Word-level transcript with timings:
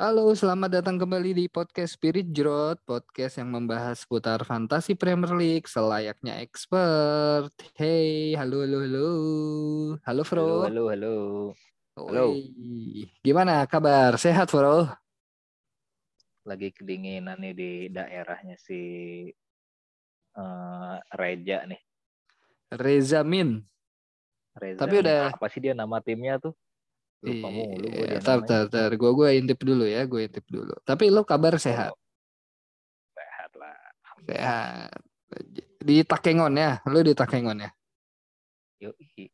Halo, 0.00 0.32
selamat 0.32 0.80
datang 0.80 0.96
kembali 0.96 1.36
di 1.36 1.44
podcast 1.52 2.00
Spirit 2.00 2.32
Jrot, 2.32 2.80
podcast 2.88 3.36
yang 3.36 3.52
membahas 3.52 4.00
seputar 4.00 4.40
fantasi 4.48 4.96
Premier 4.96 5.28
League 5.36 5.68
selayaknya 5.68 6.40
expert. 6.40 7.52
Hey, 7.76 8.32
halo, 8.32 8.64
halo, 8.64 8.80
halo. 8.80 9.08
Halo, 10.08 10.22
Fro. 10.24 10.64
Halo, 10.64 10.64
halo, 10.64 10.84
halo. 10.88 11.14
Halo. 12.00 12.32
Gimana 13.20 13.68
kabar? 13.68 14.16
Sehat, 14.16 14.48
Fro? 14.48 14.88
Lagi 16.48 16.72
kedinginan 16.72 17.36
nih 17.36 17.52
di 17.52 17.70
daerahnya 17.92 18.56
si 18.56 18.80
eh, 20.32 20.96
Reja 21.12 21.68
nih. 21.68 21.80
Reza 22.72 23.20
Min. 23.20 23.60
Reza 24.56 24.80
Tapi 24.80 25.04
udah- 25.04 25.28
apa 25.36 25.44
sih 25.52 25.60
dia 25.60 25.76
nama 25.76 26.00
timnya 26.00 26.40
tuh? 26.40 26.56
Lupa 27.20 27.48
mulu 27.52 27.86
gue 27.92 28.06
Iya, 28.08 28.20
tar, 28.24 28.40
tar, 28.48 28.64
tar. 28.72 28.90
Gue 28.96 29.12
gue 29.12 29.28
intip 29.36 29.60
dulu 29.60 29.84
ya, 29.84 30.08
gue 30.08 30.24
intip 30.24 30.44
dulu. 30.48 30.72
Tapi 30.88 31.12
lo 31.12 31.20
kabar 31.28 31.60
sehat? 31.60 31.92
Sehat 33.12 33.52
lah. 33.60 33.76
Sehat. 34.24 34.90
Di 35.80 36.00
Takengon 36.04 36.56
ya? 36.56 36.80
Lo 36.88 37.04
di 37.04 37.12
Takengon 37.12 37.60
ya? 37.60 37.70
Yoi. 38.80 39.28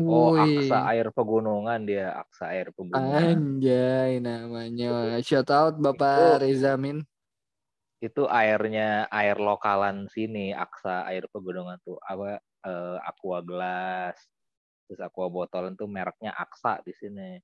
Oh, 0.00 0.32
Wih. 0.34 0.64
Aksa 0.64 0.90
Air 0.90 1.12
Pegunungan 1.14 1.80
dia, 1.86 2.10
Aksa 2.18 2.50
Air 2.50 2.74
Pegunungan. 2.74 3.36
Anjay 3.36 4.18
namanya. 4.18 5.20
Shout 5.22 5.50
out 5.54 5.78
Bapak 5.78 6.40
Itu- 6.40 6.50
Reza 6.50 6.74
Min. 6.74 7.06
Itu 8.00 8.24
airnya 8.32 9.04
air 9.12 9.36
lokalan 9.36 10.08
sini, 10.08 10.56
Aksa 10.56 11.04
Air 11.04 11.28
Pegunungan 11.28 11.76
tuh 11.84 12.00
apa 12.00 12.40
eh, 12.64 12.98
Aqua 13.04 13.44
Glass. 13.44 14.16
Terus 14.90 15.06
Aqua 15.06 15.30
botolan 15.30 15.78
tuh 15.78 15.86
mereknya 15.86 16.34
Aksa 16.34 16.82
di 16.82 16.90
sini. 16.90 17.38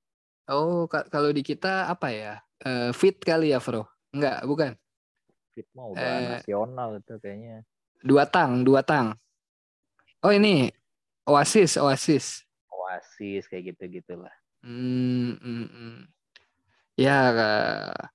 Oh, 0.51 0.83
ka- 0.91 1.07
kalau 1.07 1.31
di 1.31 1.39
kita 1.39 1.87
apa 1.87 2.11
ya? 2.11 2.43
Eh, 2.59 2.91
fit 2.91 3.15
kali 3.23 3.55
ya, 3.55 3.63
Bro? 3.63 3.87
Enggak, 4.11 4.43
bukan. 4.43 4.75
Fit 5.55 5.63
udah 5.71 5.95
Eh, 5.95 6.43
nasional 6.43 6.99
itu 6.99 7.15
kayaknya. 7.23 7.63
Dua 8.03 8.27
tang, 8.27 8.67
dua 8.67 8.83
tang. 8.83 9.15
Oh, 10.19 10.35
ini 10.35 10.75
Oasis, 11.23 11.79
Oasis. 11.79 12.43
Oasis 12.67 13.47
kayak 13.47 13.71
gitu-gitulah. 13.71 14.35
Hmm, 14.59 15.39
hmm, 15.39 15.67
hmm. 15.71 15.97
Ya, 16.99 17.31
Kak. 17.31 18.11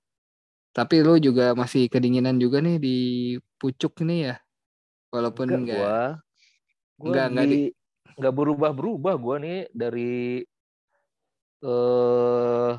tapi 0.77 1.01
lu 1.01 1.17
juga 1.17 1.57
masih 1.57 1.89
kedinginan 1.89 2.37
juga 2.37 2.61
nih 2.61 2.77
di 2.77 2.97
pucuk 3.57 3.97
nih 4.05 4.29
ya. 4.29 4.37
Walaupun 5.09 5.57
enggak, 5.57 5.61
enggak. 5.65 5.77
gua 5.81 5.97
gua 7.01 7.07
Enggak, 7.09 7.27
enggak 7.33 7.47
di 7.49 7.61
enggak 8.15 8.35
berubah-berubah 8.35 9.15
gua 9.17 9.37
nih 9.39 9.69
dari 9.71 10.43
eh 11.63 12.73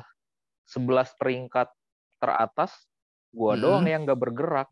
11 0.64 1.16
peringkat 1.16 1.68
teratas 2.16 2.72
gua 3.30 3.54
Mm-mm. 3.54 3.62
doang 3.62 3.86
yang 3.86 4.02
enggak 4.04 4.20
bergerak. 4.20 4.68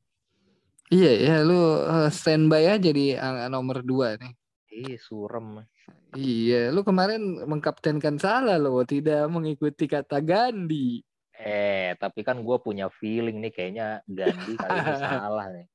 Iya, 0.89 1.13
ya 1.17 1.37
lu 1.41 1.57
eh, 1.81 2.11
standby 2.11 2.69
aja 2.69 2.91
di 2.93 3.17
ang- 3.17 3.49
nomor 3.49 3.81
dua 3.81 4.17
nih. 4.17 4.33
Ih, 4.73 4.97
surem. 4.97 5.65
Iya, 6.13 6.69
lu 6.69 6.85
kemarin 6.85 7.21
mengkaptenkan 7.45 8.21
salah 8.21 8.57
lo, 8.57 8.85
tidak 8.85 9.25
mengikuti 9.29 9.89
kata 9.89 10.21
Gandhi. 10.21 11.01
Eh, 11.33 11.97
tapi 11.97 12.21
kan 12.21 12.41
gua 12.45 12.61
punya 12.61 12.93
feeling 12.93 13.41
nih 13.41 13.53
kayaknya 13.53 13.87
Gandhi 14.05 14.53
kali 14.55 14.77
ini 14.77 14.93
salah 15.01 15.47
nih. 15.49 15.67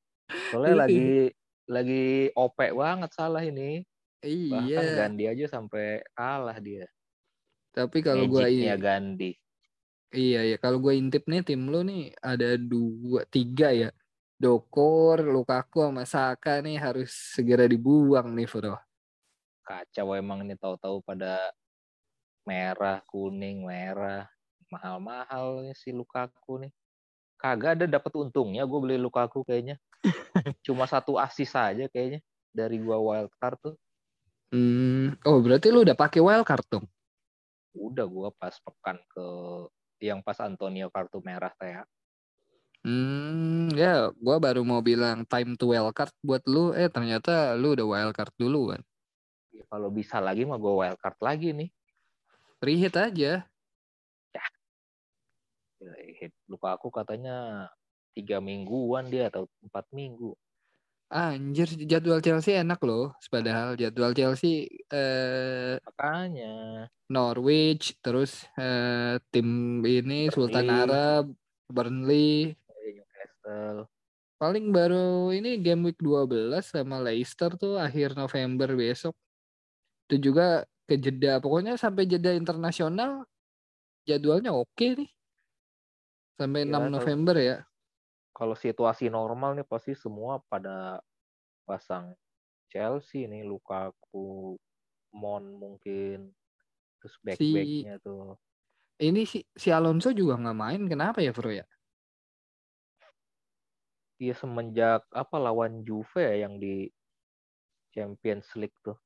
Soalnya 0.54 0.70
Iya. 0.70 0.82
lagi 0.86 1.08
lagi 1.68 2.04
OP 2.34 2.58
banget 2.72 3.10
salah 3.12 3.42
ini. 3.42 3.82
Bahkan 4.52 4.86
Iya, 4.86 4.98
Gandhi 4.98 5.26
aja 5.32 5.46
sampai 5.50 6.02
kalah 6.18 6.58
dia. 6.60 6.86
tapi 7.76 7.98
kalau 8.02 8.26
gua 8.28 8.50
Magicnya 8.50 8.74
i- 8.76 8.82
Gandhi. 8.86 9.32
iya 10.24 10.40
ya, 10.52 10.56
kalau 10.64 10.78
gua 10.84 10.94
intip 11.02 11.24
nih 11.32 11.42
tim 11.48 11.62
lu 11.72 11.80
nih 11.90 12.02
ada 12.32 12.50
dua, 12.72 13.20
tiga 13.36 13.70
ya. 13.82 13.90
Dokor, 14.44 15.18
Lukaku 15.36 15.78
sama 15.90 16.04
Saka 16.14 16.62
nih 16.66 16.78
harus 16.86 17.10
segera 17.36 17.66
dibuang 17.74 18.28
nih, 18.38 18.46
Bro. 18.52 18.76
kacau 19.68 20.16
emang 20.16 20.40
ini 20.48 20.56
tahu-tahu 20.56 21.04
pada 21.04 21.52
merah 22.48 23.04
kuning 23.12 23.68
merah 23.68 24.26
mahal-mahal 24.72 25.64
nih 25.68 25.76
si 25.76 25.90
Lukaku 25.92 26.54
nih 26.68 26.72
kagak 27.42 27.72
ada 27.80 27.86
dapat 27.88 28.14
untungnya 28.24 28.64
gue 28.70 28.80
beli 28.84 28.98
Lukaku 29.00 29.44
kayaknya 29.48 29.76
cuma 30.66 30.86
satu 30.88 31.20
asis 31.20 31.50
saja 31.54 31.86
kayaknya 31.92 32.20
dari 32.56 32.78
gua 32.82 32.98
wildcard 33.00 33.58
tuh 33.62 33.76
Hmm, 34.48 35.20
oh 35.28 35.44
berarti 35.44 35.68
lu 35.68 35.84
udah 35.84 35.98
pakai 35.98 36.24
wildcard 36.24 36.64
dong? 36.72 36.88
udah 37.78 38.06
gua 38.10 38.30
pas 38.34 38.54
pekan 38.58 38.98
ke 39.06 39.26
yang 40.02 40.26
pas 40.26 40.38
Antonio 40.42 40.90
kartu 40.90 41.22
merah 41.22 41.54
teh 41.58 41.74
Hmm, 42.86 43.74
ya, 43.76 44.14
gua 44.16 44.40
baru 44.40 44.64
mau 44.64 44.80
bilang 44.80 45.28
time 45.28 45.60
to 45.60 45.76
wildcard 45.76 46.14
buat 46.24 46.40
lu, 46.48 46.72
eh 46.72 46.88
ternyata 46.88 47.58
lu 47.60 47.76
udah 47.76 47.84
wildcard 47.84 48.32
dulu 48.40 48.72
kan. 48.72 48.82
Ya, 49.52 49.66
kalau 49.68 49.90
bisa 49.92 50.24
lagi 50.24 50.48
mah 50.48 50.56
gua 50.56 50.88
wildcard 50.88 51.20
lagi 51.20 51.52
nih 51.52 51.70
Free 52.58 52.80
hit 52.80 52.96
aja. 52.98 53.46
Ya, 55.78 55.94
hit 56.18 56.34
Lukaku 56.50 56.90
katanya 56.90 57.70
tiga 58.18 58.42
mingguan 58.42 59.14
dia 59.14 59.30
atau 59.30 59.46
empat 59.62 59.86
minggu 59.94 60.34
Anjir, 61.08 61.72
jadwal 61.88 62.20
Chelsea 62.20 62.52
enak 62.60 62.84
loh. 62.84 63.16
Padahal 63.32 63.80
jadwal 63.80 64.12
Chelsea 64.12 64.68
eh 64.92 65.80
makanya 65.80 66.86
Norwich, 67.08 67.96
terus 68.04 68.44
eh, 68.60 69.16
tim 69.32 69.80
ini 69.88 70.28
Sultan 70.28 70.68
Burnley. 70.68 70.84
Arab, 70.84 71.26
Burnley. 71.72 72.32
Newcastle 72.68 73.88
Paling 74.38 74.70
baru 74.70 75.32
ini 75.34 75.58
game 75.64 75.88
week 75.90 75.98
12 75.98 76.62
sama 76.62 77.00
Leicester 77.02 77.56
tuh 77.56 77.80
akhir 77.80 78.14
November 78.14 78.70
besok. 78.76 79.16
Itu 80.06 80.30
juga 80.30 80.68
ke 80.86 81.00
jeda. 81.00 81.40
Pokoknya 81.40 81.80
sampai 81.80 82.04
jeda 82.06 82.36
internasional 82.36 83.24
jadwalnya 84.04 84.52
oke 84.54 84.88
nih. 84.94 85.10
Sampai 86.38 86.68
6 86.68 86.70
Ya, 86.70 86.78
kalau- 86.78 86.94
November 87.00 87.36
ya. 87.40 87.58
Kalau 88.38 88.54
situasi 88.54 89.10
normal 89.10 89.58
nih 89.58 89.66
pasti 89.66 89.98
semua 89.98 90.38
pada 90.46 91.02
pasang 91.66 92.14
Chelsea 92.70 93.26
nih 93.26 93.42
Lukaku, 93.42 94.54
Mon 95.18 95.44
mungkin 95.58 96.30
terus 97.02 97.16
back 97.26 97.42
backnya 97.42 97.98
tuh 98.06 98.38
Ini 98.98 99.30
si, 99.30 99.46
si 99.54 99.70
Alonso 99.70 100.10
juga 100.10 100.42
nggak 100.42 100.58
main. 100.58 100.82
Kenapa 100.90 101.22
ya, 101.22 101.30
Bro 101.30 101.54
ya? 101.54 101.66
dia 104.18 104.34
semenjak 104.34 105.06
apa 105.14 105.38
lawan 105.38 105.86
Juve 105.86 106.18
ya 106.18 106.50
yang 106.50 106.58
di 106.58 106.90
Champions 107.94 108.50
League 108.58 108.74
tuh 108.82 108.98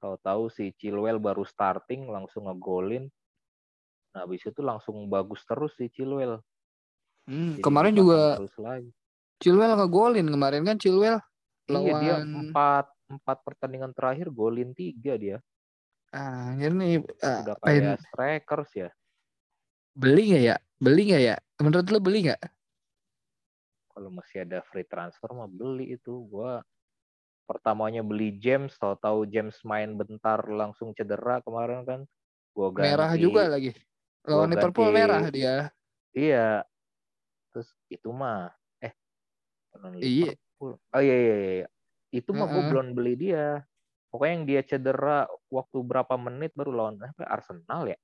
tahu-tahu 0.00 0.48
si 0.48 0.72
Chilwell 0.80 1.20
baru 1.20 1.44
starting 1.44 2.08
langsung 2.08 2.48
ngegolin 2.48 3.12
nah 4.16 4.24
habis 4.24 4.40
itu 4.44 4.60
langsung 4.64 5.04
bagus 5.12 5.44
terus 5.44 5.76
si 5.76 5.92
Chilwell 5.92 6.40
Hmm, 7.24 7.56
Jadi 7.56 7.64
kemarin 7.64 7.92
juga. 7.96 8.36
Chilwell 9.40 9.76
ngegolin 9.76 10.28
kemarin 10.28 10.62
kan 10.64 10.76
Chilwell? 10.76 11.18
Iya 11.64 11.92
dia 11.96 12.14
lawan 12.20 12.52
empat 12.52 12.86
empat 13.08 13.38
pertandingan 13.40 13.92
terakhir 13.96 14.28
golin 14.28 14.76
tiga 14.76 15.16
dia. 15.16 15.38
Ah 16.12 16.52
ini 16.54 17.00
ah, 17.24 17.40
udah 17.42 17.56
kayak 17.64 17.98
strikers 18.04 18.70
ya. 18.76 18.88
Beli 19.96 20.32
nggak 20.32 20.44
ya? 20.44 20.56
Beli 20.76 21.02
nggak 21.08 21.22
ya? 21.24 21.36
Menurut 21.64 21.86
lo 21.88 21.98
beli 22.04 22.18
nggak? 22.28 22.42
Kalau 23.94 24.10
masih 24.12 24.44
ada 24.44 24.60
free 24.68 24.86
transfer 24.86 25.30
mah 25.32 25.48
beli 25.48 25.96
itu. 25.96 26.28
Gua 26.28 26.60
pertamanya 27.48 28.04
beli 28.04 28.36
James 28.36 28.76
tahu-tahu 28.76 29.28
James 29.28 29.56
main 29.64 29.96
bentar 29.96 30.44
langsung 30.44 30.92
cedera 30.92 31.40
kemarin 31.40 31.82
kan. 31.88 32.00
Gua 32.52 32.68
ganti 32.70 32.92
merah 32.92 33.12
juga 33.16 33.42
lagi. 33.48 33.72
Lawan 34.28 34.52
Liverpool 34.52 34.88
merah 34.92 35.24
dia. 35.32 35.72
Iya 36.14 36.62
terus 37.54 37.70
itu 37.86 38.10
mah 38.10 38.50
eh 38.82 38.90
Iya. 40.02 40.34
Oh 40.58 41.02
iya 41.02 41.14
iya, 41.14 41.36
iya. 41.62 41.66
itu 42.10 42.30
mah 42.34 42.46
gua 42.50 42.58
Heeh. 42.62 42.68
belum 42.74 42.86
beli 42.98 43.14
dia 43.14 43.62
pokoknya 44.10 44.32
yang 44.34 44.44
dia 44.46 44.60
cedera 44.66 45.26
waktu 45.50 45.78
berapa 45.82 46.14
menit 46.18 46.50
baru 46.54 46.70
lawan 46.74 46.98
apa 46.98 47.26
Arsenal 47.26 47.86
ya 47.86 47.98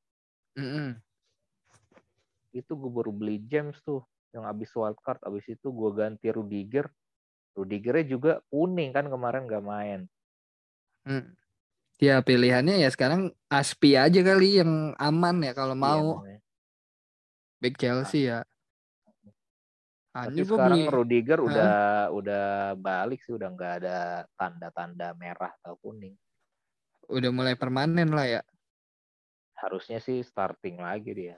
itu 2.51 2.73
gue 2.75 2.91
baru 2.91 3.15
beli 3.15 3.39
James 3.47 3.79
tuh 3.87 4.03
yang 4.35 4.43
abis 4.43 4.75
wildcard 4.75 5.23
abis 5.23 5.47
itu 5.55 5.71
gue 5.71 5.91
ganti 5.95 6.27
Rudiger 6.35 6.91
Rudigernya 7.55 8.07
juga 8.07 8.33
kuning 8.51 8.91
kan 8.91 9.07
kemarin 9.07 9.47
nggak 9.47 9.65
main 9.65 10.01
Mm. 11.01 11.33
ya 11.97 12.21
pilihannya 12.21 12.77
ya 12.77 12.93
sekarang 12.93 13.33
Aspi 13.49 13.97
aja 13.97 14.21
kali 14.21 14.61
yang 14.61 14.93
aman 15.01 15.41
ya 15.41 15.57
kalau 15.57 15.73
Iya, 15.73 15.81
mau 15.81 16.21
namanya. 16.21 16.41
back 17.57 17.75
Chelsea 17.81 18.29
ya 18.29 18.45
tapi 20.11 20.43
sekarang 20.43 20.79
beli 20.83 20.91
Rudiger 20.91 21.39
Hah? 21.39 21.47
udah 21.47 21.75
udah 22.15 22.47
balik 22.79 23.21
sih 23.23 23.35
udah 23.35 23.49
nggak 23.55 23.73
ada 23.83 23.99
tanda-tanda 24.35 25.15
merah 25.15 25.53
atau 25.63 25.79
kuning 25.79 26.15
udah 27.11 27.31
mulai 27.31 27.55
permanen 27.55 28.11
lah 28.11 28.27
ya 28.27 28.43
harusnya 29.59 30.01
sih 30.01 30.25
starting 30.25 30.81
lagi 30.81 31.13
dia 31.13 31.37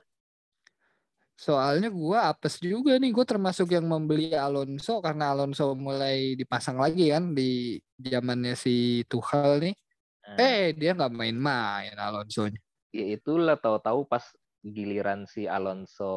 Soalnya 1.42 1.90
gua 1.90 2.30
apes 2.30 2.62
juga 2.62 2.94
nih, 3.02 3.10
gue 3.10 3.26
termasuk 3.26 3.74
yang 3.74 3.88
membeli 3.90 4.30
Alonso 4.30 5.02
karena 5.02 5.34
Alonso 5.34 5.74
mulai 5.74 6.38
dipasang 6.38 6.78
lagi 6.78 7.10
kan 7.10 7.34
di 7.34 7.80
zamannya 7.98 8.54
si 8.54 9.02
Tuchel 9.10 9.58
nih. 9.58 9.74
Nah, 10.22 10.38
Eh 10.38 10.70
dia 10.70 10.94
nggak 10.94 11.10
main-main 11.10 11.98
Alonso-nya. 11.98 12.60
ya 12.94 13.04
itulah 13.19 13.58
tahu-tahu 13.58 14.06
pas 14.06 14.22
giliran 14.62 15.26
si 15.26 15.50
Alonso 15.50 16.14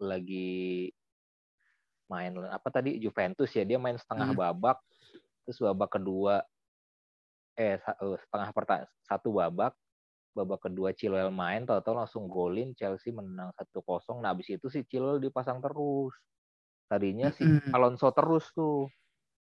lagi 0.00 0.88
main 2.10 2.32
apa 2.50 2.68
tadi 2.68 3.00
Juventus 3.00 3.50
ya 3.56 3.64
dia 3.64 3.78
main 3.80 3.96
setengah 3.96 4.32
Hmm. 4.32 4.38
babak 4.38 4.78
terus 5.44 5.58
babak 5.60 5.96
kedua 6.00 6.44
eh 7.54 7.78
eh, 7.78 8.16
setengah 8.26 8.50
pertanyaan 8.50 8.90
satu 9.06 9.30
babak 9.34 9.72
babak 10.34 10.66
kedua 10.66 10.90
Chilwell 10.90 11.30
main 11.30 11.62
tahu-tahu 11.62 11.94
langsung 11.94 12.26
golin 12.26 12.74
Chelsea 12.74 13.14
menang 13.14 13.54
1-0 13.54 14.18
nah 14.18 14.34
habis 14.34 14.50
itu 14.50 14.66
si 14.66 14.82
Chilwell 14.82 15.22
dipasang 15.22 15.62
terus 15.62 16.14
tadinya 16.90 17.30
si 17.30 17.46
Mm-mm. 17.46 17.70
Alonso 17.70 18.10
terus 18.10 18.50
tuh 18.50 18.90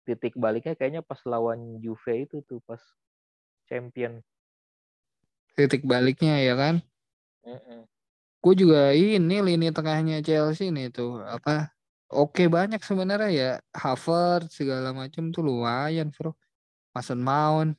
titik 0.08 0.40
baliknya 0.40 0.74
kayaknya 0.74 1.04
pas 1.04 1.20
lawan 1.28 1.84
Juve 1.84 2.26
itu 2.26 2.42
tuh 2.48 2.64
pas 2.64 2.80
champion 3.68 4.24
Titik 5.60 5.84
baliknya 5.84 6.40
ya 6.40 6.56
kan. 6.56 6.80
Mm-mm. 7.44 7.84
Gue 8.40 8.54
juga 8.56 8.96
ini 8.96 9.44
lini 9.44 9.68
tengahnya 9.76 10.24
Chelsea 10.24 10.72
nih 10.72 10.88
tuh 10.88 11.20
apa 11.20 11.68
oke 12.10 12.44
banyak 12.50 12.82
sebenarnya 12.82 13.30
ya. 13.32 13.52
Havertz 13.74 14.58
segala 14.58 14.92
macam 14.92 15.30
tuh 15.30 15.46
lumayan 15.46 16.10
bro. 16.14 16.34
Mason 16.94 17.22
Mount. 17.22 17.78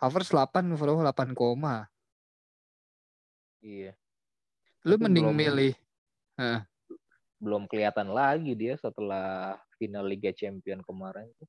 Havertz 0.00 0.32
8 0.32 0.74
bro 0.74 1.00
8 1.00 1.32
koma. 1.36 1.86
Iya. 3.64 3.96
Lu 4.84 5.00
mending 5.00 5.32
belum- 5.32 5.38
milih 5.38 5.72
belum 7.44 7.68
kelihatan 7.68 8.08
lagi 8.08 8.56
dia 8.56 8.74
setelah 8.80 9.54
final 9.76 10.08
Liga 10.08 10.32
Champion 10.32 10.80
kemarin 10.80 11.28
tuh. 11.36 11.48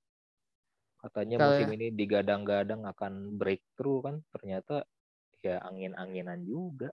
Katanya 1.00 1.40
Kalau- 1.40 1.50
musim 1.56 1.72
ini 1.72 1.88
digadang-gadang 1.96 2.84
akan 2.84 3.40
breakthrough 3.40 4.04
kan, 4.04 4.16
ternyata 4.36 4.84
ya 5.40 5.62
angin-anginan 5.64 6.44
juga. 6.44 6.92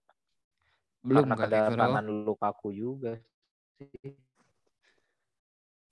belum 1.02 1.26
Karena 1.26 1.34
kali 1.34 1.50
bro. 1.50 1.66
Kedatangan 1.66 2.06
Lukaku 2.22 2.68
juga 2.70 3.12
sih. 3.18 4.14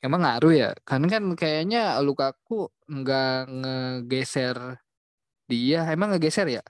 Emang 0.00 0.20
ngaruh 0.25 0.55
ya? 0.56 0.70
Karena 0.85 1.06
kan 1.08 1.25
kayaknya 1.37 2.00
Lukaku 2.00 2.69
nggak 2.88 3.41
ngegeser 3.49 4.81
dia. 5.44 5.85
Emang 5.88 6.17
ngegeser 6.17 6.49
ya? 6.49 6.64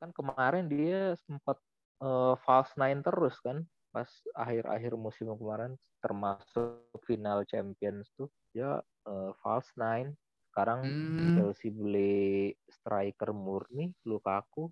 Kan 0.00 0.12
kemarin 0.12 0.68
dia 0.68 1.16
sempat 1.24 1.56
eh, 2.04 2.34
false 2.44 2.76
nine 2.76 3.00
terus 3.00 3.40
kan, 3.40 3.64
pas 3.90 4.08
akhir-akhir 4.36 4.92
musim 4.94 5.32
kemarin 5.32 5.74
termasuk 6.04 6.84
final 7.08 7.42
Champions 7.48 8.12
tuh 8.14 8.28
dia 8.52 8.80
eh, 9.08 9.32
false 9.40 9.72
nine. 9.80 10.12
Sekarang 10.52 10.88
hmm, 10.88 11.36
Chelsea 11.36 11.68
beli 11.68 12.52
striker 12.68 13.32
murni 13.32 13.92
Lukaku. 14.04 14.68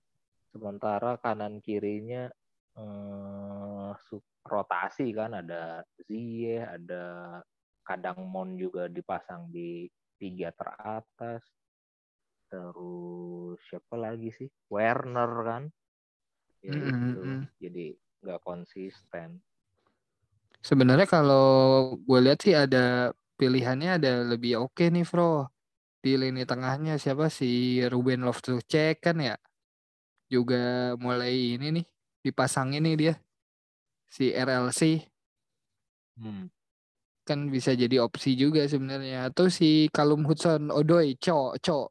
Sementara 0.53 1.19
kanan 1.19 1.59
kirinya 1.65 2.29
eh, 2.77 3.91
su- 4.05 4.23
rotasi 4.45 5.09
kan 5.17 5.41
ada 5.41 5.81
Ziyech 6.05 6.69
ada 6.69 7.05
kadang 7.85 8.25
Mon 8.27 8.57
juga 8.57 8.89
dipasang 8.89 9.53
di 9.53 9.87
tiga 10.19 10.51
teratas. 10.57 11.45
Terus 12.49 13.59
siapa 13.69 13.95
lagi 14.01 14.31
sih? 14.35 14.49
Werner 14.73 15.33
kan? 15.45 15.63
Ya 16.65 16.73
Mm, 16.73 16.81
itu 16.81 17.21
mm, 17.21 17.25
mm. 17.29 17.43
jadi 17.61 17.87
nggak 18.25 18.41
konsisten. 18.41 19.45
Sebenarnya 20.65 21.05
kalau 21.05 21.93
gue 22.01 22.19
lihat 22.25 22.41
sih 22.41 22.57
ada 22.57 23.13
pilihannya 23.37 24.01
ada 24.01 24.25
lebih 24.25 24.65
oke 24.65 24.89
nih 24.89 25.05
bro 25.05 25.45
di 26.01 26.17
lini 26.17 26.49
tengahnya 26.49 26.97
siapa? 26.97 27.29
Si 27.29 27.81
Ruben 27.93 28.25
Loftus-Cheek 28.25 29.05
kan 29.05 29.21
ya? 29.21 29.37
Juga 30.33 30.97
mulai 30.97 31.61
ini 31.61 31.69
nih 31.81 31.87
dipasangin 32.25 32.81
nih 32.81 32.97
dia. 32.97 33.15
Si 34.09 34.33
RLC 34.33 35.05
hmm. 36.17 36.54
Kan 37.25 37.49
bisa 37.49 37.73
jadi 37.73 38.05
opsi 38.05 38.37
juga 38.37 38.69
sebenarnya. 38.69 39.33
Atau 39.33 39.49
si 39.49 39.89
Callum 39.91 40.23
Hudson 40.29 40.69
Odoi 40.69 41.17
cok 41.17 41.59
cok. 41.59 41.89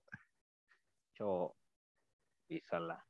Cowok 1.18 1.52
bisa 2.48 2.78
lah. 2.78 3.02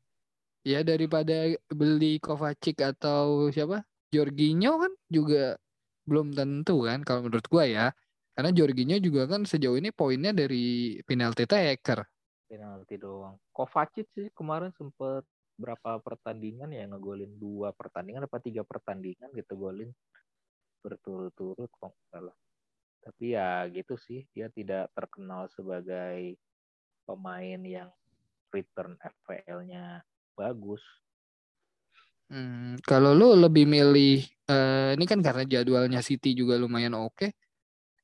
Ya 0.64 0.80
daripada 0.82 1.52
beli 1.68 2.24
Kovacic 2.24 2.80
atau 2.80 3.52
siapa? 3.52 3.84
Jorginho 4.16 4.80
kan 4.80 4.94
juga 5.12 5.60
belum 6.08 6.32
tentu 6.32 6.88
kan 6.88 7.04
kalau 7.04 7.28
menurut 7.28 7.44
gua 7.52 7.68
ya. 7.68 7.86
Karena 8.34 8.50
Jorginho 8.56 8.98
juga 8.98 9.28
kan 9.28 9.44
sejauh 9.44 9.78
ini 9.78 9.92
poinnya 9.92 10.32
dari 10.32 10.98
penalti 11.04 11.44
taker. 11.44 12.02
Penalti 12.48 12.96
doang. 12.96 13.36
Kovacic 13.52 14.08
sih 14.16 14.32
kemarin 14.32 14.72
sempet 14.74 15.28
berapa 15.54 16.02
pertandingan 16.02 16.74
ya 16.74 16.90
ngegolin 16.90 17.38
dua 17.38 17.70
pertandingan 17.78 18.26
apa 18.26 18.42
tiga 18.42 18.66
pertandingan 18.66 19.30
gitu 19.38 19.54
golin 19.54 19.94
berturut-turut 20.84 21.72
kok 21.80 21.96
salah 22.12 22.36
tapi 23.04 23.36
ya 23.36 23.64
gitu 23.72 23.96
sih 23.96 24.28
dia 24.36 24.52
tidak 24.52 24.92
terkenal 24.92 25.48
sebagai 25.52 26.36
pemain 27.08 27.60
yang 27.64 27.90
return 28.52 28.96
FPL-nya 29.00 30.04
bagus 30.36 30.84
Hmm, 32.34 32.82
kalau 32.82 33.14
lu 33.14 33.38
lebih 33.38 33.70
milih 33.70 34.26
eh, 34.50 34.98
ini 34.98 35.06
kan 35.06 35.22
karena 35.22 35.46
jadwalnya 35.46 36.02
City 36.02 36.34
juga 36.34 36.58
lumayan 36.58 36.98
oke. 36.98 37.30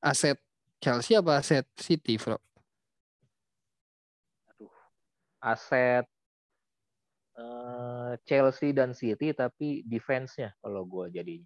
Aset 0.05 0.37
Chelsea 0.77 1.17
apa 1.17 1.41
aset 1.41 1.65
City, 1.73 2.13
Bro? 2.21 2.37
aset 5.39 6.05
eh, 7.39 8.11
Chelsea 8.27 8.75
dan 8.75 8.91
City 8.91 9.31
tapi 9.31 9.81
defense-nya 9.87 10.51
kalau 10.59 10.83
gue 10.83 11.15
jadi 11.15 11.39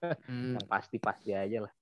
Hmm, 0.00 0.56
yang 0.56 0.66
pasti-pasti 0.66 1.36
aja 1.36 1.68
lah 1.68 1.72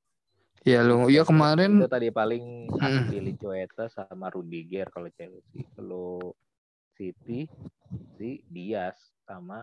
ya 0.67 0.83
lu 0.83 1.07
ya 1.07 1.23
kemarin 1.23 1.79
itu 1.79 1.87
tadi 1.87 2.11
paling 2.11 2.67
Hmm. 2.79 3.07
Azpilicueta 3.07 3.87
sama 3.91 4.27
Rudiger 4.31 4.91
kalau 4.91 5.07
Chelsea 5.15 5.63
kalau 5.79 6.35
City 6.99 7.47
si 8.19 8.43
Diaz 8.51 8.99
sama 9.23 9.63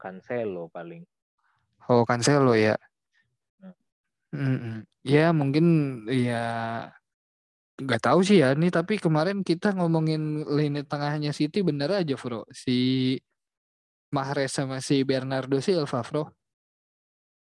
Cancelo 0.00 0.72
paling 0.72 1.04
oh 1.92 2.02
Cancelo 2.08 2.56
ya. 2.56 2.74
Hmm. 3.60 3.76
Mm-mm. 4.32 4.76
Ya 5.04 5.30
mungkin 5.36 5.66
ya 6.08 6.44
nggak 7.76 8.02
tahu 8.02 8.24
sih 8.24 8.40
ya 8.40 8.56
nih 8.56 8.72
tapi 8.72 8.96
kemarin 8.96 9.44
kita 9.44 9.76
ngomongin 9.76 10.48
lini 10.48 10.82
tengahnya 10.86 11.30
City 11.36 11.60
bener 11.60 11.92
aja, 11.92 12.16
Bro. 12.16 12.48
Si 12.52 13.18
Mahrez 14.12 14.52
sama 14.52 14.80
si 14.80 15.04
Bernardo 15.04 15.60
Silva, 15.60 16.00
Bro. 16.02 16.32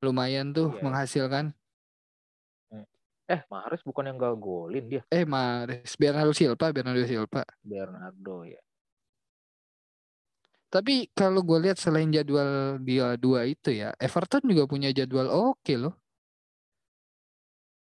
Lumayan 0.01 0.53
tuh 0.57 0.73
Iya. 0.73 0.83
menghasilkan. 0.85 1.53
eh 3.31 3.47
Mahrez 3.47 3.79
bukan 3.87 4.11
yang 4.11 4.19
gak 4.19 4.35
golin 4.43 4.85
dia 4.91 5.03
Eh, 5.15 5.23
Mahrez, 5.23 5.95
Bernardo 5.95 6.35
Silva, 6.35 6.67
Bernardo 6.75 7.07
Silva. 7.07 7.47
Bernardo 7.63 8.43
ya 8.43 8.59
Tapi 10.71 11.11
kalau 11.19 11.43
gue 11.43 11.59
lihat 11.67 11.79
selain 11.83 12.11
jadwal 12.15 12.79
dia 12.83 13.19
dua 13.19 13.43
itu 13.43 13.75
ya, 13.75 13.91
Everton 13.99 14.43
juga 14.47 14.71
punya 14.71 14.95
jadwal 14.95 15.27
oke 15.27 15.75
loh. 15.75 15.95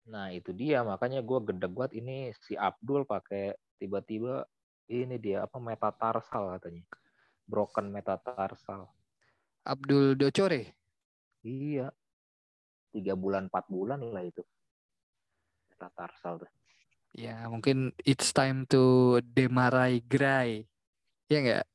Nah 0.10 0.34
itu 0.34 0.50
dia 0.58 0.82
makanya 0.82 1.22
gue 1.22 1.40
gedeg 1.48 1.70
banget 1.78 1.94
ini 2.02 2.34
si 2.46 2.58
Abdul 2.58 3.06
pakai 3.06 3.54
tiba-tiba 3.78 4.42
ini 4.90 5.22
dia 5.22 5.46
apa 5.46 5.62
metatarsal 5.62 6.58
katanya 6.58 6.82
broken 7.46 7.94
metatarsal 7.94 8.90
Abdul 9.66 10.18
Docore. 10.18 10.74
iya 11.46 11.94
tiga 12.90 13.14
bulan 13.14 13.48
empat 13.48 13.66
bulan 13.70 14.02
lah 14.02 14.24
itu 14.24 14.42
metatarsal 15.74 16.42
tuh 16.42 16.52
Ya 17.10 17.50
mungkin 17.50 17.90
it's 18.06 18.30
time 18.30 18.70
to 18.70 19.18
demarai 19.34 19.98
Gray. 20.06 20.70
Ya 21.26 21.42
enggak? 21.42 21.68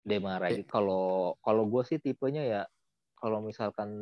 Demarai 0.00 0.64
kalau 0.64 1.36
kalau 1.44 1.68
gue 1.68 1.84
sih 1.84 2.00
tipenya 2.00 2.40
ya 2.40 2.62
kalau 3.20 3.44
misalkan 3.44 3.92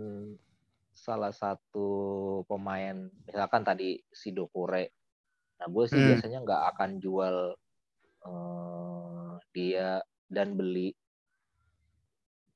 salah 0.94 1.34
satu 1.34 1.90
pemain 2.46 3.10
misalkan 3.26 3.66
tadi 3.66 3.98
si 4.14 4.30
Dokure 4.30 4.94
nah 5.58 5.66
gue 5.66 5.84
sih 5.90 5.98
Hmm. 5.98 6.14
biasanya 6.14 6.38
nggak 6.46 6.62
akan 6.74 6.90
jual 7.02 7.36
eh, 8.30 9.30
dia 9.50 9.98
dan 10.30 10.54
beli 10.54 10.94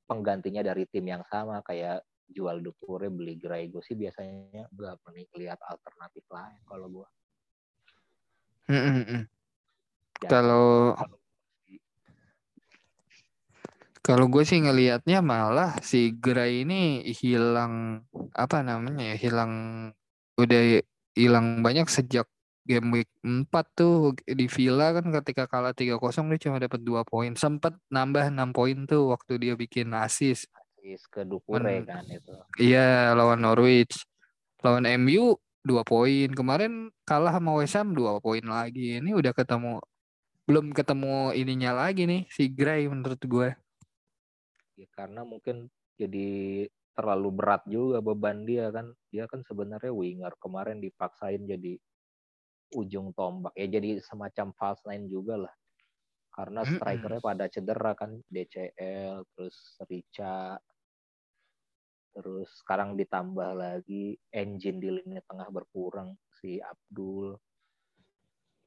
penggantinya 0.07 0.63
dari 0.63 0.87
tim 0.87 1.03
yang 1.03 1.27
sama 1.27 1.67
kayak 1.67 1.99
jual 2.33 2.65
Dokure 2.65 3.13
beli 3.13 3.37
Gray 3.37 3.69
gue 3.69 3.85
sih 3.85 3.95
biasanya 3.95 4.67
nggak 4.73 4.97
pernah 5.05 5.25
lihat 5.37 5.61
alternatif 5.63 6.25
lain 6.33 6.61
kalau 6.67 6.87
gue 6.89 7.09
Mm-mm-mm. 8.73 9.23
Ya, 10.23 10.29
Kalau 10.31 10.95
Kalau 14.03 14.27
gue 14.27 14.43
sih 14.43 14.59
ngelihatnya 14.59 15.23
malah 15.23 15.79
si 15.79 16.11
Gray 16.11 16.67
ini 16.67 17.07
hilang 17.15 18.03
apa 18.35 18.59
namanya 18.67 19.15
ya 19.15 19.17
hilang 19.17 19.53
udah 20.35 20.83
hilang 21.15 21.63
banyak 21.63 21.87
sejak 21.87 22.27
game 22.67 22.91
week 22.91 23.11
4 23.23 23.47
tuh 23.79 24.19
di 24.27 24.51
Villa 24.51 24.91
kan 24.91 25.07
ketika 25.23 25.47
kalah 25.47 25.71
3-0 25.71 26.03
dia 26.35 26.41
cuma 26.51 26.59
dapat 26.59 26.83
2 26.83 27.07
poin. 27.07 27.31
Sempat 27.39 27.79
nambah 27.95 28.35
6 28.35 28.51
poin 28.51 28.79
tuh 28.91 29.15
waktu 29.15 29.39
dia 29.39 29.55
bikin 29.55 29.95
assist. 29.95 30.51
Assist 30.83 31.07
ke 31.15 31.23
Dupure 31.23 31.63
Men, 31.63 31.87
kan 31.87 32.03
itu. 32.11 32.35
Iya 32.59 33.15
lawan 33.15 33.39
Norwich. 33.39 34.03
Lawan 34.67 34.83
MU 34.99 35.39
2 35.63 35.79
poin. 35.87 36.27
Kemarin 36.35 36.91
kalah 37.07 37.39
sama 37.39 37.55
West 37.55 37.79
Ham 37.79 37.95
2 37.95 38.19
poin 38.19 38.43
lagi. 38.43 38.99
Ini 38.99 39.15
udah 39.15 39.31
ketemu 39.31 39.79
belum 40.43 40.75
ketemu 40.75 41.39
ininya 41.39 41.87
lagi 41.87 42.03
nih 42.03 42.27
si 42.27 42.51
Gray 42.51 42.91
menurut 42.91 43.23
gue. 43.23 43.55
Ya, 44.75 44.91
karena 44.99 45.23
mungkin 45.23 45.71
jadi 45.95 46.67
terlalu 46.99 47.31
berat 47.31 47.63
juga 47.71 48.03
beban 48.03 48.43
dia 48.43 48.75
kan. 48.75 48.91
Dia 49.15 49.31
kan 49.31 49.47
sebenarnya 49.47 49.95
winger 49.95 50.35
kemarin 50.43 50.83
dipaksain 50.83 51.47
jadi 51.47 51.79
ujung 52.75 53.15
tombak 53.15 53.55
ya 53.55 53.71
jadi 53.71 54.03
semacam 54.03 54.51
false 54.59 54.83
nine 54.91 55.07
juga 55.07 55.47
lah. 55.47 55.55
Karena 56.35 56.67
strikernya 56.67 57.23
pada 57.23 57.47
cedera 57.47 57.95
kan 57.95 58.19
DCL 58.27 59.31
terus 59.31 59.79
Rica 59.87 60.59
terus 62.13 62.49
sekarang 62.61 62.95
ditambah 62.95 63.57
lagi 63.57 64.21
engine 64.31 64.79
di 64.79 64.89
lini 64.93 65.19
tengah 65.25 65.49
berkurang 65.49 66.15
si 66.29 66.61
Abdul. 66.61 67.37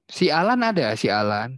Si 0.09 0.29
Alan 0.33 0.61
ada 0.65 0.93
si 0.97 1.07
Alan. 1.09 1.53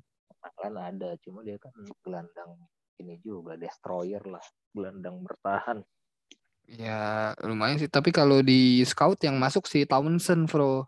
Alan 0.64 0.76
ada 0.96 1.16
cuma 1.24 1.44
dia 1.44 1.60
kan 1.60 1.72
gelandang 2.04 2.56
ini 3.00 3.20
juga 3.24 3.56
destroyer 3.56 4.24
lah 4.28 4.44
gelandang 4.76 5.24
bertahan. 5.24 5.84
Ya 6.68 7.32
lumayan 7.44 7.80
sih. 7.80 7.88
Tapi 7.88 8.12
kalau 8.12 8.44
di 8.44 8.84
scout 8.84 9.24
yang 9.24 9.40
masuk 9.40 9.68
si 9.68 9.88
Townsend 9.88 10.52
bro. 10.52 10.84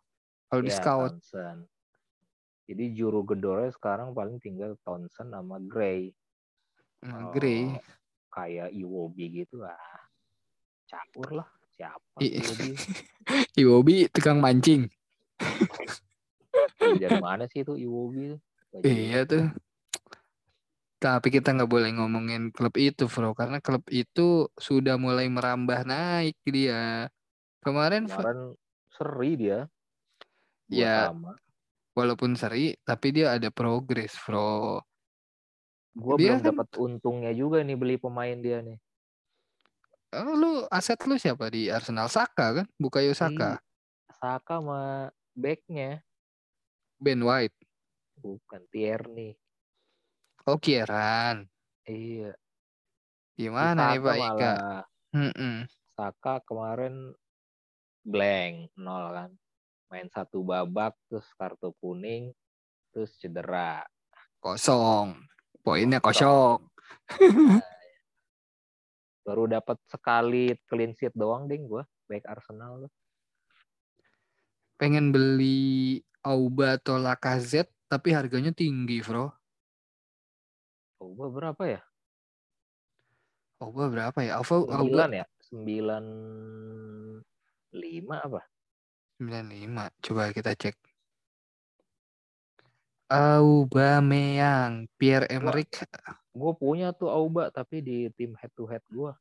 Kalau 0.52 0.62
ya, 0.64 0.68
di 0.68 0.72
scout. 0.72 1.14
Townsend. 1.16 1.64
jadi 2.70 2.94
juru 2.94 3.26
gedornya 3.26 3.74
sekarang 3.74 4.14
paling 4.14 4.38
tinggal 4.38 4.78
Townsend 4.86 5.34
sama 5.34 5.58
Gray. 5.58 6.14
Nah, 7.02 7.34
Gray. 7.34 7.66
Oh, 7.66 7.82
kayak 8.30 8.70
Iwobi 8.70 9.42
gitu 9.42 9.66
ah 9.66 10.09
campur 10.90 11.30
lah 11.38 11.50
siapa 11.78 12.18
Iwobi 12.20 12.72
Iwobi 13.62 13.96
tukang 14.10 14.42
mancing 14.42 14.90
dari 17.00 17.20
mana 17.22 17.46
sih 17.46 17.62
itu 17.62 17.78
Iwobi 17.78 18.36
iya 18.84 19.24
tuh 19.24 19.54
tapi 21.00 21.32
kita 21.32 21.56
nggak 21.56 21.72
boleh 21.72 21.96
ngomongin 21.96 22.52
klub 22.52 22.76
itu, 22.76 23.08
Bro, 23.08 23.32
karena 23.32 23.64
klub 23.64 23.88
itu 23.88 24.52
sudah 24.60 25.00
mulai 25.00 25.32
merambah 25.32 25.88
naik 25.88 26.36
dia. 26.44 27.08
Kemarin 27.64 28.04
kemarin 28.04 28.52
seri 28.92 29.32
dia. 29.40 29.60
Ya. 30.68 31.08
Sama. 31.16 31.40
Walaupun 31.96 32.36
seri, 32.36 32.76
tapi 32.84 33.16
dia 33.16 33.32
ada 33.32 33.48
progres, 33.48 34.12
Bro. 34.28 34.84
Gue 35.96 36.16
belum 36.20 36.44
kan... 36.44 36.52
dapat 36.52 36.68
untungnya 36.76 37.32
juga 37.32 37.64
nih 37.64 37.80
beli 37.80 37.96
pemain 37.96 38.36
dia 38.36 38.60
nih. 38.60 38.76
Oh, 40.10 40.34
lu 40.34 40.66
aset 40.74 40.98
lu 41.06 41.22
siapa 41.22 41.54
di 41.54 41.70
Arsenal 41.70 42.10
Saka 42.10 42.62
kan? 42.62 42.68
Bukayo 42.82 43.14
Saka. 43.14 43.62
Saka 44.18 44.58
sama 44.58 45.14
backnya. 45.38 46.02
Ben 46.98 47.22
White. 47.22 47.54
Bukan 48.18 48.66
Tierney. 48.74 49.38
Oh 50.50 50.58
Kieran. 50.58 51.46
Iya. 51.86 52.34
Gimana 53.38 53.94
nih 53.94 54.02
Pak 54.02 54.18
Ika? 54.18 54.54
Mm 55.14 55.32
-mm. 55.32 55.56
Saka 55.94 56.42
kemarin 56.42 57.14
blank 58.02 58.74
nol 58.82 59.14
kan. 59.14 59.32
Main 59.94 60.10
satu 60.10 60.42
babak 60.42 60.98
terus 61.06 61.30
kartu 61.38 61.70
kuning 61.78 62.34
terus 62.90 63.14
cedera. 63.22 63.86
Kosong. 64.42 65.22
Poinnya 65.62 66.02
kosong. 66.02 66.66
Baru 69.30 69.46
dapat 69.46 69.78
sekali 69.86 70.58
clean 70.66 70.98
sheet 70.98 71.14
doang 71.14 71.46
ding 71.46 71.70
gua 71.70 71.86
baik 72.10 72.26
Arsenal. 72.26 72.90
Pengen 74.82 75.14
beli 75.14 76.02
Auba 76.26 76.82
atau 76.82 76.98
Lacazette 76.98 77.70
tapi 77.86 78.10
harganya 78.10 78.50
tinggi, 78.50 79.06
Bro. 79.06 79.30
Oba 80.98 81.30
berapa 81.30 81.64
ya? 81.70 81.82
Oba 83.62 83.86
berapa 83.94 84.18
ya? 84.26 84.42
Alfa 84.42 84.66
sembilan 84.66 85.10
ya? 85.14 85.26
Sembilan 85.46 86.06
lima 87.78 88.16
apa? 88.26 88.42
Sembilan 89.22 89.46
lima. 89.46 89.84
Coba 90.02 90.34
kita 90.34 90.58
cek. 90.58 90.76
Aubameyang, 93.10 94.90
Pierre 94.98 95.30
Emerick. 95.30 95.82
Gue 96.40 96.56
punya 96.56 96.96
tuh 96.96 97.12
Auba 97.12 97.52
tapi 97.52 97.84
di 97.84 98.08
tim 98.16 98.32
head 98.40 98.52
to 98.56 98.64
head 98.64 98.84
gue. 98.88 99.12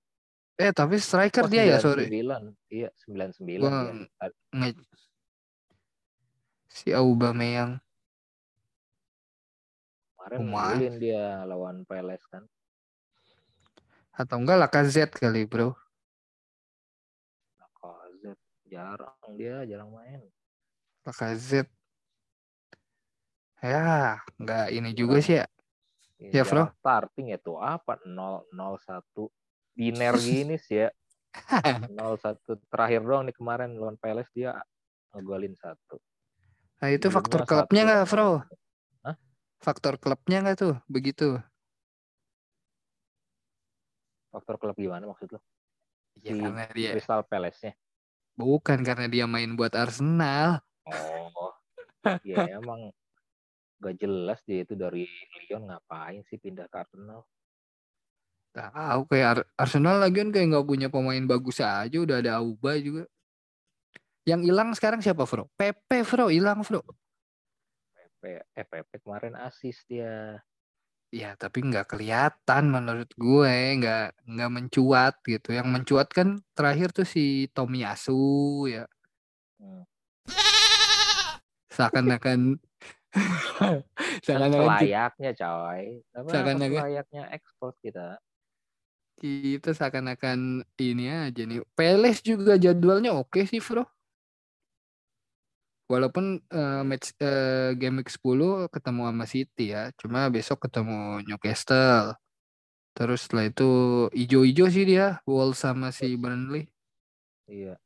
Eh 0.58 0.70
tapi 0.70 1.02
striker 1.02 1.46
oh, 1.46 1.50
dia 1.50 1.66
ya 1.66 1.78
sorry. 1.82 2.06
Sembilan, 2.06 2.42
iya 2.70 2.90
sembilan 2.94 3.30
sembilan. 3.34 3.70
Nge... 4.54 4.70
Si 6.70 6.94
Aubameyang. 6.94 7.78
Kemarin 10.28 10.38
ngulin 10.46 10.94
dia 11.00 11.42
lawan 11.48 11.82
Peles 11.88 12.22
kan. 12.30 12.46
Atau 14.12 14.42
enggak 14.42 14.58
Lacazette 14.60 15.14
kali, 15.14 15.46
Bro. 15.46 15.78
Lacazette 17.58 18.44
jarang 18.66 19.30
dia, 19.38 19.62
jarang 19.64 19.94
main. 19.94 20.20
Lacazette. 21.06 21.70
Ya, 23.62 24.18
enggak 24.38 24.66
ini 24.74 24.90
juga 24.94 25.18
sih 25.22 25.38
ya. 25.38 25.46
Ya, 26.18 26.42
ya 26.42 26.44
Bro. 26.44 26.70
Starting 26.82 27.30
itu 27.30 27.52
apa? 27.58 27.98
0 28.02 28.46
0 28.50 28.74
1 28.78 29.30
biner 29.78 30.14
gini 30.26 30.58
sih 30.58 30.86
ya. 30.86 30.90
0 31.94 32.18
1 32.18 32.42
terakhir 32.70 33.00
doang 33.06 33.26
nih 33.30 33.36
kemarin 33.36 33.78
lawan 33.78 33.94
Peles 33.98 34.26
dia 34.34 34.58
ngegolin 35.14 35.54
satu. 35.54 36.02
Nah 36.78 36.88
itu 36.94 37.10
faktor 37.10 37.42
klubnya 37.46 37.82
nggak, 37.86 38.06
Bro? 38.10 38.42
faktor 39.58 39.98
klubnya 39.98 40.38
nggak 40.46 40.58
tuh 40.58 40.74
begitu? 40.86 41.42
Faktor 44.30 44.60
klub 44.60 44.76
gimana 44.78 45.02
maksud 45.08 45.34
lo? 45.34 45.40
Ya, 46.22 46.34
Di 46.34 46.40
karena 46.42 46.64
dia 46.70 46.90
Crystal 46.94 47.22
Palace-nya. 47.26 47.72
Bukan 48.38 48.86
karena 48.86 49.10
dia 49.10 49.26
main 49.26 49.58
buat 49.58 49.74
Arsenal. 49.74 50.62
Oh. 50.86 51.50
ya 52.28 52.46
emang 52.54 52.94
gak 53.78 53.96
jelas 53.98 54.38
dia 54.42 54.66
itu 54.66 54.74
dari 54.74 55.06
Lyon 55.46 55.70
ngapain 55.70 56.22
sih 56.26 56.38
pindah 56.38 56.66
ke 56.66 56.76
Arsenal. 56.78 57.22
Tahu 58.52 59.00
kayak 59.06 59.28
Ar 59.28 59.40
Arsenal 59.54 60.02
lagi 60.02 60.18
kan 60.18 60.30
kayak 60.34 60.46
nggak 60.50 60.66
punya 60.66 60.88
pemain 60.90 61.22
bagus 61.22 61.62
aja 61.62 61.94
udah 61.94 62.18
ada 62.18 62.42
Auba 62.42 62.74
juga. 62.80 63.06
Yang 64.26 64.40
hilang 64.50 64.68
sekarang 64.74 65.00
siapa, 65.00 65.24
Bro? 65.24 65.48
Pepe, 65.54 66.02
Bro, 66.04 66.28
hilang, 66.28 66.60
Bro. 66.60 66.82
FPP 68.58 69.06
kemarin 69.06 69.38
asis 69.38 69.86
dia. 69.86 70.42
Ya 71.08 71.32
tapi 71.40 71.64
nggak 71.64 71.96
kelihatan 71.96 72.68
menurut 72.68 73.08
gue 73.16 73.54
nggak 73.80 74.28
nggak 74.28 74.50
mencuat 74.52 75.14
gitu. 75.24 75.54
Yang 75.56 75.68
mencuat 75.72 76.08
kan 76.12 76.36
terakhir 76.52 76.92
tuh 76.92 77.08
si 77.08 77.48
Tomiyasu 77.54 78.68
ya. 78.68 78.84
Hmm. 79.56 79.86
Seakan-akan 81.72 82.60
seakan-akan 84.24 84.62
layaknya 84.78 85.30
coy. 85.32 86.04
Seakan-akan 86.12 86.80
layaknya 86.88 87.22
ekspor 87.32 87.72
kita. 87.80 88.20
Kita 89.18 89.74
seakan-akan 89.74 90.62
ini 90.78 91.10
aja 91.10 91.42
nih. 91.42 91.64
Peles 91.74 92.22
juga 92.22 92.54
jadwalnya 92.54 93.16
oke 93.16 93.42
sih, 93.48 93.58
Bro. 93.58 93.82
Walaupun 95.88 96.38
uh, 96.52 96.84
match 96.84 97.16
uh, 97.18 97.72
game 97.72 98.04
week 98.04 98.12
10 98.12 98.68
ketemu 98.68 99.02
sama 99.08 99.24
City 99.24 99.72
ya, 99.72 99.88
cuma 99.96 100.28
besok 100.28 100.68
ketemu 100.68 101.24
Newcastle. 101.24 102.12
Terus 102.92 103.24
setelah 103.24 103.48
itu 103.48 103.70
ijo-ijo 104.12 104.68
sih 104.68 104.84
dia, 104.84 105.24
Wolves 105.24 105.64
sama 105.64 105.88
si 105.88 106.12
Burnley. 106.14 106.68
Iya. 107.48 107.80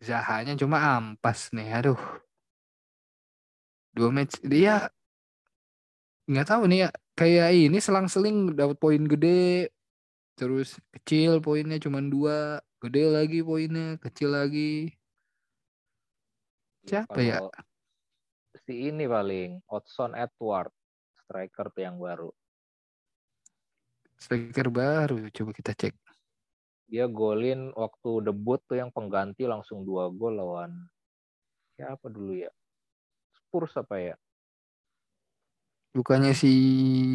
Zahanya 0.00 0.56
cuma 0.56 0.80
ampas 0.80 1.52
nih, 1.52 1.68
aduh. 1.68 2.00
Dua 3.96 4.12
match 4.12 4.44
dia 4.44 4.92
nggak 6.28 6.48
tahu 6.52 6.68
nih 6.68 6.84
ya, 6.84 6.90
kayak 7.16 7.48
ini 7.56 7.78
selang-seling 7.80 8.52
dapat 8.52 8.76
poin 8.76 9.00
gede, 9.08 9.72
terus 10.36 10.76
kecil 10.92 11.40
poinnya 11.40 11.80
cuma 11.80 12.04
dua, 12.04 12.60
gede 12.84 13.08
lagi 13.08 13.40
poinnya, 13.40 13.96
kecil 13.96 14.36
lagi. 14.36 14.92
Siapa 16.84 17.16
ya? 17.24 17.40
Si 18.68 18.90
ini 18.90 19.08
paling 19.08 19.64
Odson 19.70 20.12
Edward, 20.12 20.74
striker 21.24 21.72
tuh 21.72 21.82
yang 21.86 21.96
baru. 21.96 22.28
Striker 24.20 24.68
baru 24.68 25.32
coba 25.32 25.50
kita 25.56 25.72
cek. 25.72 25.96
Dia 26.86 27.08
golin 27.08 27.72
waktu 27.72 28.28
debut 28.28 28.60
tuh 28.68 28.76
yang 28.76 28.92
pengganti 28.92 29.48
langsung 29.48 29.88
dua 29.88 30.12
gol 30.12 30.36
lawan 30.36 30.84
siapa 31.76 32.08
dulu 32.08 32.32
ya? 32.44 32.52
Spurs 33.46 33.78
apa 33.78 33.94
ya? 34.02 34.14
Bukannya 35.94 36.34
si 36.34 36.50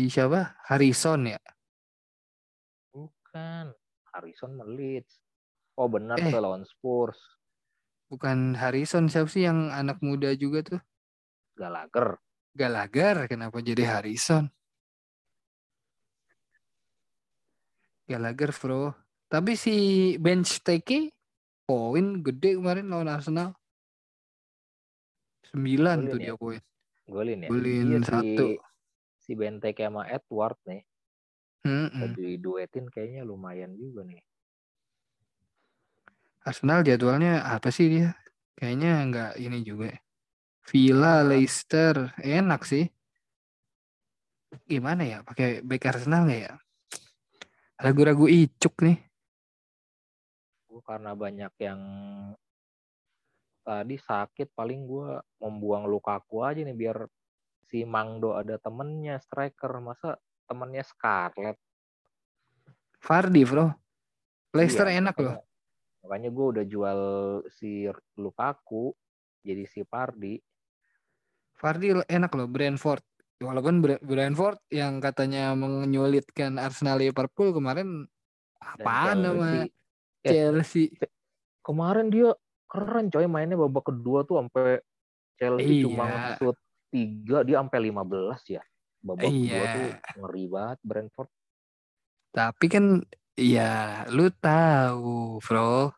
siapa? 0.08 0.56
Harrison 0.64 1.28
ya? 1.28 1.38
Bukan. 2.96 3.76
Harrison 4.16 4.52
melit. 4.56 5.04
Oh 5.76 5.92
benar 5.92 6.16
Eh. 6.18 6.32
tuh 6.32 6.40
lawan 6.40 6.64
Spurs. 6.64 7.20
Bukan 8.08 8.56
Harrison 8.56 9.12
siapa 9.12 9.28
sih 9.28 9.44
yang 9.44 9.72
anak 9.72 10.00
muda 10.00 10.32
juga 10.34 10.64
tuh? 10.64 10.82
Gallagher. 11.60 12.16
Gallagher 12.56 13.28
kenapa 13.28 13.60
jadi 13.60 13.84
Harrison? 13.88 14.48
Gallagher 18.08 18.52
bro. 18.56 18.92
Tapi 19.28 19.56
si 19.56 19.76
bench 20.20 20.60
TK 20.60 21.12
poin 21.64 22.20
gede 22.20 22.56
kemarin 22.60 22.88
lawan 22.92 23.08
Arsenal. 23.08 23.56
9 25.52 25.62
Golin 25.78 26.00
tuh 26.08 26.20
ya? 26.20 26.24
dia 26.24 26.34
poin. 26.40 26.62
Golin 27.08 27.40
ya? 27.44 27.50
Golin 27.52 27.88
Iya, 27.92 28.00
satu. 28.08 28.46
Si, 28.56 28.60
si 29.20 29.32
Benteke 29.36 29.84
sama 29.84 30.08
Edward 30.08 30.60
nih. 30.68 30.84
Jadi 31.62 32.42
duetin 32.42 32.90
kayaknya 32.90 33.22
lumayan 33.22 33.78
juga 33.78 34.02
nih. 34.02 34.18
Arsenal 36.42 36.82
jadwalnya 36.82 37.46
apa 37.46 37.70
sih 37.70 37.86
dia? 37.86 38.18
Kayaknya 38.58 38.92
nggak 39.12 39.32
ini 39.38 39.62
juga. 39.62 39.94
Villa. 40.66 41.22
Leicester, 41.22 42.18
enak 42.18 42.66
sih. 42.66 42.90
Gimana 44.66 45.06
ya? 45.06 45.18
Pakai 45.22 45.62
back 45.62 45.86
Arsenal 45.86 46.26
nggak 46.26 46.42
ya? 46.42 46.54
Ragu-ragu 47.78 48.26
icuk 48.26 48.82
nih. 48.82 48.98
Gue 50.66 50.82
karena 50.82 51.14
banyak 51.14 51.54
yang 51.62 51.82
tadi 53.72 53.96
sakit 53.96 54.52
paling 54.52 54.84
gue 54.84 55.16
membuang 55.40 55.88
Lukaku 55.88 56.44
aja 56.44 56.60
nih 56.60 56.76
biar 56.76 57.08
si 57.64 57.88
Mangdo 57.88 58.36
ada 58.36 58.60
temennya 58.60 59.16
striker 59.24 59.72
masa 59.80 60.20
temennya 60.44 60.84
Scarlett 60.84 61.56
Fardi, 63.02 63.42
bro. 63.48 63.72
Leicester 64.52 64.86
Iya, 64.92 65.00
enak 65.02 65.16
loh. 65.24 65.40
makanya- 66.04 66.30
gue 66.36 66.46
udah 66.52 66.66
jual 66.68 67.00
si 67.48 67.88
Lukaku 68.20 68.92
jadi 69.42 69.64
si 69.64 69.88
Pardi 69.88 70.36
Fardi 71.56 71.94
enak 71.96 72.34
loh, 72.36 72.50
Brentford. 72.52 73.06
Walaupun 73.42 73.82
Brentford 74.02 74.60
yang 74.70 75.02
katanya 75.02 75.54
menyulitkan 75.58 76.58
Arsenal 76.62 77.02
Liverpool 77.02 77.54
kemarin 77.56 78.06
dan 78.60 78.86
apaan 78.86 79.18
nama 79.22 79.50
Chelsea. 80.22 80.22
Eh, 80.22 80.30
Chelsea? 80.30 80.86
kemarin 81.62 82.10
dia 82.10 82.34
keren 82.72 83.12
coy 83.12 83.28
mainnya 83.28 83.60
babak 83.60 83.92
kedua 83.92 84.24
tuh 84.24 84.40
sampai 84.40 84.80
Chelsea 85.36 85.84
cuma 85.84 86.08
Iya. 86.08 86.16
nge-shoot 86.40 86.58
tiga 86.88 87.38
dia 87.44 87.58
sampai 87.60 87.80
15 87.84 88.40
ya 88.48 88.64
babak 89.04 89.28
kedua 89.28 89.44
Iya. 89.60 89.74
tuh 89.76 89.88
ngeri 90.18 90.46
banget 90.48 90.80
Brentford 90.82 91.30
Tapi 92.32 92.66
kan 92.72 92.86
ya 93.36 94.08
lu 94.08 94.32
tahu, 94.32 95.44
bro. 95.44 95.92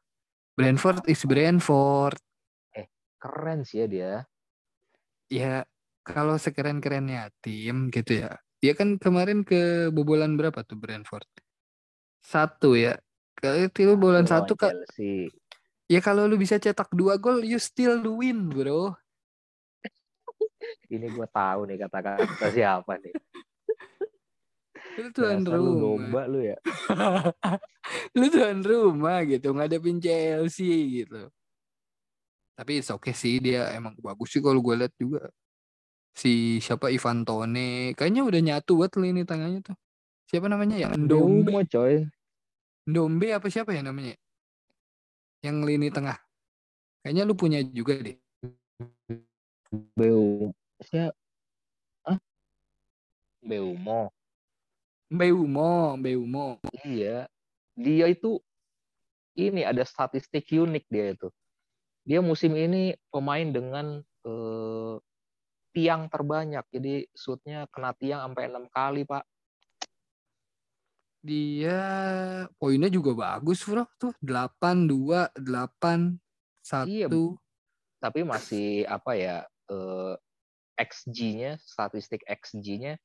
Brentford 0.58 1.06
is 1.06 1.22
Brentford. 1.24 2.18
keren 3.22 3.62
sih 3.64 3.80
ya 3.80 3.88
dia 3.88 4.14
Ya 5.30 5.54
kalau 6.02 6.36
sekeren-kerennya 6.36 7.30
tim 7.40 7.88
gitu 7.88 8.26
ya. 8.26 8.36
Dia 8.60 8.74
kan 8.74 8.98
kemarin 8.98 9.46
kebobolan 9.46 10.36
berapa 10.36 10.66
tuh 10.66 10.76
Brentford? 10.76 11.24
Satu 12.20 12.74
ya. 12.76 12.98
Kalau 13.38 13.64
itu 13.64 13.94
Lawan 13.94 14.26
satu 14.26 14.58
kak. 14.58 14.74
Chelsea 14.74 15.30
Ya 15.94 16.02
kalau 16.02 16.26
lu 16.26 16.42
bisa 16.42 16.58
cetak 16.58 16.90
dua 16.90 17.22
gol, 17.22 17.46
you 17.46 17.62
still 17.62 18.02
win, 18.18 18.50
bro. 18.50 18.98
ini 20.94 21.06
gue 21.06 21.28
tahu 21.30 21.70
nih 21.70 21.78
kata-kata 21.86 22.48
siapa 22.50 22.96
nih 22.98 23.14
Lu 24.94 25.10
tuan 25.10 25.42
Dasar 25.42 25.58
lu 25.58 25.74
rumah. 25.74 25.82
domba 25.82 26.22
lu 26.30 26.40
ya 26.42 26.58
lu 28.18 28.26
tuan 28.30 28.58
rumah 28.62 29.22
gitu, 29.26 29.54
ngadepin 29.54 29.98
Chelsea 30.02 31.04
gitu. 31.04 31.30
Tapi 32.54 32.82
it's 32.82 32.94
okay 32.94 33.14
sih 33.14 33.42
dia 33.42 33.74
emang 33.74 33.98
bagus 34.02 34.34
sih 34.34 34.42
kalau 34.42 34.62
gue 34.62 34.86
lihat 34.86 34.94
juga. 34.98 35.30
Si 36.14 36.62
siapa 36.62 36.94
Ivan 36.94 37.26
Tone, 37.26 37.98
kayaknya 37.98 38.22
udah 38.22 38.42
nyatu 38.42 38.78
buat 38.78 38.94
lini 39.02 39.26
tangannya 39.26 39.66
tuh. 39.66 39.78
Siapa 40.30 40.46
namanya 40.46 40.78
ya? 40.78 40.88
Ndombe. 40.94 41.50
Ndombe 41.50 41.66
coy 41.70 42.06
Ndombe 42.86 43.28
apa 43.34 43.50
siapa 43.50 43.74
ya 43.74 43.82
namanya? 43.82 44.14
Yang 45.44 45.58
lini 45.68 45.88
tengah. 45.92 46.18
Kayaknya 47.04 47.24
lu 47.28 47.36
punya 47.36 47.60
juga 47.62 48.00
deh. 48.00 48.18
Beu 49.98 50.54
siapa 50.84 51.18
ah 52.06 52.20
Beumo 53.42 54.14
Mbeumo, 55.14 55.94
Mbeumo. 56.02 56.58
Iya, 56.82 57.30
dia 57.78 58.06
itu 58.10 58.42
ini 59.38 59.62
ada 59.62 59.86
statistik 59.86 60.50
unik 60.50 60.86
dia 60.90 61.14
itu. 61.14 61.30
Dia 62.02 62.20
musim 62.26 62.58
ini 62.58 62.98
pemain 63.14 63.46
dengan 63.46 64.02
eh, 64.02 64.96
tiang 65.78 66.10
terbanyak. 66.10 66.66
Jadi 66.74 67.06
shootnya 67.14 67.70
kena 67.70 67.94
tiang 67.94 68.26
sampai 68.26 68.50
enam 68.50 68.66
kali 68.74 69.06
pak. 69.06 69.22
Dia 71.24 71.80
poinnya 72.60 72.92
juga 72.92 73.16
bagus, 73.16 73.64
Bro. 73.64 73.88
Tuh 73.96 74.12
8 74.20 74.84
2 74.92 75.32
8 75.40 76.20
Iya. 76.84 77.08
1. 77.08 77.40
Tapi 78.04 78.28
masih 78.28 78.84
apa 78.84 79.16
ya 79.16 79.48
eh, 79.72 80.16
XG-nya, 80.76 81.56
statistik 81.64 82.28
XG-nya 82.28 83.00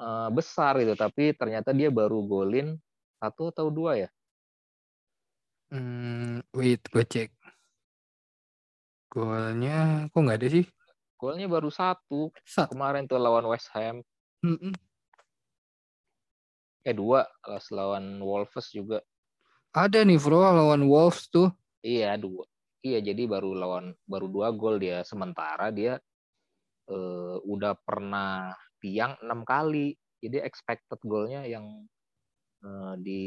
eh, 0.00 0.28
besar 0.32 0.80
itu. 0.80 0.96
Tapi 0.96 1.36
ternyata 1.36 1.76
dia 1.76 1.92
baru 1.92 2.24
golin 2.24 2.80
satu 3.20 3.52
atau 3.52 3.68
dua 3.68 4.00
ya. 4.00 4.08
Hmm, 5.68 6.40
wait, 6.56 6.80
gue 6.88 7.04
cek. 7.04 7.28
Golnya 9.12 10.08
kok 10.10 10.20
nggak 10.20 10.38
ada 10.40 10.48
sih? 10.48 10.66
Golnya 11.20 11.46
baru 11.48 11.70
satu 11.72 12.32
Sat. 12.44 12.68
kemarin 12.72 13.04
tuh 13.04 13.20
lawan 13.20 13.46
West 13.48 13.68
Ham. 13.76 14.00
Mm-mm. 14.44 14.72
Eh 16.84 16.92
dua 16.92 17.24
pas 17.40 17.64
lawan 17.72 18.20
Wolves 18.20 18.68
juga. 18.68 19.00
Ada 19.72 20.04
nih, 20.04 20.20
Bro, 20.20 20.44
lawan 20.44 20.84
Wolves 20.86 21.32
tuh. 21.32 21.50
Iya 21.80 22.14
dua. 22.20 22.44
Iya 22.84 23.00
jadi 23.00 23.24
baru 23.24 23.56
lawan 23.56 23.96
baru 24.04 24.28
dua 24.28 24.52
gol 24.52 24.76
dia. 24.76 25.00
Sementara 25.08 25.72
dia 25.72 25.96
eh, 26.92 27.36
udah 27.40 27.72
pernah 27.80 28.52
tiang 28.78 29.16
enam 29.24 29.42
kali. 29.48 29.96
Jadi 30.20 30.44
expected 30.44 31.00
golnya 31.04 31.48
yang 31.48 31.88
eh, 32.60 32.94
di 33.00 33.24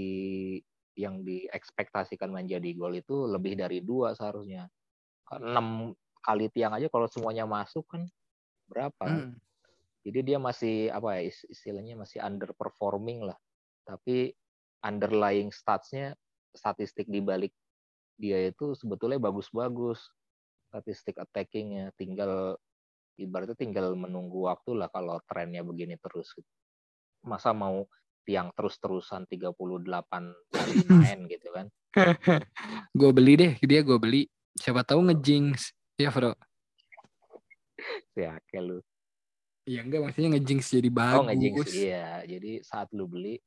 yang 0.98 1.22
diekspektasikan 1.22 2.30
menjadi 2.34 2.74
gol 2.74 2.94
itu 2.98 3.26
lebih 3.26 3.58
dari 3.58 3.82
dua 3.82 4.14
seharusnya. 4.14 4.70
Enam 5.34 5.98
kali 6.22 6.50
tiang 6.54 6.74
aja 6.78 6.90
kalau 6.90 7.10
semuanya 7.10 7.50
masuk 7.50 7.86
kan 7.90 8.06
berapa? 8.70 9.06
Mm. 9.06 9.34
Jadi 10.08 10.20
dia 10.24 10.38
masih 10.40 10.88
apa 10.90 11.20
ya 11.20 11.30
is- 11.30 11.48
istilahnya 11.52 12.00
masih 12.00 12.24
underperforming 12.24 13.28
lah. 13.28 13.38
Tapi 13.88 14.36
underlying 14.84 15.50
statsnya 15.56 16.12
statistik 16.52 17.08
di 17.08 17.24
balik 17.24 17.56
dia 18.20 18.52
itu 18.52 18.76
sebetulnya 18.76 19.22
bagus-bagus. 19.24 20.12
Statistik 20.68 21.16
attackingnya 21.16 21.96
tinggal 21.96 22.60
ibaratnya 23.16 23.56
tinggal 23.56 23.96
menunggu 23.96 24.52
waktu 24.52 24.76
lah 24.76 24.92
kalau 24.92 25.24
trennya 25.24 25.64
begini 25.64 25.96
terus. 25.96 26.36
Masa 27.24 27.56
mau 27.56 27.88
tiang 28.28 28.52
terus-terusan 28.52 29.24
38 29.32 29.56
kali 30.52 30.76
main 31.00 31.20
gitu 31.32 31.48
kan. 31.56 31.72
Gue 33.00 33.12
beli 33.16 33.34
deh, 33.40 33.54
dia 33.64 33.82
gue 33.82 33.98
beli. 33.98 34.28
Siapa 34.58 34.84
tahu 34.84 35.08
ngejinx. 35.08 35.72
Ya, 35.98 36.12
Bro. 36.14 36.36
Ya 38.18 38.38
kayak 38.50 38.64
lu. 38.66 38.78
Ya 39.66 39.82
enggak, 39.86 40.02
maksudnya 40.06 40.38
ngejinx 40.38 40.74
jadi 40.74 40.90
bagus. 40.90 41.18
Oh 41.18 41.26
ngejinx 41.26 41.68
iya. 41.74 42.22
Jadi 42.26 42.52
saat 42.66 42.90
lu 42.92 43.06
beli 43.06 43.38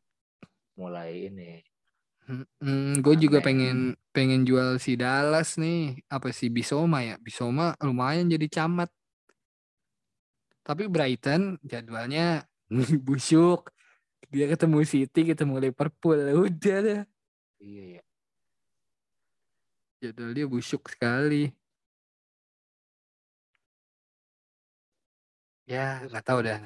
mulai 0.80 1.28
ini 1.28 1.60
Hmm, 2.62 2.94
gue 3.02 3.14
juga 3.18 3.42
Aneh. 3.42 3.46
pengen 3.46 3.76
pengen 4.14 4.46
jual 4.46 4.78
si 4.78 4.94
Dallas 4.94 5.58
nih. 5.58 5.98
Apa 6.06 6.30
sih 6.30 6.46
Bisoma 6.46 7.02
ya? 7.02 7.18
Bisoma 7.18 7.74
lumayan 7.82 8.30
jadi 8.30 8.46
camat. 8.46 8.86
Tapi 10.62 10.86
Brighton 10.86 11.58
jadwalnya 11.66 12.46
busuk. 13.06 13.74
Dia 14.30 14.46
ketemu 14.46 14.86
City, 14.86 15.20
ketemu 15.34 15.58
Liverpool. 15.58 16.18
Udah 16.46 16.78
deh. 16.86 17.00
iya 17.58 17.98
ya. 17.98 18.02
Jadwal 20.00 20.32
dia 20.32 20.46
busuk 20.46 20.86
sekali. 20.86 21.50
Ya, 25.66 26.02
nggak 26.06 26.24
tahu 26.26 26.40
dah. 26.46 26.58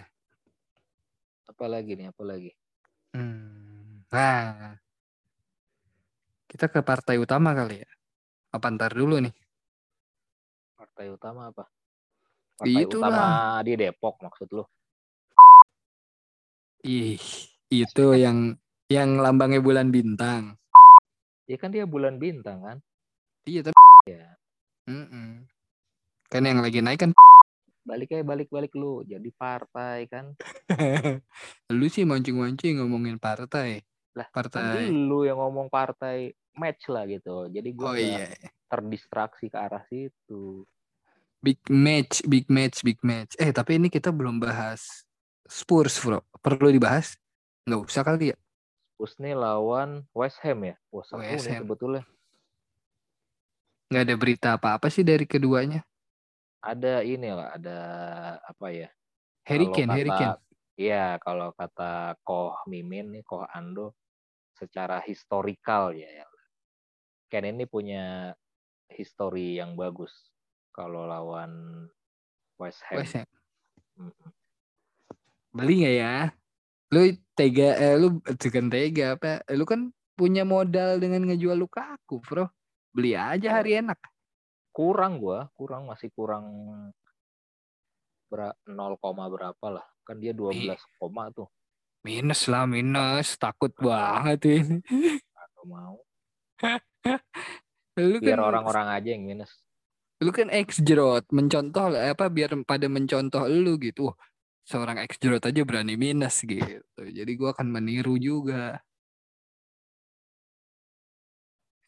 Apa 1.48 1.64
lagi 1.68 1.92
nih? 1.96 2.08
Apa 2.12 2.22
lagi? 2.24 2.52
Hmm. 3.16 3.63
Nah, 4.14 4.78
kita 6.46 6.70
ke 6.70 6.86
partai 6.86 7.18
utama 7.18 7.50
kali 7.50 7.82
ya. 7.82 7.90
Apa 8.54 8.70
ntar 8.70 8.94
dulu 8.94 9.18
nih? 9.18 9.34
Partai 10.78 11.10
utama 11.10 11.50
apa? 11.50 11.66
Partai 12.54 12.86
Itulah. 12.86 13.10
utama 13.10 13.24
di 13.66 13.74
Depok 13.74 14.22
maksud 14.22 14.48
lu? 14.54 14.62
Ih, 16.86 17.18
itu 17.74 18.06
yang 18.14 18.54
yang 18.86 19.18
lambangnya 19.18 19.58
bulan 19.58 19.90
bintang. 19.90 20.54
Ya 21.50 21.58
kan 21.58 21.74
dia 21.74 21.82
bulan 21.82 22.22
bintang 22.22 22.62
kan? 22.62 22.78
Iya, 23.50 23.66
tapi 23.66 23.82
Ya. 24.06 24.36
Mm-mm. 24.84 25.48
kan 26.28 26.44
yang 26.44 26.60
lagi 26.60 26.84
naik 26.84 27.00
kan 27.00 27.10
Balik 27.88 28.12
aja 28.12 28.20
balik-balik 28.20 28.72
lu 28.76 29.00
jadi 29.04 29.28
partai 29.32 30.04
kan. 30.06 30.36
lu 31.76 31.88
sih 31.88 32.04
mancing-mancing 32.04 32.78
ngomongin 32.78 33.16
partai. 33.16 33.80
Lah, 34.14 34.26
Partai. 34.30 34.90
Kan 34.90 35.10
lu 35.10 35.26
yang 35.26 35.42
ngomong 35.42 35.66
partai 35.66 36.32
match 36.54 36.86
lah 36.86 37.04
gitu. 37.10 37.50
Jadi 37.50 37.68
Oh 37.74 37.78
gua 37.78 37.88
nggak 37.98 38.30
iya. 38.30 38.50
terdistraksi 38.70 39.50
ke 39.50 39.58
arah 39.58 39.82
situ. 39.90 40.62
Big 41.44 41.60
match, 41.68 42.24
big 42.24 42.46
match, 42.48 42.80
big 42.80 42.96
match. 43.04 43.36
Eh, 43.36 43.52
tapi 43.52 43.76
ini 43.76 43.92
kita 43.92 44.08
belum 44.08 44.40
bahas 44.40 45.04
Spurs, 45.44 46.00
Bro. 46.00 46.24
Perlu 46.40 46.72
dibahas? 46.72 47.20
Nggak 47.68 47.80
usah 47.84 48.02
kali 48.06 48.32
ya? 48.32 48.36
Spurs 48.94 49.18
nih 49.20 49.36
lawan 49.36 50.08
West 50.16 50.40
Ham 50.40 50.64
ya. 50.64 50.76
Wah, 50.88 51.04
seru 51.04 51.20
West 51.20 51.44
nih 51.50 51.60
Ham. 51.60 51.62
sebetulnya. 51.66 52.02
Nggak 53.92 54.02
ada 54.08 54.14
berita 54.16 54.48
apa-apa 54.56 54.88
sih 54.88 55.04
dari 55.04 55.28
keduanya. 55.28 55.84
Ada 56.64 57.04
ini 57.04 57.28
lah, 57.28 57.52
ada 57.52 57.78
apa 58.40 58.72
ya? 58.72 58.88
Harry 59.44 59.68
Kane, 59.68 59.92
Harry 59.92 60.08
Kane. 60.08 60.40
Iya, 60.80 61.20
kalau 61.20 61.52
kata 61.52 62.16
Koh 62.24 62.56
Mimin 62.66 63.12
nih, 63.12 63.22
Koh 63.22 63.44
Ando, 63.46 63.92
secara 64.54 65.02
historikal 65.02 65.92
ya, 65.94 66.06
ya. 66.06 66.26
Ken 67.28 67.44
ini 67.50 67.66
punya 67.66 68.34
histori 68.90 69.58
yang 69.58 69.74
bagus 69.74 70.12
kalau 70.70 71.06
lawan 71.06 71.84
West 72.58 72.82
Ham. 72.90 72.98
West 73.02 73.14
Ham. 73.18 73.28
Mm-mm. 73.98 74.30
Beli 75.54 75.74
nggak 75.82 75.96
ya? 75.98 76.14
Lu 76.90 77.00
tega, 77.34 77.68
eh, 77.78 77.94
lu 77.98 78.18
bukan 78.22 78.66
tega 78.70 79.18
apa? 79.18 79.42
Lu 79.54 79.66
kan 79.66 79.90
punya 80.14 80.46
modal 80.46 81.02
dengan 81.02 81.26
ngejual 81.26 81.58
Lukaku, 81.58 82.22
bro. 82.22 82.46
Beli 82.94 83.18
aja 83.18 83.58
hari 83.58 83.82
enak. 83.82 83.98
Kurang 84.70 85.18
gua, 85.22 85.50
kurang 85.54 85.90
masih 85.90 86.10
kurang 86.14 86.46
ber 88.30 88.54
0, 88.66 88.98
berapa 89.30 89.66
lah. 89.70 89.86
Kan 90.02 90.18
dia 90.18 90.34
12 90.34 90.78
koma 90.98 91.30
tuh. 91.30 91.46
Minus 92.04 92.46
lah, 92.52 92.68
minus. 92.68 93.40
Takut 93.40 93.72
banget 93.80 94.40
ini. 94.44 94.78
Atau 95.32 95.64
mau. 95.64 95.96
Lu 97.96 98.18
Biar 98.20 98.38
kan, 98.40 98.48
orang-orang 98.52 98.86
aja 98.90 99.08
yang 99.14 99.24
minus. 99.24 99.52
lu 100.22 100.30
kan 100.32 100.48
ex 100.48 100.80
jerot, 100.80 101.26
mencontoh 101.34 101.92
apa 101.92 102.32
biar 102.32 102.56
pada 102.64 102.86
mencontoh 102.88 103.44
lu 103.44 103.76
gitu. 103.76 104.08
Wah, 104.08 104.16
seorang 104.64 104.96
ex 105.04 105.20
jerot 105.20 105.42
aja 105.44 105.60
berani 105.68 105.94
minus 106.00 106.40
gitu. 106.44 106.80
Jadi 107.00 107.32
gua 107.36 107.52
akan 107.52 107.68
meniru 107.68 108.16
juga. 108.16 108.80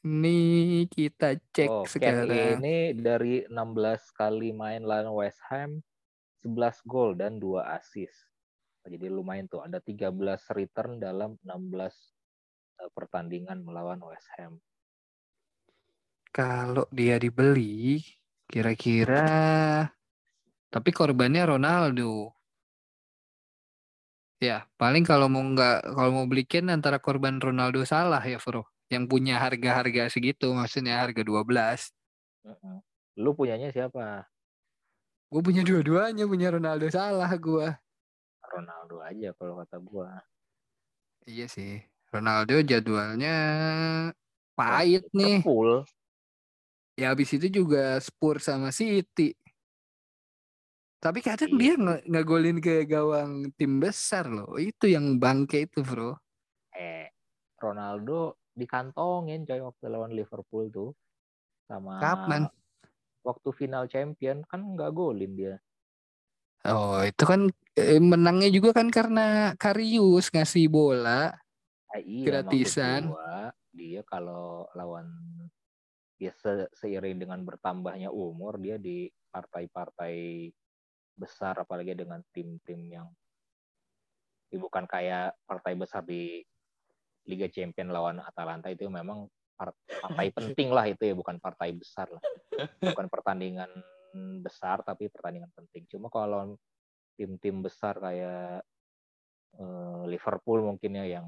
Ini 0.07 0.39
kita 0.87 1.35
cek 1.51 1.67
Oh, 1.71 1.83
sekarang. 1.83 2.63
ini 2.63 2.95
dari 2.95 3.43
16 3.51 4.15
kali 4.15 4.55
main 4.55 4.87
lawan 4.87 5.11
West 5.19 5.43
Ham, 5.51 5.83
11 6.47 6.79
gol 6.87 7.19
dan 7.19 7.43
2 7.43 7.67
assist. 7.75 8.15
Jadi 8.87 9.07
lumayan 9.11 9.51
tuh, 9.51 9.67
ada 9.67 9.83
13 9.83 10.15
return 10.55 11.03
dalam 11.03 11.35
16 11.43 11.91
eh, 12.79 12.91
pertandingan 12.95 13.59
melawan 13.67 13.99
West 14.07 14.31
Ham. 14.39 14.63
Kalau 16.31 16.87
dia 16.95 17.19
dibeli, 17.19 17.99
kira-kira 18.47 19.27
tapi 20.71 20.91
korbannya 20.93 21.57
Ronaldo. 21.57 22.37
Ya, 24.37 24.69
paling 24.77 25.01
kalau 25.09 25.33
mau 25.33 25.41
nggak 25.41 25.97
kalau 25.97 26.11
mau 26.13 26.27
beli 26.29 26.45
Ken 26.45 26.69
antara 26.69 27.01
korban 27.01 27.41
Ronaldo 27.41 27.81
salah 27.89 28.21
ya, 28.21 28.37
Bro. 28.37 28.69
Yang 28.93 29.05
punya 29.09 29.41
harga-harga 29.41 30.13
segitu, 30.13 30.53
maksudnya 30.53 31.01
harga 31.01 31.25
12. 31.25 31.91
Mm-mm. 32.45 32.77
Lu 33.17 33.33
punyanya 33.33 33.73
siapa? 33.73 34.29
Gue 35.33 35.43
punya 35.43 35.65
dua-duanya, 35.65 36.29
punya 36.29 36.53
Ronaldo 36.53 36.87
salah 36.93 37.33
gua. 37.41 37.81
Ronaldo 38.57 38.97
aja 39.05 39.29
kalau 39.37 39.61
kata 39.61 39.77
gua. 39.79 40.11
Iya 41.29 41.47
sih. 41.47 41.85
Ronaldo 42.09 42.57
jadwalnya 42.65 43.37
pahit 44.57 45.05
nih. 45.13 45.45
Liverpool. 45.45 45.85
Ya 46.97 47.13
habis 47.13 47.29
itu 47.37 47.53
juga 47.53 48.01
Spurs 48.01 48.49
sama 48.49 48.73
City. 48.73 49.37
Tapi 50.97 51.21
kadang 51.21 51.53
Iya. 51.53 51.61
dia 51.61 51.75
nge- 51.77 52.05
ngegolin 52.09 52.59
ke 52.59 52.89
gawang 52.89 53.53
tim 53.55 53.77
besar 53.77 54.25
loh. 54.33 54.57
Itu 54.57 54.89
yang 54.89 55.21
bangke 55.21 55.69
itu, 55.69 55.85
Bro. 55.85 56.17
Eh, 56.73 57.13
Ronaldo 57.61 58.41
dikantongin 58.57 59.45
coy 59.45 59.61
waktu 59.61 59.85
lawan 59.93 60.17
Liverpool 60.17 60.73
tuh. 60.73 60.91
Sama 61.69 62.01
Kapan? 62.01 62.49
waktu 63.27 63.51
final 63.53 63.91
champion 63.91 64.47
kan 64.47 64.63
nggak 64.63 64.95
golin 64.95 65.35
dia. 65.37 65.55
Oh, 66.67 66.99
itu 67.03 67.23
kan 67.23 67.47
eh, 67.79 68.03
menangnya 68.03 68.51
juga 68.51 68.75
kan 68.75 68.91
karena 68.91 69.55
Karius 69.55 70.35
ngasih 70.35 70.67
bola. 70.67 71.31
Ah, 71.93 72.01
iya, 72.03 72.43
Gratisan. 72.43 73.15
gua, 73.15 73.55
dia 73.71 74.03
kalau 74.03 74.67
lawan 74.75 75.07
dia 76.17 76.33
se- 76.35 76.73
seiring 76.73 77.21
dengan 77.21 77.45
bertambahnya 77.45 78.09
umur 78.09 78.57
dia 78.57 78.81
di 78.81 79.07
partai-partai 79.29 80.49
besar 81.17 81.61
apalagi 81.61 81.93
dengan 81.93 82.25
tim-tim 82.33 82.81
yang 82.89 83.09
ya 84.49 84.59
bukan 84.61 84.89
kayak 84.89 85.37
partai 85.45 85.77
besar 85.77 86.05
di 86.09 86.41
Liga 87.29 87.49
Champion 87.53 87.93
lawan 87.93 88.23
Atalanta 88.25 88.73
itu 88.73 88.89
memang 88.89 89.29
par- 89.61 89.77
partai 90.01 90.33
penting 90.37 90.73
lah 90.73 90.89
itu 90.89 91.05
ya 91.05 91.13
bukan 91.13 91.37
partai 91.37 91.77
besar 91.77 92.09
lah 92.09 92.23
bukan 92.81 93.13
pertandingan 93.13 93.69
besar 94.43 94.81
tapi 94.83 95.09
pertandingan 95.13 95.51
penting 95.55 95.87
cuma 95.91 96.09
kalau 96.11 96.55
tim-tim 97.17 97.65
besar 97.65 97.97
kayak 97.99 98.61
eh, 99.57 100.03
Liverpool 100.11 100.61
mungkin 100.65 101.01
ya 101.01 101.07
yang 101.21 101.27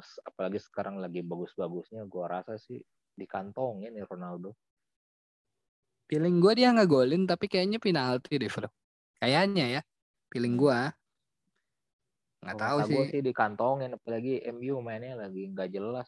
s- 0.00 0.20
apalagi 0.22 0.60
sekarang 0.60 1.00
lagi 1.00 1.24
bagus-bagusnya 1.24 2.04
gua 2.04 2.40
rasa 2.40 2.60
sih 2.60 2.80
dikantongin 3.16 3.96
nih 3.96 4.04
Ronaldo 4.04 4.52
Feeling 6.06 6.38
gue 6.38 6.52
dia 6.62 6.70
ngegolin 6.70 7.26
tapi 7.26 7.50
kayaknya 7.50 7.82
penalti 7.82 8.38
deh, 8.38 8.46
Bro. 8.46 8.70
Kayaknya 9.18 9.66
ya. 9.66 9.82
Feeling 10.30 10.54
Hmm. 10.54 10.62
gua. 10.62 10.80
Nggak 12.46 12.56
tahu 12.62 12.78
sih. 12.86 12.94
gua 12.94 13.04
sih 13.10 13.20
dikantongin 13.26 13.90
apalagi 13.98 14.38
MU 14.54 14.78
mainnya 14.78 15.18
lagi 15.18 15.50
nggak 15.50 15.66
jelas 15.66 16.06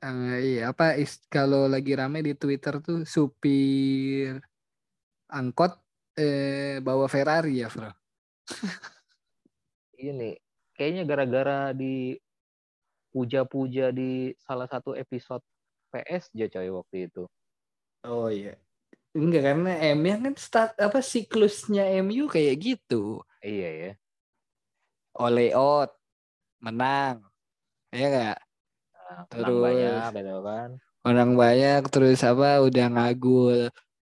Eh, 0.00 0.36
iya, 0.56 0.72
apa 0.72 0.96
is- 0.96 1.20
kalau 1.28 1.68
lagi 1.68 1.92
rame 1.92 2.24
di 2.24 2.32
Twitter 2.32 2.80
tuh 2.80 3.04
supir 3.04 4.40
angkot 5.28 5.76
eh 6.16 6.80
bawa 6.80 7.04
Ferrari 7.04 7.60
ya, 7.60 7.68
Bro. 7.68 7.92
ini 10.00 10.32
kayaknya 10.72 11.04
gara-gara 11.04 11.76
di 11.76 12.16
puja-puja 13.12 13.92
di 13.92 14.32
salah 14.40 14.64
satu 14.64 14.96
episode 14.96 15.44
PS 15.92 16.32
aja 16.32 16.46
coy 16.48 16.68
waktu 16.72 16.96
itu 17.10 17.24
Oh 18.08 18.32
iya. 18.32 18.56
Enggak 19.12 19.42
karena 19.52 19.72
MU 19.92 20.14
kan 20.24 20.34
start 20.40 20.72
apa 20.80 21.04
siklusnya 21.04 21.84
MU 22.00 22.30
kayak 22.32 22.56
gitu. 22.56 23.20
iya 23.44 23.68
ya 23.68 23.92
Oleh 25.20 25.52
out 25.52 25.92
menang. 26.64 27.28
Ya 27.92 28.06
enggak? 28.08 28.38
Terus- 29.28 29.62
banyak 29.62 30.10
gitu 30.14 30.36
kan 30.40 30.70
Menang 31.00 31.32
banyak 31.32 31.82
terus 31.88 32.20
apa 32.20 32.60
udah 32.60 32.86
ngagul 32.88 33.72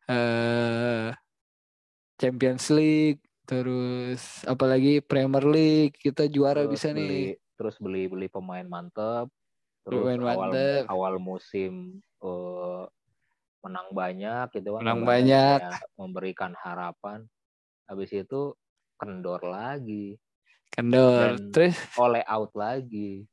eh 0.08 1.08
Champions 2.17 2.69
League 2.69 3.21
terus 3.43 4.21
apalagi 4.43 4.99
Premier 4.99 5.43
League 5.43 5.93
kita 5.95 6.25
juara 6.25 6.63
terus 6.63 6.73
bisa 6.73 6.88
beli 6.89 7.01
nih. 7.01 7.25
terus 7.54 7.75
beli 7.77 8.04
beli 8.06 8.27
pemain 8.27 8.63
mantep 8.63 9.30
terus 9.82 10.01
Pemain 10.04 10.21
awal 10.23 10.38
mantep. 10.49 10.84
awal 10.88 11.13
musim 11.17 11.73
eh, 12.19 12.84
menang 13.62 13.89
banyak 13.91 14.45
gitu 14.51 14.69
kan 14.71 14.82
Menang 14.82 15.01
banyak. 15.04 15.60
memberikan 15.95 16.54
harapan 16.56 17.25
habis 17.86 18.10
itu 18.12 18.58
kendor 18.95 19.41
lagi 19.41 20.17
Kendor. 20.67 21.36
Dan- 21.36 21.51
Terus 21.51 21.75
oleh 21.95 22.23
out 22.23 22.56
lagi 22.56 23.27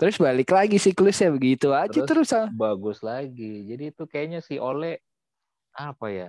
terus 0.00 0.16
balik 0.16 0.48
lagi 0.48 0.80
siklusnya 0.80 1.28
begitu 1.28 1.76
aja 1.76 1.92
Terus- 1.92 2.08
terus. 2.08 2.30
ah. 2.32 2.48
bagus 2.48 3.04
lagi. 3.04 3.68
Jadi 3.68 3.92
itu 3.92 4.08
kayaknya 4.08 4.40
si 4.40 4.56
Ole 4.56 5.04
apa 5.76 6.08
ya? 6.08 6.28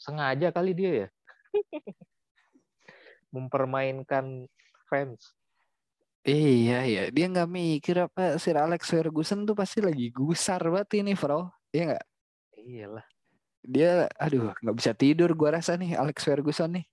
Sengaja 0.00 0.48
kali 0.48 0.72
dia 0.72 1.04
ya. 1.04 1.08
Mempermainkan 3.34 4.48
fans. 4.88 5.36
Iya 6.24 6.84
iya 6.84 7.02
dia 7.12 7.26
nggak 7.28 7.48
mikir 7.48 7.96
apa 8.04 8.36
Sir 8.40 8.56
Alex 8.56 8.88
Ferguson 8.88 9.44
tuh 9.44 9.52
pasti 9.52 9.84
lagi 9.84 10.08
gusar 10.08 10.60
banget 10.64 11.04
ini 11.04 11.12
bro. 11.12 11.52
Iya 11.72 11.92
nggak? 11.92 12.04
Iyalah. 12.58 13.06
Dia 13.68 13.90
aduh 14.16 14.56
nggak 14.64 14.76
bisa 14.76 14.92
tidur 14.96 15.28
gua 15.36 15.60
rasa 15.60 15.76
nih 15.76 15.92
Alex 15.92 16.24
Ferguson 16.24 16.72
nih. 16.80 16.86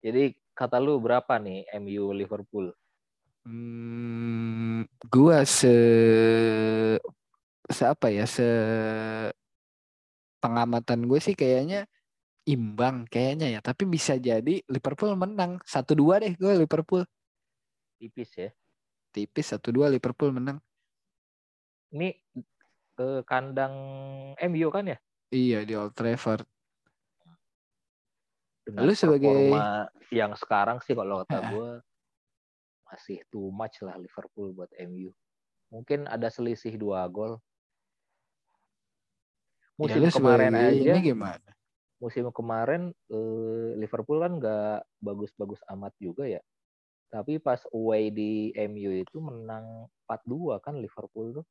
Jadi 0.00 0.24
kata 0.58 0.76
lu 0.84 0.94
berapa 1.04 1.34
nih 1.44 1.58
MU 1.82 2.04
Liverpool? 2.20 2.66
Hmm, 3.46 4.82
gua 5.12 5.44
se 5.46 5.70
se 7.70 7.82
apa 7.86 8.06
ya 8.14 8.24
se 8.26 8.42
pengamatan 10.42 11.00
gue 11.10 11.18
sih 11.26 11.34
kayaknya 11.40 11.84
imbang 12.46 12.96
kayaknya 13.12 13.46
ya 13.58 13.60
tapi 13.68 13.82
bisa 13.94 14.14
jadi 14.28 14.54
Liverpool 14.70 15.12
menang 15.18 15.58
satu 15.66 15.92
dua 15.98 16.22
deh 16.22 16.32
gue 16.38 16.52
Liverpool 16.62 17.02
Tipis 17.98 18.30
ya. 18.36 18.50
tipis 19.14 19.46
satu 19.50 19.68
dua 19.76 19.86
Liverpool 19.94 20.30
menang 20.36 20.58
Ini 21.94 22.08
ke 22.96 23.08
kandang 23.30 23.74
MU 24.50 24.68
kan 24.74 24.84
ya? 24.92 24.98
iya 25.34 25.56
di 25.68 25.72
Old 25.80 25.92
Trafford 25.98 26.42
Dengan 28.66 28.82
Lu 28.82 28.92
sebagai- 28.92 29.54
yang 30.10 30.34
sekarang 30.34 30.82
sih 30.82 30.92
kalau 30.92 31.22
kata 31.22 31.38
gue 31.48 31.68
masih 32.84 33.22
too 33.28 33.50
much 33.50 33.78
lah 33.80 33.94
Liverpool 33.94 34.50
buat 34.52 34.70
MU. 34.76 35.14
Mungkin 35.70 36.06
ada 36.06 36.26
selisih 36.26 36.74
dua 36.74 37.06
gol. 37.06 37.38
Ya, 39.76 39.78
Musim 39.78 40.00
lu 40.00 40.10
kemarin 40.10 40.52
aja, 40.56 40.72
ini 40.88 41.00
gimana 41.04 41.50
musim 41.96 42.28
kemarin 42.28 42.92
eh, 43.08 43.68
Liverpool 43.74 44.20
kan 44.20 44.36
nggak 44.36 44.84
bagus-bagus 44.98 45.60
amat 45.70 45.92
juga 45.96 46.24
ya. 46.24 46.40
Tapi 47.06 47.38
pas 47.38 47.60
away 47.70 48.08
di 48.08 48.32
MU 48.52 48.90
itu 48.92 49.16
menang 49.16 49.86
4-2 50.04 50.58
kan 50.58 50.74
Liverpool 50.74 51.32
tuh. 51.34 51.46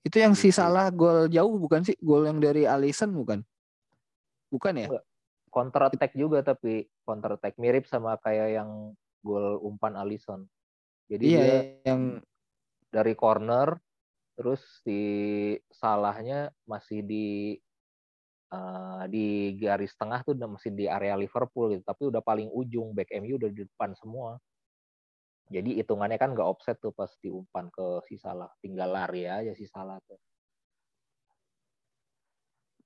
itu 0.00 0.16
yang 0.16 0.32
si 0.32 0.48
Gitu. 0.48 0.56
salah 0.56 0.88
gol 0.88 1.28
jauh 1.28 1.60
bukan 1.60 1.84
sih 1.84 1.92
gol 2.00 2.24
yang 2.24 2.40
dari 2.40 2.64
Alisson 2.64 3.12
bukan 3.12 3.44
bukan 4.48 4.72
ya 4.74 4.88
Enggak. 4.88 5.04
Counter 5.50 5.90
attack 5.90 6.14
juga 6.14 6.46
tapi 6.46 6.86
counter 7.02 7.34
attack 7.34 7.58
mirip 7.58 7.84
sama 7.90 8.14
kayak 8.22 8.62
yang 8.62 8.70
gol 9.20 9.58
umpan 9.66 9.98
Alisson. 9.98 10.46
Jadi 11.10 11.24
iya 11.26 11.38
dia 11.42 11.58
yang 11.90 12.22
dari 12.90 13.14
corner 13.18 13.74
terus 14.38 14.62
di 14.86 15.52
salahnya 15.68 16.54
masih 16.64 17.02
di 17.02 17.58
eh, 18.54 19.04
di 19.10 19.58
garis 19.58 19.92
tengah 19.98 20.22
tuh 20.22 20.38
udah 20.38 20.48
masih 20.54 20.70
di 20.70 20.86
area 20.86 21.18
Liverpool 21.18 21.74
gitu. 21.74 21.82
Tapi 21.82 22.02
udah 22.14 22.22
paling 22.22 22.48
ujung 22.54 22.94
back 22.94 23.10
MU 23.18 23.36
udah 23.36 23.50
di 23.50 23.66
depan 23.66 23.92
semua. 23.98 24.38
Jadi 25.50 25.82
hitungannya 25.82 26.14
kan 26.14 26.30
nggak 26.30 26.46
offset 26.46 26.78
tuh 26.78 26.94
pas 26.94 27.10
diumpan 27.18 27.66
ke 27.74 28.06
si 28.06 28.14
Salah. 28.22 28.54
Tinggal 28.62 28.86
lari 28.86 29.26
aja 29.26 29.50
si 29.50 29.66
Salah 29.66 29.98
tuh. 30.06 30.18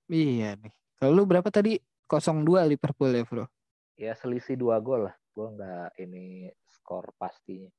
Iya 0.09 0.57
nih. 0.57 0.72
Kalau 0.96 1.12
lu 1.12 1.24
berapa 1.29 1.48
tadi 1.53 1.77
0-2 2.09 2.64
Liverpool 2.69 3.11
ya 3.12 3.25
bro? 3.25 3.47
Ya 3.95 4.12
selisih 4.19 4.59
dua 4.59 4.79
gol 4.83 5.09
lah. 5.11 5.17
Gue 5.35 5.49
nggak 5.55 5.99
ini 6.03 6.51
skor 6.67 7.11
pastinya. 7.19 7.71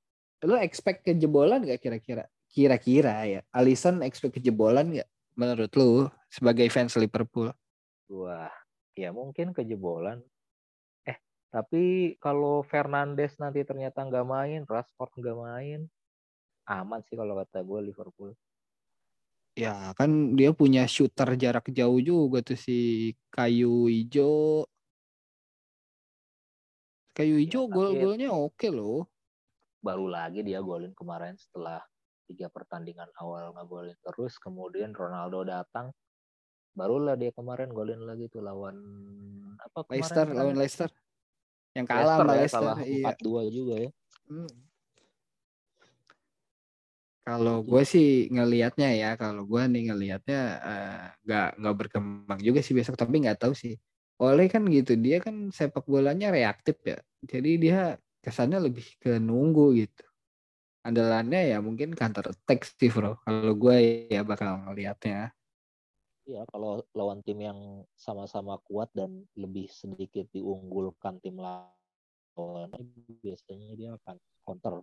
Lu 0.44 0.60
expect 0.60 1.08
kejebolan 1.08 1.64
gak 1.64 1.82
kira-kira? 1.82 2.28
Kira-kira 2.52 3.26
ya. 3.26 3.42
Alisson 3.56 4.04
expect 4.04 4.38
kejebolan 4.38 4.92
gak 4.92 5.10
menurut 5.36 5.72
lu 5.76 6.08
sebagai 6.32 6.68
fans 6.72 6.96
Liverpool? 6.96 7.52
Wah, 8.12 8.52
ya 8.96 9.12
mungkin 9.12 9.52
kejebolan. 9.52 10.24
Eh, 11.04 11.20
tapi 11.52 12.16
kalau 12.24 12.64
Fernandes 12.64 13.36
nanti 13.38 13.62
ternyata 13.68 14.04
nggak 14.04 14.26
main, 14.26 14.62
Rashford 14.64 15.12
nggak 15.20 15.38
main, 15.38 15.80
aman 16.66 17.02
sih 17.06 17.20
kalau 17.20 17.36
kata 17.44 17.62
gue 17.62 17.80
Liverpool. 17.92 18.32
Ya 19.56 19.96
kan 19.96 20.36
dia 20.36 20.52
punya 20.52 20.84
shooter 20.84 21.39
jarak 21.39 21.72
jauh 21.72 22.04
juga 22.04 22.44
tuh 22.44 22.60
si 22.60 23.12
kayu 23.32 23.88
ijo. 23.88 24.68
Kayu 27.15 27.39
ijo 27.39 27.63
tapi- 27.63 27.72
gol-golnya 27.72 28.36
oke 28.36 28.68
loh. 28.68 29.08
Baru 29.80 30.12
lagi 30.12 30.44
dia 30.44 30.60
golin 30.60 30.91
kemarin 30.91 31.39
setelah 31.39 31.80
tiga 32.28 32.52
pertandingan 32.52 33.08
awal 33.15 33.54
ngegolin 33.56 33.96
terus, 34.02 34.36
kemudian 34.41 34.91
Ronaldo 34.91 35.46
datang, 35.46 35.94
barulah 36.74 37.13
dia 37.15 37.30
kemarin 37.32 37.70
golin 37.72 38.02
lagi 38.04 38.28
tuh 38.28 38.41
lawan 38.44 38.76
apa 39.56 39.86
kemarin? 39.86 39.94
Leicester 40.02 40.26
lawan 40.34 40.56
Leicester. 40.58 40.89
Yang 41.78 41.86
kalah 41.88 42.15
sama 42.18 42.34
ya, 42.34 42.39
Leicester. 42.44 42.60
kalah 42.60 42.78
Iya. 42.82 43.06
4-2 43.13 43.41
juga 43.54 43.76
ya. 43.78 43.89
Hmm. 44.26 44.52
Kalau 47.26 47.66
gue 47.66 47.82
sih 47.90 48.30
ngelihatnya 48.30 48.90
ya, 49.02 49.10
kalau 49.18 49.50
gue 49.50 49.62
nih 49.74 49.84
ngelihatnya 49.90 50.40
eh, 50.62 51.06
nggak 51.26 51.48
nggak 51.58 51.76
berkembang 51.82 52.40
juga 52.46 52.62
sih 52.62 52.78
besok, 52.78 52.96
tapi 53.02 53.16
nggak 53.26 53.42
tahu 53.42 53.54
sih. 53.58 53.74
Oleh 54.22 54.46
kan 54.54 54.62
gitu, 54.70 54.94
dia 54.94 55.18
kan 55.26 55.50
sepak 55.50 55.90
bolanya 55.90 56.30
reaktif 56.30 56.78
ya, 56.86 56.98
jadi 57.26 57.52
dia 57.60 57.80
kesannya 58.22 58.62
lebih 58.70 58.86
ke 59.02 59.18
nunggu 59.18 59.74
gitu. 59.82 60.06
Andalannya 60.86 61.42
ya 61.52 61.58
mungkin 61.66 61.98
counter 61.98 62.30
attack 62.34 62.62
sih 62.66 62.90
bro. 62.94 63.18
Kalau 63.26 63.54
gue 63.58 63.78
ya 64.14 64.22
bakal 64.22 64.62
ngelihatnya. 64.70 65.34
Iya, 66.26 66.42
kalau 66.50 66.82
lawan 66.98 67.22
tim 67.22 67.38
yang 67.42 67.86
sama-sama 67.98 68.58
kuat 68.66 68.90
dan 68.98 69.26
lebih 69.38 69.70
sedikit 69.70 70.26
diunggulkan 70.34 71.22
tim 71.22 71.38
lawan, 71.42 72.70
biasanya 73.22 73.72
dia 73.78 73.90
akan 73.98 74.18
counter. 74.46 74.82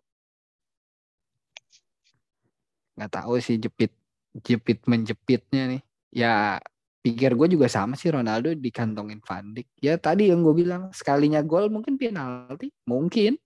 Nggak 2.96 3.12
tahu 3.22 3.40
sih 3.40 3.56
jepit 3.56 3.92
jepit 4.40 4.84
menjepitnya 4.88 5.78
nih. 5.78 5.82
Ya 6.12 6.60
pikir 7.02 7.34
gue 7.34 7.48
juga 7.50 7.66
sama 7.66 7.98
sih 7.98 8.14
Ronaldo 8.14 8.54
dikantongin 8.54 9.20
Van 9.24 9.46
Dijk. 9.52 9.68
Ya 9.82 9.98
tadi 9.98 10.30
yang 10.30 10.46
gue 10.46 10.54
bilang 10.54 10.94
sekalinya 10.94 11.42
gol 11.42 11.66
mungkin 11.72 11.98
penalti, 11.98 12.70
mungkin 12.86 13.36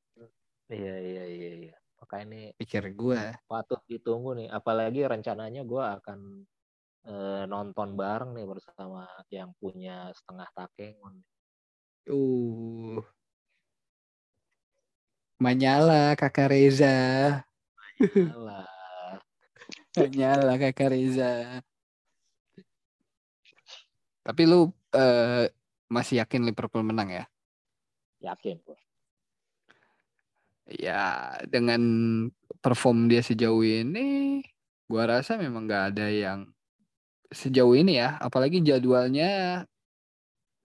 Iya, 0.66 0.94
iya, 0.98 1.24
iya, 1.30 1.52
iya. 1.70 1.76
Maka 2.02 2.26
ini 2.26 2.50
pikir 2.58 2.90
gue. 2.94 3.22
patut 3.46 3.78
ditunggu 3.86 4.34
nih. 4.34 4.48
Apalagi 4.50 5.06
rencananya 5.06 5.62
gue 5.62 5.84
akan 6.02 6.18
eh, 7.06 7.44
nonton 7.46 7.94
bareng 7.94 8.34
nih 8.34 8.46
bersama 8.46 9.06
yang 9.30 9.54
punya 9.62 10.10
setengah 10.10 10.48
takengon. 10.54 11.22
Uh. 12.10 12.98
Menyala 15.38 16.18
kakak 16.18 16.50
Reza. 16.50 17.46
Menyala 19.96 20.60
kakak 20.60 20.92
Reza. 20.92 21.60
Tapi 24.26 24.42
lu 24.44 24.68
eh, 24.92 25.48
masih 25.88 26.20
yakin 26.20 26.44
Liverpool 26.44 26.82
menang 26.82 27.10
ya? 27.10 27.24
yakin 28.26 28.56
gue. 28.64 28.78
Ya 30.66 31.36
dengan 31.46 31.80
perform 32.58 33.06
dia 33.06 33.22
sejauh 33.22 33.62
ini, 33.62 34.42
gua 34.90 35.06
rasa 35.18 35.38
memang 35.38 35.70
nggak 35.70 35.84
ada 35.94 36.06
yang 36.10 36.50
sejauh 37.30 37.78
ini 37.78 38.02
ya. 38.02 38.18
Apalagi 38.18 38.58
jadwalnya 38.66 39.62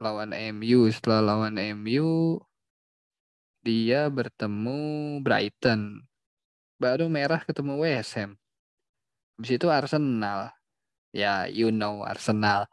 lawan 0.01 0.33
MU. 0.57 0.89
Setelah 0.89 1.21
lawan 1.21 1.61
MU, 1.77 2.41
dia 3.61 4.09
bertemu 4.09 5.21
Brighton. 5.21 6.01
Baru 6.81 7.05
merah 7.13 7.45
ketemu 7.45 7.85
West 7.85 8.17
Ham. 8.17 8.40
Habis 9.41 9.57
itu 9.57 9.73
Arsenal. 9.73 10.53
Ya, 11.09 11.49
you 11.49 11.73
know 11.73 12.05
Arsenal. 12.05 12.69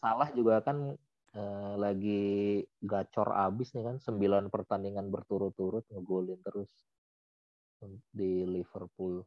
Salah 0.00 0.32
juga 0.32 0.64
kan 0.64 0.96
eh, 1.36 1.74
lagi 1.76 2.24
gacor 2.80 3.36
abis 3.36 3.76
nih 3.76 3.84
kan. 3.84 3.96
Sembilan 4.00 4.48
pertandingan 4.48 5.12
berturut-turut 5.12 5.84
ngegolin 5.92 6.40
terus 6.40 6.72
di 8.08 8.48
Liverpool. 8.48 9.20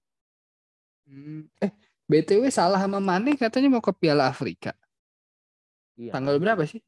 Hmm, 1.06 1.46
Eh, 1.62 1.70
BTW 2.10 2.50
salah 2.50 2.82
sama 2.82 2.98
Mane 2.98 3.38
katanya 3.38 3.70
mau 3.70 3.86
ke 3.86 3.94
Piala 3.94 4.26
Afrika. 4.26 4.74
Iya, 5.94 6.10
Tanggal 6.10 6.42
berapa 6.42 6.66
sih? 6.66 6.82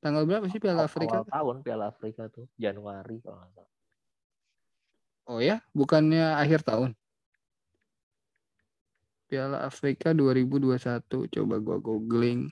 Tanggal 0.00 0.24
berapa 0.24 0.48
sih 0.48 0.56
Piala 0.56 0.80
Awal- 0.80 0.88
Afrika? 0.88 1.12
Awal 1.20 1.28
tahun 1.28 1.56
Piala 1.60 1.84
Afrika 1.92 2.22
tuh 2.32 2.48
Januari 2.56 3.20
kalau 3.20 3.36
nggak 3.44 3.52
salah. 3.52 3.72
Oh 5.28 5.44
ya, 5.44 5.60
bukannya 5.76 6.40
akhir 6.40 6.64
tahun. 6.64 6.96
Piala 9.28 9.62
Afrika 9.68 10.16
2021. 10.16 11.28
Coba 11.28 11.60
gua 11.60 11.76
googling. 11.76 12.48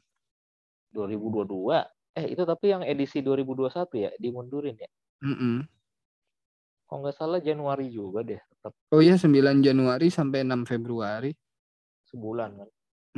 2022. 0.93 1.89
Eh 2.17 2.37
itu 2.37 2.43
tapi 2.45 2.73
yang 2.73 2.85
edisi 2.85 3.25
2021 3.25 3.89
ya 3.97 4.11
dimundurin 4.21 4.77
ya. 4.77 4.91
Mm-mm. 5.25 5.65
Kalau 6.87 7.03
nggak 7.03 7.17
salah 7.17 7.41
Januari 7.43 7.91
juga 7.91 8.23
deh, 8.23 8.39
tetap 8.39 8.73
Oh 8.95 9.03
iya 9.03 9.19
9 9.19 9.59
Januari 9.65 10.07
sampai 10.13 10.47
6 10.47 10.63
Februari. 10.69 11.33
sebulan 12.07 12.63
kan. 12.63 12.69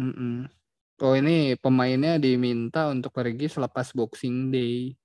Mm-mm. 0.00 0.48
Oh 1.04 1.12
ini 1.12 1.54
pemainnya 1.60 2.16
diminta 2.16 2.88
untuk 2.88 3.12
pergi 3.12 3.46
selepas 3.46 3.92
Boxing 3.92 4.48
Day. 4.48 4.96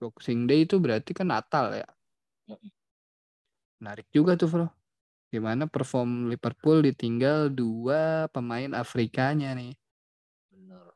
Boxing 0.00 0.48
Day 0.48 0.64
itu 0.64 0.80
berarti 0.80 1.12
kan 1.12 1.28
Natal 1.28 1.76
ya. 1.76 1.88
Mm-mm. 2.48 2.70
Menarik 3.78 4.08
juga 4.10 4.34
tuh, 4.34 4.48
Bro. 4.48 4.81
Gimana 5.32 5.64
perform 5.64 6.28
Liverpool 6.28 6.84
ditinggal 6.84 7.48
dua 7.48 8.28
pemain 8.28 8.76
Afrikanya 8.76 9.56
nih. 9.56 9.72
Bener. 10.52 10.92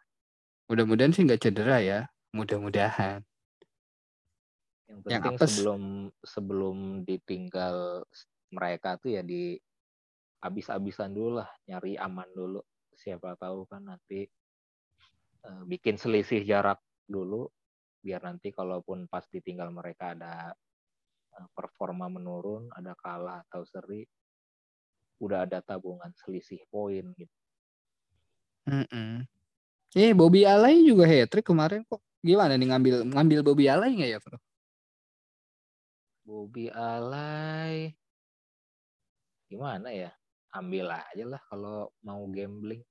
Mudah-mudahan 0.69 1.17
sih 1.17 1.25
nggak 1.25 1.41
cedera 1.41 1.81
ya. 1.81 2.01
Mudah-mudahan. 2.37 3.25
Yang 4.93 5.01
Yang 5.09 5.23
penting 5.25 5.37
apes. 5.41 5.41
sebelum 5.49 5.83
sebelum 6.21 6.77
ditinggal 7.09 8.05
mereka 8.53 9.01
tuh 9.01 9.17
ya 9.17 9.25
di 9.25 9.57
habis-habisan 10.45 11.17
dulu 11.17 11.41
lah, 11.41 11.49
nyari 11.65 11.97
aman 11.97 12.29
dulu. 12.37 12.61
Siapa 12.93 13.41
tahu 13.41 13.65
kan 13.65 13.89
nanti 13.89 14.29
eh, 15.49 15.63
bikin 15.65 15.97
selisih 15.97 16.45
jarak 16.45 16.85
dulu 17.09 17.49
biar 18.05 18.23
nanti 18.23 18.55
kalaupun 18.55 19.09
pas 19.11 19.25
ditinggal 19.33 19.73
mereka 19.73 20.13
ada 20.13 20.53
eh, 21.41 21.49
performa 21.57 22.13
menurun, 22.13 22.69
ada 22.77 22.93
kalah 23.01 23.41
atau 23.49 23.65
seri, 23.65 24.05
udah 25.17 25.49
ada 25.49 25.65
tabungan 25.65 26.13
selisih 26.21 26.61
poin 26.69 27.05
gitu. 27.17 27.37
Mm-mm. 28.67 29.25
Eh, 29.97 30.13
Bobby 30.13 30.45
Alay 30.45 30.85
juga 30.85 31.09
hat-trick 31.09 31.47
kemarin 31.47 31.87
kok. 31.87 32.03
Gimana 32.21 32.59
nih 32.59 32.69
ngambil 32.69 32.97
ngambil 33.07 33.41
Bobby 33.47 33.65
Alay 33.71 33.97
nggak 33.97 34.11
ya, 34.11 34.19
Bro? 34.21 34.39
Bobby 36.27 36.67
Alay 36.75 37.95
gimana 39.47 39.95
ya? 39.95 40.11
Ambil 40.51 40.91
aja 40.91 41.25
lah 41.25 41.41
kalau 41.47 41.95
mau 42.03 42.27
gambling. 42.29 42.83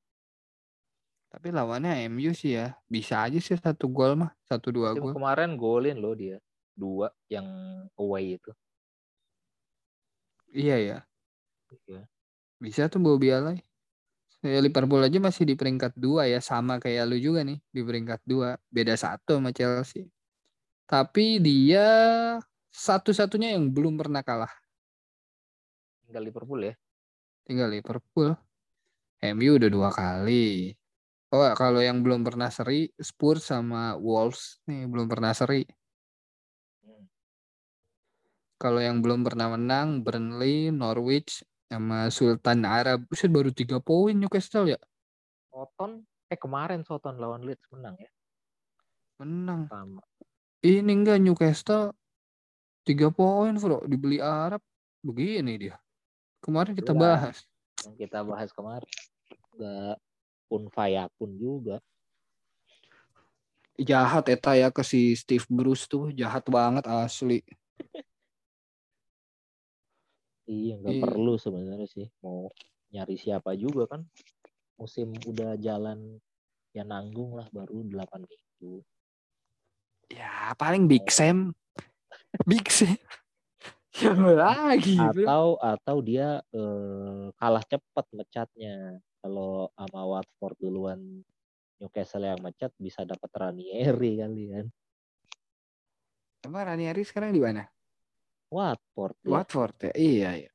Tapi 1.27 1.51
lawannya 1.51 2.07
MU 2.07 2.31
sih 2.31 2.55
ya. 2.55 2.79
Bisa 2.87 3.27
aja 3.27 3.35
sih 3.43 3.59
satu 3.59 3.91
gol 3.91 4.15
mah, 4.15 4.31
satu 4.47 4.71
dua 4.71 4.95
gol. 4.95 5.11
kemarin 5.11 5.59
golin 5.59 5.99
loh 5.99 6.15
dia. 6.15 6.39
Dua 6.71 7.11
yang 7.27 7.45
away 7.99 8.39
itu. 8.39 8.55
Iya 10.55 10.75
ya. 10.79 10.97
Iya. 11.85 12.07
Bisa 12.65 12.81
tuh 12.91 12.97
Bobby 13.05 13.29
Alay. 13.37 13.57
Ya, 14.45 14.59
Liverpool 14.65 15.01
aja 15.01 15.17
masih 15.27 15.43
di 15.49 15.55
peringkat 15.59 15.93
dua 15.97 16.21
ya, 16.33 16.39
sama 16.49 16.77
kayak 16.83 17.03
lu 17.09 17.17
juga 17.17 17.41
nih 17.49 17.59
di 17.75 17.81
peringkat 17.87 18.21
dua, 18.31 18.49
beda 18.69 18.93
satu 18.97 19.37
sama 19.41 19.49
Chelsea. 19.57 20.05
Tapi 20.85 21.41
dia 21.41 21.87
satu-satunya 22.69 23.57
yang 23.57 23.65
belum 23.73 23.97
pernah 24.01 24.21
kalah, 24.21 24.53
Tinggal 26.05 26.23
Liverpool 26.29 26.61
ya. 26.61 26.73
tinggal 27.45 27.69
Liverpool. 27.73 28.29
MU 29.21 29.51
udah 29.57 29.69
dua 29.73 29.89
kali. 29.89 30.77
Oh, 31.33 31.41
kalau 31.57 31.81
yang 31.81 31.99
belum 32.05 32.21
pernah 32.27 32.49
seri, 32.53 32.93
Spurs 33.01 33.49
sama 33.51 33.97
Wolves 33.97 34.61
nih 34.69 34.85
belum 34.91 35.07
pernah 35.09 35.33
seri. 35.33 35.65
Hmm. 36.85 37.05
Kalau 38.61 38.79
yang 38.79 39.01
belum 39.03 39.25
pernah 39.25 39.47
menang, 39.57 40.05
Burnley, 40.05 40.69
Norwich, 40.71 41.41
sama 41.69 42.09
Sultan 42.13 42.63
Arab. 42.65 43.05
Buset 43.09 43.29
baru 43.31 43.49
tiga 43.49 43.81
poin 43.81 44.13
Newcastle 44.13 44.75
ya. 44.75 44.79
Soton 45.49 46.03
eh 46.29 46.37
kemarin 46.39 46.81
Soton 46.85 47.17
lawan 47.17 47.45
Leeds 47.45 47.65
menang 47.73 47.95
ya. 47.99 48.11
Menang. 49.21 49.69
Sama. 49.71 50.01
Ini 50.65 50.91
enggak 50.91 51.21
Newcastle 51.21 51.93
tiga 52.85 53.09
poin 53.09 53.57
bro 53.57 53.81
dibeli 53.89 54.21
Arab 54.21 54.61
begini 55.01 55.57
dia 55.57 55.75
kemarin 56.45 56.77
kita 56.77 56.93
Iya. 56.93 57.01
bahas 57.01 57.37
Yang 57.81 57.95
kita 58.05 58.19
bahas 58.21 58.49
kemarin. 58.53 58.89
Gak 59.57 59.97
pun 60.45 60.69
pun 61.17 61.29
juga. 61.41 61.81
jahat 63.75 64.23
eta 64.31 64.55
ya 64.55 64.71
ke 64.71 64.79
si 64.87 65.11
Steve 65.19 65.43
Bruce 65.51 65.83
tuh 65.83 66.07
jahat 66.15 66.47
banget 66.47 66.87
asli 66.87 67.43
Iya 70.45 70.77
nggak 70.77 70.93
Iya. 70.97 71.03
perlu 71.03 71.33
sebenarnya 71.35 71.87
sih. 71.89 72.07
Mau 72.21 72.49
nyari 72.89 73.15
siapa 73.17 73.57
juga 73.57 73.89
kan. 73.89 74.01
Musim 74.77 75.13
udah 75.25 75.57
jalan 75.57 76.19
ya 76.69 76.83
nanggung 76.83 77.39
lah 77.39 77.47
baru 77.49 77.87
8 77.87 78.27
minggu. 78.27 78.83
ya 80.05 80.53
paling 80.53 80.85
Big 80.85 81.09
Sam 81.09 81.49
Big 82.45 82.69
Sam 82.69 82.93
yang 83.97 84.21
lagi 84.37 84.99
bro. 85.01 85.23
atau 85.25 85.45
atau 85.57 85.97
dia 86.03 86.43
eh, 86.53 87.25
kalah 87.33 87.65
cepat 87.65 88.05
mecatnya 88.13 89.01
kalau 89.17 89.71
sama 89.73 90.01
Watford 90.05 90.57
duluan 90.61 91.25
Newcastle 91.81 92.21
yang 92.21 92.37
mecat 92.37 92.69
bisa 92.77 93.01
dapat 93.01 93.31
Ranieri 93.33 94.21
kali 94.21 94.43
kan 94.53 94.65
emang 96.45 96.63
Ranieri 96.69 97.01
sekarang 97.01 97.33
di 97.33 97.41
mana 97.41 97.65
Watford 98.51 99.15
ya. 99.25 99.29
Watford 99.31 99.75
ya? 99.81 99.93
Iya 99.97 100.29
iya. 100.37 100.51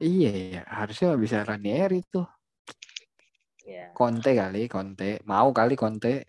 Iya 0.00 0.30
iya. 0.32 0.62
Harusnya 0.68 1.16
bisa 1.16 1.44
Ranieri 1.44 2.00
tuh. 2.08 2.26
Ya 3.66 3.90
Conte 3.92 4.32
kali 4.36 4.70
Conte. 4.70 5.20
Mau 5.26 5.50
kali 5.50 5.74
Conte. 5.74 6.28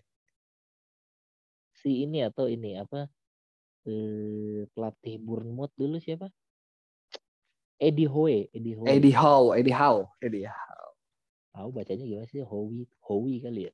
Si 1.78 2.02
ini 2.02 2.26
atau 2.26 2.50
ini 2.50 2.74
apa 2.74 3.06
eh, 3.86 4.66
pelatih 4.74 5.16
Bournemouth 5.22 5.72
dulu 5.78 6.02
siapa? 6.02 6.26
Eddie 7.78 8.10
Howe 8.10 8.50
Eddie 8.50 8.74
Howe. 8.74 8.86
Eddie 8.90 9.14
Howe 9.14 9.48
Eddie 9.54 9.76
Howe 9.76 10.02
Eddie 10.18 10.50
Howe. 10.50 10.90
tahu 11.54 11.74
bacanya 11.74 12.06
gimana 12.06 12.26
sih? 12.26 12.42
Howe 12.42 12.86
Howe 13.02 13.34
kali 13.42 13.70
ya 13.70 13.72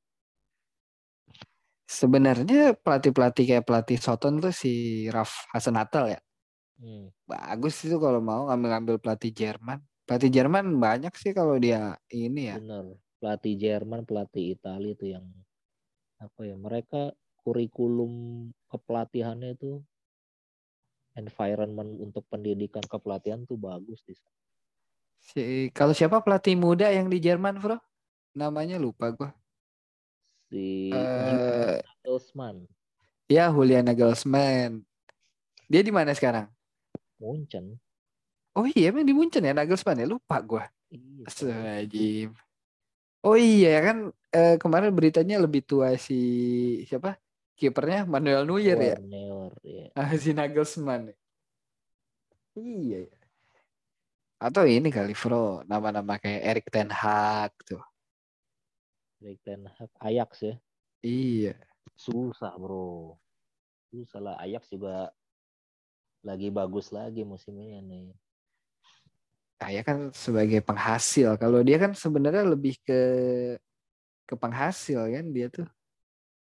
sebenarnya 1.85 2.77
pelatih-pelatih 2.81 3.45
kayak 3.45 3.65
pelatih 3.69 3.99
Soton 4.01 4.41
tuh 4.41 4.53
si 4.53 5.05
Raf 5.13 5.49
Hasanatl 5.53 6.17
ya 6.17 6.21
hmm. 6.81 7.13
bagus 7.29 7.81
itu 7.85 7.97
kalau 8.01 8.21
mau 8.25 8.49
ngambil-ngambil 8.51 8.97
pelatih 9.01 9.33
Jerman. 9.33 9.81
Pelatih 10.05 10.29
Jerman 10.29 10.69
banyak 10.77 11.17
sih 11.17 11.33
kalau 11.33 11.57
dia 11.57 11.97
ini 12.13 12.53
ya. 12.53 12.61
bener 12.61 13.01
pelatih 13.25 13.57
Jerman 13.57 14.05
pelatih 14.05 14.53
Italia 14.53 14.93
itu 14.93 15.17
yang 15.17 15.25
apa 16.21 16.45
ya 16.45 16.61
mereka 16.61 17.17
kurikulum 17.41 18.13
kepelatihannya 18.69 19.57
itu 19.57 19.81
environment 21.17 22.05
untuk 22.05 22.29
pendidikan 22.29 22.85
kepelatihan 22.85 23.49
tuh 23.49 23.57
bagus 23.57 24.05
di 24.05 24.13
sana. 24.13 24.37
Si 25.25 25.73
kalau 25.73 25.97
siapa 25.97 26.21
pelatih 26.21 26.53
muda 26.53 26.93
yang 26.93 27.09
di 27.09 27.17
Jerman, 27.17 27.65
Bro? 27.65 27.81
Namanya 28.37 28.77
lupa 28.77 29.09
gua. 29.17 29.33
Si 30.49 30.91
Nagelsmann 30.93 32.69
ya 33.31 33.49
Julian 33.49 33.89
Nagelsmann. 33.89 34.85
Dia 35.65 35.81
di 35.81 35.89
mana 35.89 36.13
sekarang? 36.13 36.47
Munchen 37.17 37.81
Oh 38.55 38.69
iya, 38.71 38.95
emang 38.95 39.03
di 39.03 39.11
Munchen 39.17 39.43
ya 39.43 39.51
Nagelsmann 39.57 39.99
ya? 39.99 40.07
Lupa 40.07 40.39
gua. 40.45 40.65
iya 40.93 41.27
Astagfirullahaladzim. 41.27 42.31
Oh 43.25 43.35
iya 43.41 43.81
kan 43.83 43.97
eh, 44.31 44.55
kemarin 44.61 44.93
beritanya 44.93 45.41
lebih 45.43 45.65
tua 45.65 45.97
si 45.99 46.21
siapa? 46.87 47.17
Kipernya 47.57 48.05
Manuel 48.07 48.45
Neuer 48.47 48.79
ya. 48.79 48.97
Neuer 49.01 49.53
ya 49.65 49.87
Ah, 49.97 50.13
si 50.15 50.31
Nagelsmann. 50.37 51.11
Iya. 52.55 53.11
ya. 53.11 53.17
Atau 54.39 54.69
ini 54.69 54.93
kali 54.93 55.17
Bro, 55.17 55.65
nama-nama 55.65 56.21
kayak 56.21 56.43
Erik 56.45 56.67
Ten 56.69 56.93
Hag 56.93 57.51
tuh. 57.65 57.81
Erik 59.25 59.41
Ten 59.41 59.65
Hag 59.65 59.91
Ajax 60.05 60.31
ya 60.45 60.55
Iya. 61.01 61.57
susah 61.97 62.53
bro 62.61 63.17
susah 63.89 64.21
lah 64.21 64.37
Ajax 64.37 64.69
juga 64.69 65.09
lagi 66.21 66.53
bagus 66.53 66.93
lagi 66.93 67.25
musim 67.25 67.57
ini 67.57 67.81
nih 67.81 68.05
Kayak 69.55 69.85
kan 69.87 69.99
sebagai 70.13 70.61
penghasil. 70.61 71.39
Kalau 71.41 71.63
dia 71.65 71.79
kan 71.79 71.95
sebenarnya 71.95 72.43
lebih 72.45 72.75
ke 72.85 73.01
ke 74.27 74.35
penghasil 74.37 75.09
kan 75.09 75.25
dia 75.31 75.49
tuh. 75.49 75.65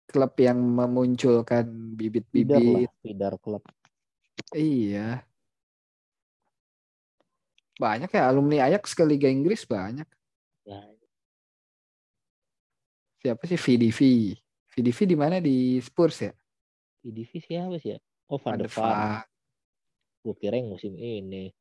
Klub 0.05 0.34
yang 0.38 0.59
memunculkan 0.59 1.65
bibit-bibit. 1.95 2.91
feeder 3.01 3.34
klub 3.41 3.63
Iya. 4.53 5.26
Banyak 7.80 8.11
ya 8.11 8.24
alumni 8.30 8.67
Ajax 8.67 8.91
ke 8.91 9.01
Liga 9.07 9.32
Inggris 9.32 9.63
banyak. 9.63 10.05
ya 10.67 10.84
Siapa 13.20 13.43
sih 13.43 13.59
VDV? 13.59 13.99
VDV 14.72 14.99
di 15.03 15.15
mana 15.20 15.38
di 15.43 15.80
Spurs 15.84 16.24
ya? 16.24 16.34
di 16.99 17.15
divisi 17.15 17.55
apa 17.55 17.80
sih 17.80 17.95
ya 17.95 17.99
oh 18.28 18.36
Van 18.36 18.59
Van 18.59 18.59
der 18.59 18.67
de 18.67 18.76
Vaart 18.76 19.28
gue 20.20 20.36
kira 20.36 20.59
yang 20.59 20.70
musim 20.76 20.93
ini 20.99 21.55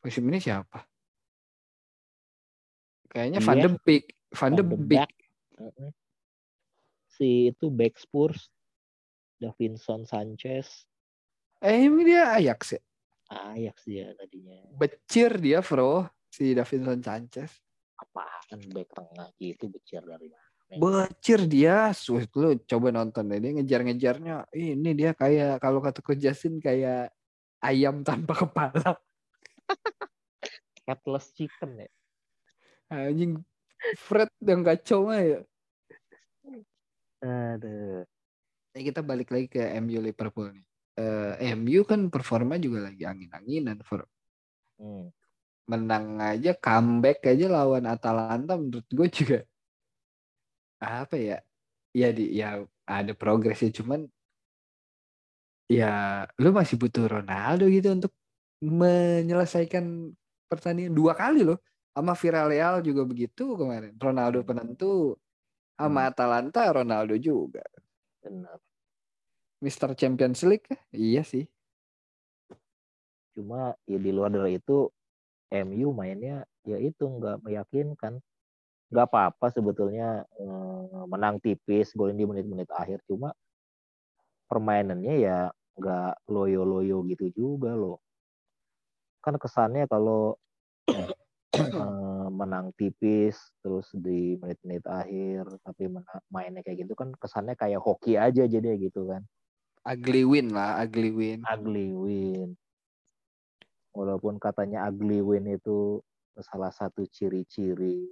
Musim 0.00 0.24
ini 0.32 0.40
siapa? 0.40 0.80
Kayaknya 3.12 3.44
Iya. 3.44 3.44
Van 3.44 3.58
de 3.60 3.70
Beek. 3.84 4.04
Van 4.32 4.52
de 4.56 4.64
Van 4.64 4.72
de 4.72 4.76
Beek. 4.80 5.12
Si 7.12 7.52
itu 7.52 7.68
back 7.68 8.00
Spurs 8.00 8.48
Davinson 9.36 10.08
Sanchez 10.08 10.88
Eh 11.60 11.84
ini 11.84 12.08
dia 12.08 12.32
Ajax 12.32 12.80
ya? 12.80 12.82
Ajax 13.28 13.76
dia 13.84 14.16
tadinya 14.16 14.72
Becir 14.80 15.36
dia 15.36 15.60
bro. 15.60 16.08
Si 16.32 16.56
Davinson 16.56 17.04
Sanchez. 17.04 17.60
apaan 18.00 18.56
back 18.72 18.88
tengah 18.96 19.28
gitu 19.36 19.68
becir 19.68 20.00
dari 20.00 20.32
mana. 20.32 20.49
Becir 20.70 21.50
dia, 21.50 21.90
Wih, 21.90 22.30
lu 22.38 22.54
coba 22.62 22.94
nonton 22.94 23.26
deh 23.26 23.42
dia 23.42 23.50
ngejar-ngejarnya. 23.58 24.46
Ini 24.54 24.90
dia 24.94 25.10
kayak 25.18 25.58
kalau 25.58 25.82
kata 25.82 25.98
Coach 25.98 26.22
Justin 26.22 26.62
kayak 26.62 27.10
ayam 27.58 28.06
tanpa 28.06 28.38
kepala. 28.38 28.94
Headless 30.86 31.34
chicken 31.34 31.86
ya. 31.86 31.90
Anjing 32.86 33.42
Fred 33.98 34.30
yang 34.46 34.62
kacau 34.62 35.10
mah 35.10 35.18
ya. 35.18 35.40
Aduh. 37.18 38.06
Nah, 38.70 38.80
kita 38.86 39.02
balik 39.02 39.34
lagi 39.34 39.50
ke 39.50 39.62
MU 39.82 39.98
Liverpool 39.98 40.54
nih. 40.54 40.66
Eh, 40.94 41.54
MU 41.58 41.82
kan 41.82 42.06
performa 42.06 42.54
juga 42.62 42.86
lagi 42.86 43.02
angin-anginan. 43.02 43.82
For 43.82 44.06
Hmm. 44.80 45.12
menang 45.68 46.16
aja, 46.18 46.56
comeback 46.56 47.20
aja 47.28 47.46
lawan 47.46 47.84
Atalanta 47.84 48.56
menurut 48.56 48.88
gue 48.88 49.08
juga 49.12 49.38
apa 50.80 51.16
ya? 51.16 51.38
Ya 51.94 52.08
di 52.10 52.34
ya 52.34 52.64
ada 52.88 53.12
progresnya 53.14 53.70
cuman 53.70 54.06
ya 55.70 56.26
lu 56.42 56.50
masih 56.50 56.74
butuh 56.80 57.06
Ronaldo 57.06 57.70
gitu 57.70 57.94
untuk 57.94 58.12
menyelesaikan 58.58 60.10
pertandingan 60.50 60.94
dua 60.96 61.14
kali 61.14 61.46
loh. 61.46 61.58
Sama 61.94 62.14
Villarreal 62.14 62.82
juga 62.82 63.02
begitu 63.06 63.54
kemarin. 63.54 63.94
Ronaldo 63.98 64.42
penentu 64.42 65.18
sama 65.74 66.10
Atalanta 66.10 66.66
Ronaldo 66.70 67.14
juga. 67.18 67.62
Benar. 68.20 68.58
Mister 69.60 69.92
Champions 69.92 70.40
League 70.48 70.68
iya 70.94 71.20
sih. 71.20 71.44
Cuma 73.36 73.76
ya 73.84 73.98
di 74.00 74.10
luar 74.10 74.32
dari 74.32 74.56
itu 74.56 74.88
MU 75.50 75.88
mainnya 75.92 76.46
ya 76.64 76.78
itu 76.78 77.04
nggak 77.04 77.42
meyakinkan. 77.44 78.22
Nggak 78.90 79.06
apa-apa 79.06 79.46
sebetulnya 79.54 80.26
eh, 80.26 81.04
menang 81.06 81.38
tipis 81.38 81.94
golin 81.94 82.18
di 82.18 82.26
menit-menit 82.26 82.70
akhir. 82.74 83.02
Cuma 83.06 83.30
permainannya 84.50 85.14
ya 85.22 85.38
nggak 85.78 86.26
loyo-loyo 86.26 87.06
gitu 87.06 87.26
juga 87.30 87.72
loh. 87.78 88.02
Kan 89.22 89.38
kesannya 89.38 89.86
kalau 89.86 90.34
eh, 90.90 92.28
menang 92.30 92.70
tipis 92.74 93.36
terus 93.60 93.90
di 93.94 94.38
menit-menit 94.38 94.86
akhir 94.86 95.44
tapi 95.66 95.90
mainnya 96.30 96.62
kayak 96.62 96.86
gitu 96.86 96.94
kan 96.94 97.10
kesannya 97.18 97.54
kayak 97.58 97.82
hoki 97.82 98.14
aja 98.16 98.46
jadi 98.46 98.78
gitu 98.78 99.10
kan 99.10 99.22
Ugly 99.80 100.28
win 100.28 100.52
lah, 100.52 100.76
ugly 100.84 101.08
win. 101.08 101.40
ugly 101.48 101.90
win 101.96 102.52
walaupun 103.90 104.38
katanya 104.38 104.86
ugly 104.86 105.20
win 105.20 105.50
itu 105.50 105.98
salah 106.40 106.70
satu 106.70 107.04
ciri-ciri 107.10 108.06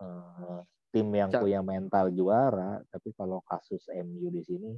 eh, 0.00 0.60
tim 0.90 1.08
yang 1.14 1.30
punya 1.30 1.60
mental 1.62 2.10
juara 2.10 2.82
tapi 2.90 3.14
kalau 3.14 3.38
kasus 3.46 3.86
MU 3.94 4.32
di 4.34 4.42
sini 4.42 4.72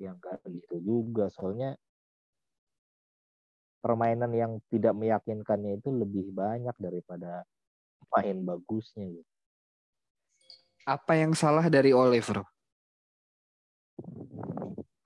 yang 0.00 0.16
enggak 0.16 0.40
gitu 0.48 0.76
juga 0.80 1.28
soalnya 1.28 1.76
permainan 3.80 4.30
yang 4.36 4.52
tidak 4.68 4.92
meyakinkannya 4.92 5.80
itu 5.80 5.88
lebih 5.88 6.30
banyak 6.36 6.76
daripada 6.76 7.48
main 8.12 8.44
bagusnya 8.44 9.08
gitu. 9.08 9.30
Apa 10.84 11.16
yang 11.16 11.32
salah 11.32 11.64
dari 11.72 11.96
Oliver? 11.96 12.44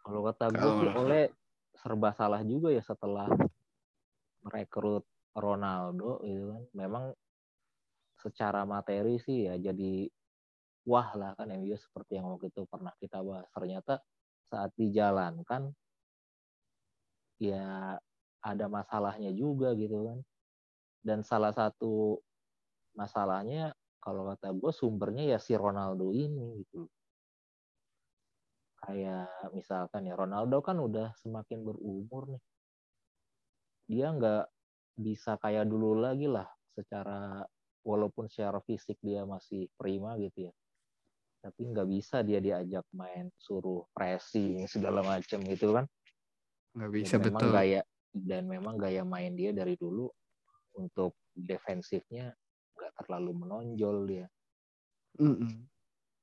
Kalau 0.02 0.20
kata 0.30 0.46
gue 0.54 0.72
sih 0.82 0.90
oleh 0.94 1.24
serba 1.74 2.10
salah 2.14 2.42
juga 2.46 2.70
ya 2.70 2.82
setelah 2.82 3.30
merekrut 4.46 5.06
Ronaldo 5.34 6.22
gitu 6.22 6.54
kan. 6.54 6.62
Memang 6.74 7.04
secara 8.24 8.64
materi 8.64 9.20
sih 9.20 9.44
ya 9.52 9.60
jadi 9.60 10.08
wah 10.88 11.12
lah 11.16 11.36
kan 11.36 11.52
MU 11.52 11.76
seperti 11.76 12.16
yang 12.16 12.32
waktu 12.32 12.48
itu 12.48 12.64
pernah 12.68 12.92
kita 12.96 13.20
bahas. 13.20 13.48
Ternyata 13.52 14.00
saat 14.48 14.72
dijalankan 14.76 15.72
ya 17.40 17.96
ada 18.44 18.66
masalahnya 18.68 19.32
juga 19.32 19.76
gitu 19.76 20.08
kan. 20.08 20.18
Dan 21.04 21.20
salah 21.20 21.52
satu 21.52 22.16
masalahnya 22.96 23.76
kalau 24.00 24.28
kata 24.32 24.52
gue 24.52 24.72
sumbernya 24.72 25.36
ya 25.36 25.38
si 25.40 25.56
Ronaldo 25.56 26.12
ini 26.12 26.60
gitu 26.64 26.88
kayak 28.84 29.48
misalkan 29.56 30.04
ya 30.04 30.12
Ronaldo 30.12 30.60
kan 30.60 30.76
udah 30.76 31.16
semakin 31.16 31.64
berumur 31.64 32.36
nih 32.36 32.42
dia 33.88 34.12
nggak 34.12 34.44
bisa 35.00 35.40
kayak 35.40 35.64
dulu 35.64 35.96
lagi 35.96 36.28
lah 36.28 36.44
secara 36.76 37.40
walaupun 37.84 38.26
secara 38.26 38.58
fisik 38.64 38.96
dia 39.04 39.22
masih 39.28 39.68
prima 39.76 40.16
gitu 40.18 40.48
ya 40.50 40.52
tapi 41.44 41.68
nggak 41.68 41.88
bisa 41.92 42.24
dia 42.24 42.40
diajak 42.40 42.88
main 42.96 43.28
suruh 43.36 43.84
pressing 43.92 44.64
segala 44.72 45.04
macam 45.04 45.44
gitu 45.44 45.76
kan 45.76 45.86
Nggak 46.74 46.90
dan 46.90 46.96
bisa 46.96 47.14
memang 47.20 47.44
betul. 47.44 47.52
gaya 47.54 47.80
dan 48.14 48.42
memang 48.48 48.74
gaya 48.80 49.02
main 49.06 49.32
dia 49.36 49.54
dari 49.54 49.76
dulu 49.78 50.10
untuk 50.74 51.14
defensifnya 51.36 52.34
nggak 52.74 52.92
terlalu 53.04 53.30
menonjol 53.46 53.96
dia 54.08 54.26
Mm-mm. 55.22 55.68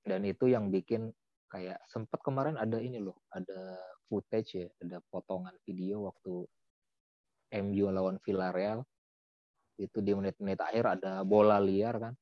dan 0.03 0.21
itu 0.27 0.51
yang 0.51 0.67
bikin 0.67 1.13
kayak 1.47 1.79
sempat 1.87 2.19
kemarin 2.23 2.59
ada 2.59 2.79
ini 2.79 2.99
loh 2.99 3.23
ada 3.31 3.79
footage 4.11 4.59
ya 4.59 4.67
ada 4.83 4.99
potongan 5.07 5.55
video 5.63 6.11
waktu 6.11 6.43
MU 7.63 7.85
lawan 7.91 8.19
Villarreal 8.23 8.83
itu 9.81 9.97
di 9.99 10.11
menit-menit 10.13 10.59
akhir 10.61 10.85
ada 11.01 11.25
bola 11.25 11.57
liar 11.57 11.97
kan 11.97 12.13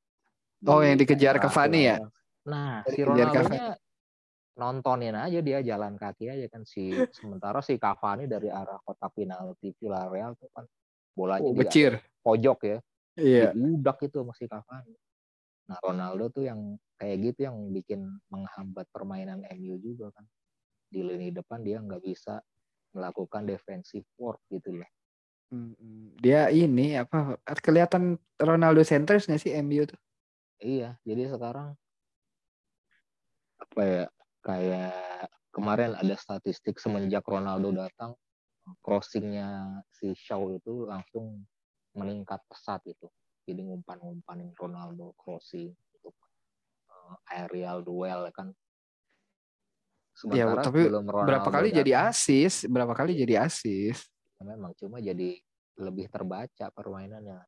Oh, 0.67 0.83
di 0.83 0.91
yang 0.91 0.99
dikejar 0.99 1.39
Cavani 1.39 1.81
ya? 1.87 1.95
Nah 2.51 2.83
si 2.83 2.99
Ronaldo-nya 2.99 3.79
nontonin 4.59 5.15
aja 5.15 5.39
dia 5.39 5.63
jalan 5.63 5.95
kaki 5.95 6.27
aja 6.27 6.45
kan 6.51 6.67
si 6.67 6.91
sementara 7.15 7.63
si 7.63 7.79
Cavani 7.79 8.27
dari 8.27 8.51
arah 8.51 8.75
kotak 8.83 9.15
penalti 9.15 9.71
Villarreal 9.79 10.35
tuh 10.35 10.51
kan 10.51 10.67
bolanya 11.15 11.47
Oh, 11.47 11.55
di 11.55 11.59
becir. 11.63 11.93
pojok 12.19 12.59
ya 12.67 12.77
Iya. 13.19 13.51
diudak 13.51 13.99
itu 14.07 14.19
masih 14.23 14.47
Cavani. 14.47 14.95
Nah 15.67 15.77
Ronaldo 15.83 16.31
tuh 16.31 16.43
yang 16.47 16.79
kayak 16.99 17.17
gitu 17.31 17.47
yang 17.47 17.71
bikin 17.71 18.03
menghambat 18.31 18.87
permainan 18.91 19.43
MU 19.59 19.75
juga 19.79 20.11
kan. 20.15 20.23
Di 20.91 21.03
lini 21.03 21.31
depan 21.31 21.63
dia 21.63 21.79
nggak 21.83 21.99
bisa 22.03 22.39
melakukan 22.95 23.43
defensive 23.47 24.07
work 24.19 24.39
gitu 24.51 24.75
loh. 24.75 24.89
Dia 26.21 26.53
ini 26.53 26.93
apa 26.93 27.41
kelihatan 27.65 28.21
Ronaldo 28.37 28.85
centers 28.85 29.25
nggak 29.25 29.41
sih 29.41 29.53
MU 29.65 29.89
tuh? 29.89 29.99
Iya, 30.61 30.99
jadi 31.07 31.31
sekarang 31.31 31.73
apa 33.59 33.81
ya 33.81 34.05
kayak 34.45 35.27
kemarin 35.49 35.97
ada 35.97 36.15
statistik 36.15 36.77
semenjak 36.77 37.25
Ronaldo 37.25 37.73
datang 37.73 38.13
crossingnya 38.85 39.81
si 39.89 40.13
Shaw 40.13 40.53
itu 40.53 40.85
langsung 40.85 41.43
meningkat 41.97 42.43
pesat 42.45 42.85
itu. 42.85 43.09
Jadi 43.49 43.65
ngumpan-ngumpanin 43.65 44.53
Ronaldo 44.53 45.17
crossing 45.17 45.73
untuk 45.73 46.13
uh, 46.93 47.17
aerial 47.33 47.81
duel 47.81 48.29
kan. 48.29 48.53
Ya, 50.29 50.45
Sementara 50.45 50.61
tapi 50.61 50.85
sebelum 50.85 51.05
Ronaldo 51.09 51.29
berapa 51.33 51.49
kali 51.49 51.69
jadi 51.73 51.91
asis? 52.13 52.69
Berapa 52.69 52.93
kali 52.93 53.17
jadi 53.17 53.49
asis? 53.49 54.05
Memang 54.43 54.71
cuma 54.79 55.03
jadi 55.03 55.39
lebih 55.79 56.11
terbaca 56.11 56.67
permainannya. 56.71 57.43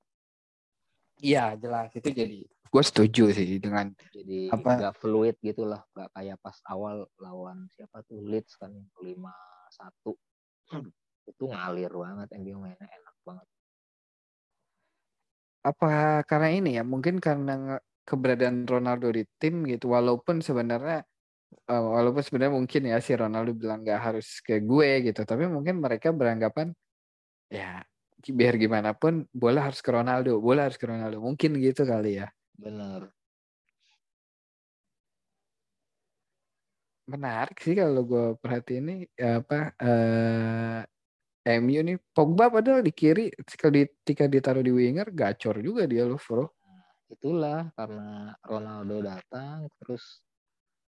Iya, 1.22 1.54
jelas 1.60 1.92
itu 1.94 2.10
jadi. 2.10 2.40
Gue 2.72 2.84
setuju 2.88 3.36
sih 3.36 3.60
dengan 3.60 3.92
Jadi 4.16 4.48
Apa? 4.48 4.80
nggak 4.80 4.96
fluid 5.00 5.36
gitu 5.44 5.68
lah, 5.68 5.84
nggak 5.92 6.10
kayak 6.16 6.38
pas 6.40 6.56
awal 6.72 7.08
lawan 7.20 7.68
siapa 7.76 8.00
tuh 8.08 8.24
Leeds 8.24 8.56
kan 8.56 8.72
lima 9.04 9.36
satu 9.72 10.16
itu 11.32 11.44
ngalir 11.48 11.92
banget 11.92 12.28
MU 12.40 12.60
mainnya 12.60 12.88
enak 12.88 13.16
banget. 13.24 13.48
apa 15.62 16.26
karena 16.26 16.50
ini 16.58 16.70
ya 16.78 16.84
mungkin 16.84 17.22
karena 17.22 17.78
keberadaan 18.02 18.66
Ronaldo 18.66 19.14
di 19.14 19.24
tim 19.38 19.62
gitu 19.70 19.94
walaupun 19.94 20.42
sebenarnya 20.42 21.06
eh, 21.70 21.84
walaupun 21.96 22.22
sebenarnya 22.26 22.54
mungkin 22.58 22.82
ya 22.90 22.98
si 22.98 23.14
Ronaldo 23.14 23.54
bilang 23.54 23.86
nggak 23.86 24.02
harus 24.02 24.42
ke 24.42 24.58
gue 24.66 25.06
gitu 25.06 25.22
tapi 25.22 25.46
mungkin 25.46 25.78
mereka 25.86 26.10
beranggapan 26.10 26.74
ya 27.52 27.84
biar 28.32 28.56
gimana 28.56 28.96
pun 28.96 29.28
bola 29.36 29.68
harus 29.68 29.84
ke 29.84 29.92
Ronaldo 29.92 30.40
bola 30.40 30.72
harus 30.72 30.80
ke 30.80 30.88
Ronaldo 30.88 31.20
mungkin 31.20 31.60
gitu 31.60 31.84
kali 31.84 32.24
ya 32.24 32.32
Bener. 32.56 33.12
menarik 37.12 37.60
sih 37.60 37.76
kalau 37.76 38.08
gue 38.08 38.26
perhatiin 38.40 38.88
ini 38.88 38.96
apa 39.20 39.76
eh 39.84 40.82
MU 41.60 41.82
nih 41.82 41.98
Pogba 42.14 42.48
padahal 42.54 42.86
di 42.86 42.94
kiri 42.94 43.34
ketika 43.34 43.68
di- 43.74 43.90
ketika 44.06 44.30
ditaruh 44.30 44.64
di 44.64 44.72
winger 44.72 45.12
gacor 45.12 45.60
juga 45.60 45.84
dia 45.90 46.08
loh 46.08 46.22
bro 46.22 46.48
Itulah 47.12 47.68
karena 47.76 48.32
Ronaldo 48.48 49.04
datang 49.04 49.68
terus 49.84 50.24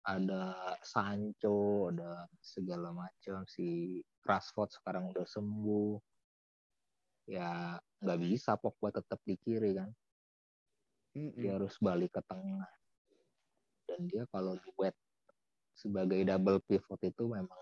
ada 0.01 0.74
Sancho, 0.82 1.91
ada 1.93 2.26
segala 2.41 2.89
macam 2.89 3.45
si 3.45 3.99
Rashford 4.26 4.72
sekarang 4.72 5.14
udah 5.14 5.28
sembuh. 5.28 5.93
Ya 7.28 7.78
nggak 7.99 8.19
bisa 8.23 8.55
Pogba 8.55 8.89
tetap 8.95 9.19
di 9.28 9.36
kiri 9.36 9.75
kan. 9.75 9.91
dia 11.17 11.57
harus 11.57 11.73
balik 11.82 12.13
ke 12.13 12.21
tengah 12.30 12.69
dan 13.88 14.05
dia 14.05 14.23
kalau 14.30 14.53
duet 14.59 14.93
sebagai 15.73 16.21
double 16.28 16.59
pivot 16.67 17.01
itu 17.01 17.23
memang 17.25 17.61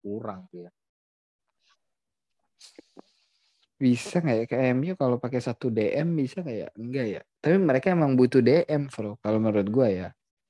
kurang 0.00 0.48
dia. 0.50 0.72
Bisa 3.78 4.18
nggak 4.18 4.36
ya 4.42 4.46
ke 4.50 4.56
MU 4.74 4.98
kalau 4.98 5.22
pakai 5.22 5.38
satu 5.38 5.70
DM 5.70 6.18
bisa 6.18 6.42
nggak 6.42 6.58
ya? 6.58 6.68
Enggak 6.74 7.06
ya. 7.06 7.22
Tapi 7.38 7.56
mereka 7.62 7.94
emang 7.94 8.18
butuh 8.18 8.42
DM, 8.42 8.90
bro. 8.90 9.14
Kalau 9.22 9.38
menurut 9.38 9.68
gua 9.70 9.86
ya. 9.86 10.08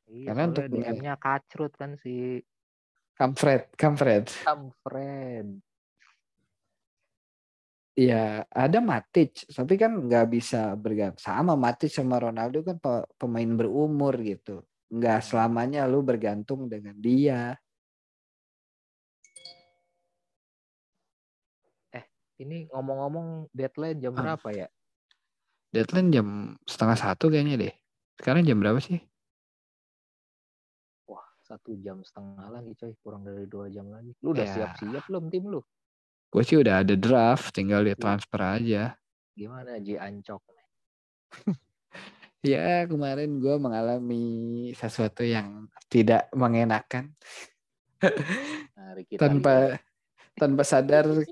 Iya, 0.08 0.32
Karena 0.32 0.42
untuk 0.48 0.64
DM-nya 0.72 1.14
kacrut 1.20 1.76
kan 1.76 2.00
si 2.00 2.40
Kamfred, 3.18 3.68
Kamfred. 3.76 4.30
Kamfred. 4.46 5.60
Iya, 7.98 8.46
ada 8.46 8.78
Matic, 8.78 9.50
tapi 9.50 9.74
kan 9.74 9.90
nggak 9.90 10.26
bisa 10.30 10.78
bergantung. 10.78 11.18
Sama 11.18 11.58
Matic 11.58 11.90
sama 11.90 12.22
Ronaldo 12.22 12.62
kan 12.62 12.78
pe- 12.78 13.10
pemain 13.18 13.50
berumur 13.58 14.14
gitu. 14.22 14.62
Nggak 14.94 15.26
selamanya 15.26 15.82
lu 15.90 16.06
bergantung 16.06 16.70
dengan 16.70 16.94
dia. 16.94 17.58
Ini 22.38 22.70
ngomong-ngomong 22.70 23.50
deadline 23.50 23.98
jam 23.98 24.14
Ah. 24.14 24.22
berapa 24.22 24.48
ya? 24.54 24.66
Deadline 25.74 26.08
jam 26.14 26.26
setengah 26.62 26.94
satu 26.94 27.34
kayaknya 27.34 27.66
deh. 27.66 27.74
Sekarang 28.14 28.46
jam 28.46 28.62
berapa 28.62 28.78
sih? 28.78 29.02
Wah, 31.10 31.26
satu 31.42 31.74
jam 31.82 31.98
setengah 32.06 32.46
lagi 32.46 32.78
coy. 32.78 32.94
Kurang 33.02 33.26
dari 33.26 33.42
dua 33.50 33.66
jam 33.74 33.90
lagi. 33.90 34.14
Lu 34.22 34.30
udah 34.30 34.46
Ya. 34.46 34.54
siap-siap 34.54 35.02
belum 35.10 35.34
tim 35.34 35.50
lu? 35.50 35.66
Gue 36.28 36.42
sih 36.44 36.60
udah 36.60 36.84
ada 36.84 36.92
draft, 36.92 37.56
tinggal 37.56 37.88
di 37.88 37.96
transfer 37.96 38.40
aja. 38.40 38.92
Gimana 39.32 39.80
Ji 39.80 39.96
Ancok? 39.96 40.42
Ya 42.38 42.86
kemarin 42.86 43.42
gue 43.42 43.58
mengalami 43.58 44.70
sesuatu 44.78 45.26
yang 45.26 45.66
tidak 45.90 46.30
mengenakan 46.30 47.10
lihat. 48.94 49.18
tanpa 49.18 49.82
tanpa 50.38 50.62
sadar 50.62 51.26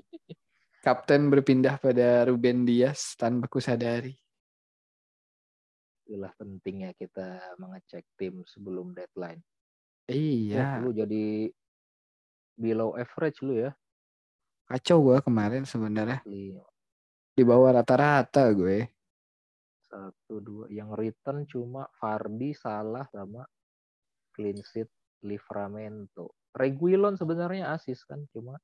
kapten 0.83 1.31
berpindah 1.31 1.79
pada 1.79 2.27
Ruben 2.27 2.67
Dias 2.67 3.15
tanpa 3.15 3.47
kusadari. 3.47 4.19
Itulah 6.03 6.35
pentingnya 6.35 6.91
kita 6.91 7.55
mengecek 7.55 8.03
tim 8.19 8.43
sebelum 8.43 8.91
deadline. 8.91 9.39
Iya, 10.11 10.83
lu 10.83 10.91
jadi 10.91 11.51
below 12.59 12.99
average 12.99 13.39
lu 13.47 13.63
ya. 13.63 13.71
Kacau 14.67 14.97
gue 14.99 15.17
kemarin 15.23 15.63
sebenarnya 15.63 16.19
Asli. 16.21 16.53
di 17.33 17.43
bawah 17.43 17.79
rata-rata 17.79 18.51
gue. 18.51 18.83
Satu, 19.87 20.43
dua. 20.43 20.65
Yang 20.67 20.89
return 20.99 21.39
cuma 21.47 21.87
Fardi, 21.95 22.51
Salah, 22.51 23.07
sama 23.07 23.47
clean 24.35 24.59
sheet 24.59 24.91
Livramento. 25.23 26.35
Reguilon 26.51 27.15
sebenarnya 27.15 27.71
asis 27.71 28.03
kan. 28.03 28.27
Cuma 28.35 28.59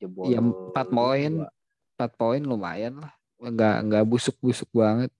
jebol. 0.00 0.32
Iya, 0.32 0.40
empat 0.40 0.88
poin. 0.88 1.44
4 1.96 2.12
poin 2.20 2.42
lumayan 2.44 3.00
lah. 3.00 3.12
Nggak 3.40 3.76
nggak 3.88 4.04
busuk-busuk 4.04 4.68
banget. 4.72 5.12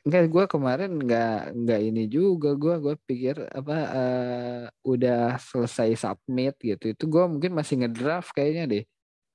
Enggak, 0.00 0.32
gue 0.32 0.44
kemarin 0.48 0.90
nggak 0.96 1.52
nggak 1.52 1.80
ini 1.84 2.08
juga 2.08 2.56
gue 2.56 2.74
gue 2.80 2.94
pikir 3.04 3.36
apa 3.52 3.76
eh, 3.92 4.62
udah 4.80 5.36
selesai 5.36 5.92
submit 5.92 6.56
gitu 6.56 6.96
itu 6.96 7.04
gue 7.04 7.24
mungkin 7.28 7.52
masih 7.52 7.84
ngedraft 7.84 8.32
kayaknya 8.32 8.64
deh 8.64 8.84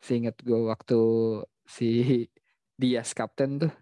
seingat 0.01 0.33
gue 0.41 0.59
waktu 0.65 0.99
si 1.69 1.89
Dias 2.81 3.13
kapten 3.13 3.61
tuh 3.61 3.73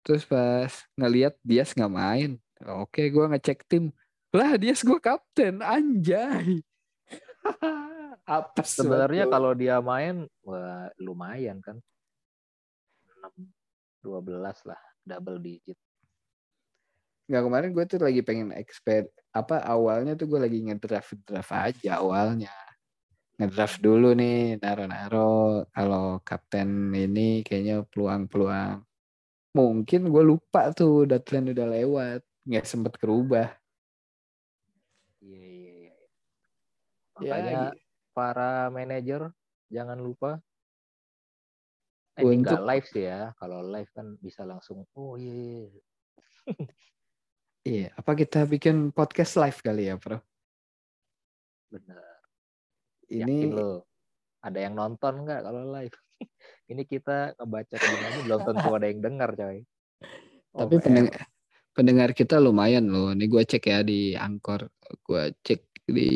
terus 0.00 0.24
pas 0.24 0.72
ngelihat 0.96 1.36
Dias 1.44 1.76
nggak 1.76 1.92
main 1.92 2.40
oke 2.64 3.04
gue 3.04 3.24
ngecek 3.36 3.68
tim 3.68 3.92
lah 4.32 4.56
Dias 4.56 4.80
gue 4.80 4.96
kapten 4.96 5.60
anjay 5.60 6.64
apa 8.30 8.62
Sebenarnya 8.62 9.26
kalau 9.26 9.52
dia 9.58 9.82
main, 9.82 10.28
wah 10.46 10.86
lumayan 11.02 11.58
kan. 11.58 11.82
6, 13.18 14.06
12 14.06 14.70
lah. 14.70 14.80
Double 15.02 15.42
digit. 15.42 15.74
Nggak 17.30 17.42
kemarin 17.46 17.70
gue 17.70 17.84
tuh 17.86 18.00
lagi 18.02 18.20
pengen 18.26 18.50
expert 18.50 19.06
apa 19.30 19.62
awalnya 19.62 20.18
tuh 20.18 20.26
gue 20.26 20.40
lagi 20.42 20.66
ngedraft 20.66 21.14
draft 21.22 21.54
aja 21.54 22.02
awalnya. 22.02 22.50
Ngedraft 23.38 23.78
dulu 23.78 24.18
nih 24.18 24.58
naro-naro 24.58 25.62
kalau 25.70 26.18
kapten 26.26 26.90
ini 26.90 27.46
kayaknya 27.46 27.86
peluang-peluang. 27.86 28.82
Mungkin 29.54 30.10
gue 30.10 30.22
lupa 30.26 30.74
tuh 30.74 31.06
deadline 31.06 31.54
udah 31.54 31.66
lewat 31.70 32.20
nggak 32.50 32.66
sempet 32.66 32.98
kerubah. 32.98 33.54
Iya, 35.22 35.38
iya, 35.38 35.70
iya. 35.70 35.94
Ya, 37.22 37.30
Makanya 37.30 37.54
gi- 37.70 37.78
para 38.10 38.50
manajer 38.74 39.22
jangan 39.70 40.02
lupa. 40.02 40.42
Eh, 42.18 42.26
ini 42.26 42.42
nggak 42.42 42.58
Untuk- 42.58 42.66
live 42.66 42.86
sih 42.90 43.06
ya. 43.06 43.30
Kalau 43.38 43.62
live 43.62 43.90
kan 43.94 44.18
bisa 44.18 44.42
langsung 44.42 44.82
oh 44.98 45.14
iya, 45.14 45.30
iya, 45.30 45.80
iya. 47.66 47.88
apa 47.96 48.16
kita 48.16 48.44
bikin 48.48 48.92
podcast 48.92 49.36
live 49.36 49.60
kali 49.60 49.88
ya 49.88 49.96
bro 50.00 50.18
bener. 51.70 52.00
ini 53.10 53.46
Yakin 53.46 53.52
lo 53.54 53.86
ada 54.40 54.58
yang 54.58 54.72
nonton 54.72 55.28
nggak 55.28 55.40
kalau 55.44 55.68
live? 55.68 55.96
ini 56.72 56.82
kita 56.88 57.36
ngebaca 57.36 57.76
gimana 57.76 58.16
belum 58.24 58.40
tentu 58.48 58.68
ada 58.72 58.86
yang 58.88 59.00
dengar 59.04 59.30
coy. 59.36 59.58
tapi 60.50 60.74
OPM. 60.80 60.82
pendengar 60.82 61.20
pendengar 61.70 62.10
kita 62.16 62.36
lumayan 62.42 62.90
loh 62.90 63.14
ini 63.14 63.30
gue 63.30 63.42
cek 63.46 63.64
ya 63.70 63.80
di 63.86 64.18
angkor 64.18 64.66
gue 65.06 65.32
cek 65.44 65.86
di 65.86 66.10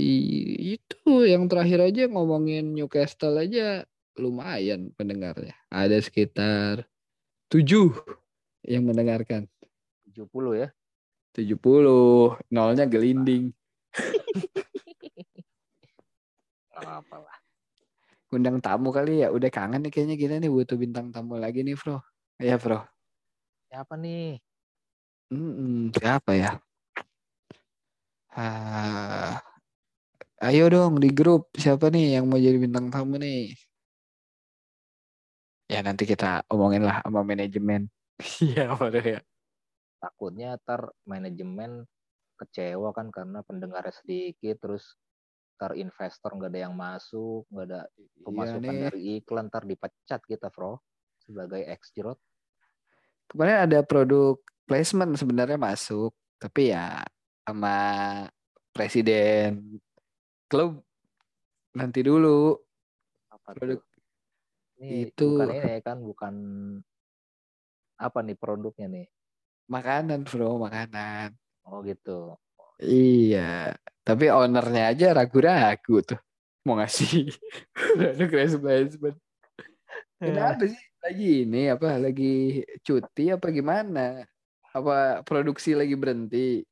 itu 0.75 1.27
yang 1.27 1.47
terakhir 1.47 1.85
aja 1.85 2.11
ngomongin 2.11 2.75
Newcastle 2.75 3.39
aja 3.39 3.87
lumayan 4.19 4.91
pendengarnya 4.95 5.55
ada 5.71 5.99
sekitar 5.99 6.87
tujuh 7.51 7.95
yang 8.67 8.89
mendengarkan 8.89 9.47
70 10.15 10.63
ya. 10.63 10.69
70 11.35 12.39
nolnya 12.55 12.87
gelinding. 12.87 13.51
Nggak 16.70 16.95
apa 17.03 17.16
lah. 17.18 17.37
undang 18.35 18.59
tamu 18.59 18.91
kali 18.95 19.22
ya. 19.22 19.30
Udah 19.35 19.51
kangen 19.51 19.82
nih 19.87 19.91
kayaknya 19.95 20.16
kita 20.18 20.35
nih 20.43 20.51
butuh 20.51 20.74
bintang 20.78 21.11
tamu 21.14 21.39
lagi 21.39 21.62
nih 21.66 21.74
bro. 21.78 21.99
Ya 22.39 22.55
bro. 22.59 22.82
Siapa 23.70 23.95
nih? 23.99 24.39
Mm-mm, 25.35 25.91
siapa 25.95 26.30
ya? 26.39 26.51
Ah, 28.35 29.39
ayo 30.43 30.66
dong 30.70 30.99
di 31.03 31.11
grup. 31.14 31.51
Siapa 31.55 31.91
nih 31.95 32.18
yang 32.18 32.26
mau 32.30 32.39
jadi 32.39 32.59
bintang 32.59 32.91
tamu 32.91 33.18
nih? 33.22 33.55
Ya 35.70 35.80
nanti 35.87 36.05
kita 36.07 36.43
omongin 36.51 36.82
lah 36.87 37.03
sama 37.03 37.22
manajemen. 37.26 37.91
Iya 38.47 38.70
bro 38.78 38.95
ya 39.03 39.18
takutnya 40.05 40.61
ntar 40.61 40.93
manajemen 41.09 41.89
kecewa 42.37 42.93
kan 42.93 43.09
karena 43.09 43.41
pendengarnya 43.41 43.95
sedikit 43.97 44.61
terus 44.61 45.01
ntar 45.57 45.81
investor 45.81 46.37
nggak 46.37 46.53
ada 46.53 46.61
yang 46.69 46.75
masuk 46.77 47.49
nggak 47.49 47.67
ada 47.73 47.81
pemasukan 48.21 48.75
nih. 48.75 48.83
dari 48.91 49.01
iklan 49.17 49.49
ntar 49.49 49.65
dipecat 49.65 50.21
kita 50.29 50.53
bro 50.53 50.77
sebagai 51.25 51.65
ex 51.65 51.89
jerot 51.97 52.21
kemarin 53.33 53.65
ada 53.65 53.81
produk 53.81 54.37
placement 54.69 55.17
sebenarnya 55.17 55.57
masuk 55.57 56.13
tapi 56.37 56.77
ya 56.77 57.01
sama 57.49 57.77
presiden 58.77 59.81
klub 60.51 60.85
nanti 61.73 62.05
dulu 62.05 62.61
apa 63.33 63.57
Produk 63.57 63.81
tuh 63.81 63.95
ini 64.85 65.09
itu. 65.09 65.29
bukan 65.39 65.49
ini 65.55 65.75
kan 65.81 65.99
bukan 66.03 66.35
apa 67.95 68.19
nih 68.27 68.37
produknya 68.37 68.87
nih 68.91 69.07
makanan 69.71 70.27
bro 70.29 70.61
makanan. 70.61 71.33
Oh 71.65 71.81
gitu. 71.85 72.37
Iya. 72.81 73.75
Tapi 74.05 74.29
ownernya 74.29 74.93
aja 74.93 75.07
ragu-ragu 75.17 76.05
tuh 76.05 76.21
mau 76.65 76.77
ngasih 76.81 77.33
produk 77.97 78.29
placement. 78.29 79.17
Kenapa 80.21 80.65
sih? 80.69 80.83
Lagi 81.05 81.49
ini 81.49 81.69
apa? 81.69 82.01
Lagi 82.01 82.65
cuti 82.81 83.33
apa 83.33 83.53
gimana? 83.53 84.25
Apa 84.73 85.21
produksi 85.25 85.77
lagi 85.77 85.95
berhenti? 85.95 86.65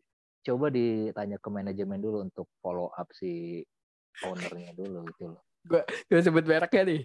coba 0.42 0.74
ditanya 0.74 1.38
ke 1.38 1.48
manajemen 1.48 2.02
dulu 2.02 2.26
untuk 2.26 2.50
follow 2.58 2.90
up 2.90 3.08
si 3.14 3.62
ownernya 4.26 4.74
dulu 4.74 5.06
gitu 5.14 5.24
loh. 5.38 5.42
Gue 6.10 6.20
sebut 6.20 6.42
mereknya 6.42 6.82
nih. 6.82 7.02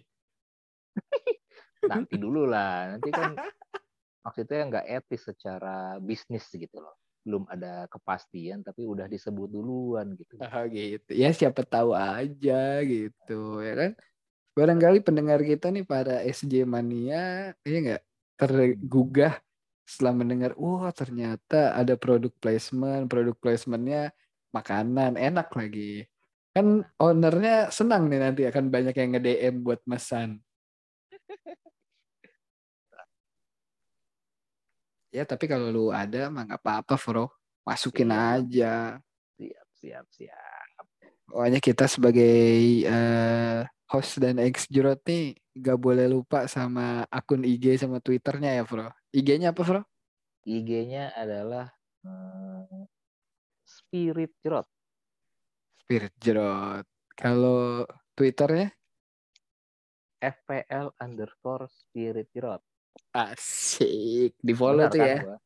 nanti 1.85 2.15
dulu 2.17 2.49
lah. 2.49 2.97
Nanti 2.97 3.09
kan 3.13 3.37
maksudnya 4.27 4.59
nggak 4.67 4.85
etis 4.91 5.23
secara 5.31 5.95
bisnis 6.03 6.43
gitu 6.51 6.83
loh 6.83 6.99
belum 7.27 7.43
ada 7.47 7.87
kepastian 7.91 8.63
tapi 8.63 8.87
udah 8.87 9.07
disebut 9.07 9.47
duluan 9.51 10.15
gitu 10.15 10.39
Oh 10.39 10.63
gitu. 10.71 11.11
Ya 11.11 11.31
siapa 11.35 11.63
tahu 11.63 11.91
aja 11.95 12.83
gitu 12.83 13.59
ya 13.63 13.73
kan. 13.75 13.91
Barangkali 14.55 14.99
pendengar 15.03 15.39
kita 15.43 15.69
nih 15.71 15.85
para 15.87 16.23
SJ 16.23 16.67
mania, 16.67 17.53
iya 17.61 17.77
nggak 17.83 18.03
tergugah 18.39 19.37
setelah 19.87 20.13
mendengar, 20.17 20.51
wah 20.57 20.89
ternyata 20.91 21.77
ada 21.77 21.93
produk 21.95 22.33
placement, 22.41 23.07
produk 23.07 23.37
placementnya 23.37 24.11
makanan, 24.51 25.15
enak 25.15 25.47
lagi. 25.53 26.09
Kan 26.51 26.83
ownernya 26.97 27.69
senang 27.69 28.09
nih 28.09 28.19
nanti 28.19 28.41
akan 28.49 28.67
banyak 28.73 28.95
yang 28.97 29.09
nge-DM 29.15 29.55
buat 29.61 29.79
mesan. 29.85 30.41
Ya 35.17 35.25
tapi 35.25 35.49
kalau 35.49 35.73
lu 35.73 35.85
ada 35.89 36.29
mah 36.29 36.45
nggak 36.45 36.61
apa-apa 36.61 36.93
bro. 36.93 37.25
Masukin 37.65 38.13
Siap. 38.13 38.21
aja. 38.37 38.73
Siap, 39.41 39.67
siap, 39.81 40.05
siap. 40.13 40.85
Pokoknya 41.25 41.57
kita 41.57 41.89
sebagai 41.89 42.37
eh, 42.85 43.65
host 43.89 44.21
dan 44.21 44.37
ex 44.37 44.69
Jurot 44.69 45.01
nih 45.09 45.33
gak 45.57 45.81
boleh 45.81 46.05
lupa 46.05 46.45
sama 46.45 47.01
akun 47.09 47.41
IG 47.41 47.81
sama 47.81 47.97
Twitternya 47.97 48.61
ya 48.61 48.63
bro. 48.63 48.93
IG-nya 49.09 49.57
apa 49.57 49.61
bro? 49.65 49.81
IG-nya 50.45 51.17
adalah 51.17 51.73
hmm, 52.05 52.85
Spirit 53.65 54.37
Jerot. 54.45 54.69
Spirit 55.81 56.13
Jurot. 56.21 56.85
Kalau 57.17 57.89
Twitternya? 58.13 58.69
FPL 60.21 60.93
underscore 61.01 61.65
Spirit 61.73 62.29
Jerot. 62.37 62.61
Asik. 63.13 64.37
Di 64.37 64.53
follow 64.53 64.85
Benar 64.85 64.93
tuh 64.93 64.99
kan 65.01 65.09
ya. 65.09 65.19
gua? 65.23 65.37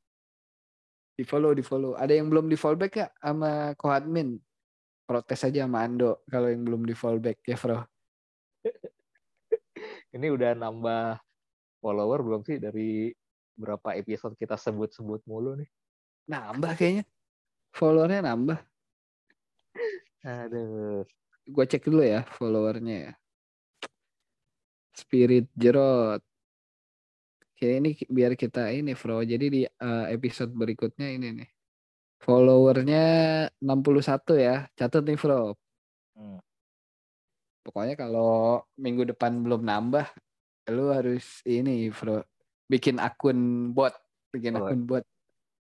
Di 1.16 1.24
follow, 1.28 1.52
di 1.54 1.64
follow. 1.64 1.92
Ada 1.94 2.14
yang 2.18 2.28
belum 2.32 2.50
di 2.50 2.58
fallback 2.58 2.94
ya 2.98 3.08
sama 3.22 3.78
co-admin? 3.78 4.40
Protes 5.06 5.44
aja 5.44 5.68
sama 5.68 5.84
Ando 5.84 6.24
kalau 6.26 6.48
yang 6.50 6.64
belum 6.64 6.88
di 6.88 6.96
fallback 6.96 7.44
ya 7.46 7.60
bro. 7.60 7.84
Ini 10.16 10.28
udah 10.32 10.56
nambah 10.56 11.20
follower 11.84 12.20
belum 12.24 12.42
sih 12.48 12.58
dari 12.60 13.12
berapa 13.56 13.94
episode 14.00 14.34
kita 14.40 14.56
sebut-sebut 14.56 15.22
mulu 15.28 15.60
nih? 15.60 15.70
Nambah 16.32 16.74
kayaknya. 16.80 17.04
Followernya 17.76 18.22
nambah. 18.26 18.60
Aduh. 20.24 21.04
Gua 21.48 21.66
cek 21.68 21.86
dulu 21.88 22.04
ya 22.04 22.24
followernya 22.38 22.96
ya. 23.10 23.14
Spirit 24.96 25.48
Jerot. 25.56 26.24
Oke 27.62 27.78
ini 27.78 27.94
biar 28.10 28.34
kita 28.34 28.74
ini 28.74 28.98
bro. 28.98 29.22
Jadi 29.22 29.46
di 29.54 29.62
eh, 29.62 30.06
episode 30.10 30.50
berikutnya 30.50 31.14
ini 31.14 31.30
nih. 31.30 31.50
Followernya 32.18 33.06
61 33.62 34.34
ya. 34.42 34.66
Catat 34.74 35.06
nih 35.06 35.14
bro. 35.14 35.54
Hmm. 36.18 36.42
Pokoknya 37.62 37.94
kalau 37.94 38.66
minggu 38.82 39.14
depan 39.14 39.46
belum 39.46 39.62
nambah. 39.62 40.10
Lu 40.74 40.90
harus 40.90 41.46
ini 41.46 41.94
bro. 41.94 42.26
Bikin 42.66 42.98
akun 42.98 43.70
bot. 43.78 43.94
Bikin 44.34 44.58
Oh. 44.58 44.66
akun 44.66 44.82
bot. 44.90 45.06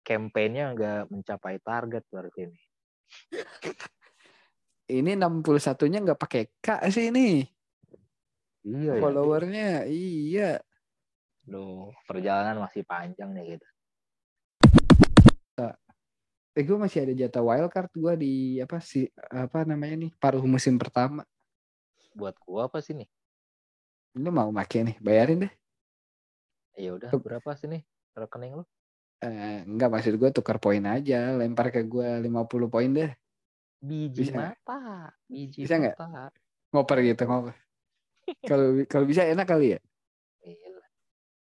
Campaign-nya 0.07 0.79
nggak 0.79 1.11
mencapai 1.11 1.59
target 1.59 2.07
berarti 2.15 2.47
ini. 2.47 2.61
Ini 5.03 5.19
61-nya 5.19 5.99
nggak 5.99 6.21
pakai 6.23 6.43
K 6.63 6.79
sih 6.95 7.11
ini. 7.11 7.43
Iya 8.63 8.97
ya. 8.97 9.03
Followernya. 9.03 9.85
Iya. 9.91 10.63
Duh, 11.49 11.89
perjalanan 12.05 12.61
masih 12.61 12.85
panjang 12.85 13.33
nih 13.33 13.57
gitu. 13.57 13.67
Eh 16.59 16.67
gue 16.67 16.75
masih 16.75 17.07
ada 17.07 17.15
jatah 17.15 17.41
wildcard 17.41 17.89
gue 17.95 18.15
di 18.19 18.33
apa 18.59 18.83
sih 18.83 19.09
apa 19.33 19.63
namanya 19.63 19.95
nih 20.05 20.11
paruh 20.19 20.45
musim 20.45 20.77
pertama. 20.77 21.25
Buat 22.19 22.35
gua 22.43 22.67
apa 22.67 22.83
sih 22.83 22.99
nih? 22.99 23.09
Lu 24.19 24.35
mau 24.35 24.51
make 24.51 24.83
nih, 24.83 24.99
bayarin 24.99 25.47
deh. 25.47 25.53
Ya 26.75 26.99
udah 26.99 27.15
berapa 27.15 27.55
sih 27.55 27.71
nih 27.71 27.83
rekening 28.19 28.59
lu? 28.59 28.65
Eh, 29.23 29.63
enggak 29.65 29.89
maksud 29.89 30.15
gue 30.19 30.31
tukar 30.35 30.59
poin 30.59 30.83
aja, 30.83 31.33
lempar 31.39 31.71
ke 31.71 31.87
gue 31.87 32.27
50 32.27 32.69
poin 32.69 32.91
deh. 32.91 33.11
Biji 33.79 34.27
Bisa 34.27 34.35
mata, 34.35 35.15
biji 35.31 35.63
Bisa 35.63 35.79
nggak? 35.79 35.95
mata. 35.95 36.35
Ngoper 36.75 36.97
gitu, 37.07 37.23
ngoper. 37.25 37.55
Kalau 38.45 38.67
kalau 38.91 39.07
bisa 39.07 39.23
enak 39.25 39.47
kali 39.47 39.79
ya. 39.79 39.81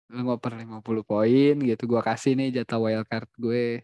Lu 0.07 0.23
ngoper 0.23 0.55
50 0.55 1.03
poin 1.03 1.53
gitu, 1.59 1.83
gua 1.83 1.99
kasih 1.99 2.39
nih 2.39 2.61
jatah 2.61 2.79
wildcard 2.79 3.27
gue. 3.35 3.83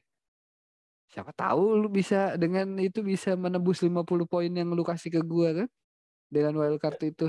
Siapa 1.12 1.30
tahu 1.36 1.78
lu 1.78 1.92
bisa 1.92 2.40
dengan 2.40 2.80
itu 2.80 3.04
bisa 3.04 3.36
menebus 3.36 3.84
50 3.84 4.26
poin 4.26 4.50
yang 4.50 4.72
lu 4.72 4.82
kasih 4.88 5.12
ke 5.14 5.22
gua 5.22 5.52
kan? 5.64 5.70
Dengan 6.32 6.56
wildcard 6.58 7.00
itu. 7.04 7.28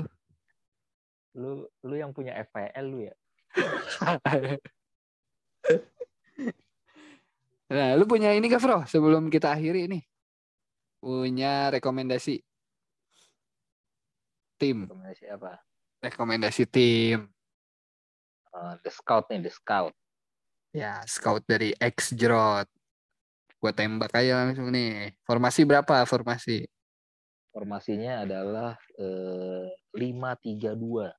Lu 1.35 1.67
lu 1.83 1.95
yang 1.99 2.15
punya 2.15 2.39
FPL 2.47 2.85
lu 2.87 2.99
ya? 3.05 3.13
nah, 7.71 7.95
lu 7.95 8.03
punya 8.07 8.35
ini 8.35 8.51
gak, 8.51 8.59
Bro? 8.63 8.83
Sebelum 8.87 9.31
kita 9.31 9.55
akhiri 9.55 9.87
ini. 9.87 10.03
Punya 10.99 11.69
rekomendasi 11.71 12.41
tim, 14.57 14.87
Rekomendasi 14.87 15.25
apa? 15.29 15.59
rekomendasi 16.01 16.63
tim. 16.69 17.34
Eh, 18.55 18.75
the 18.87 18.91
Scout 18.91 19.27
nih, 19.27 19.43
The 19.43 19.51
Scout. 19.51 19.93
Ya, 20.75 20.99
scout 21.07 21.43
dari 21.47 21.71
X 21.79 22.11
Jerot. 22.15 22.67
Gua 23.59 23.71
tembak 23.71 24.11
aja 24.11 24.43
langsung 24.43 24.71
nih. 24.71 25.15
Formasi 25.23 25.63
berapa 25.63 26.03
formasi? 26.03 26.67
Formasinya 27.55 28.27
adalah 28.27 28.75
eh, 28.99 29.71
5-3-2. 29.95 31.11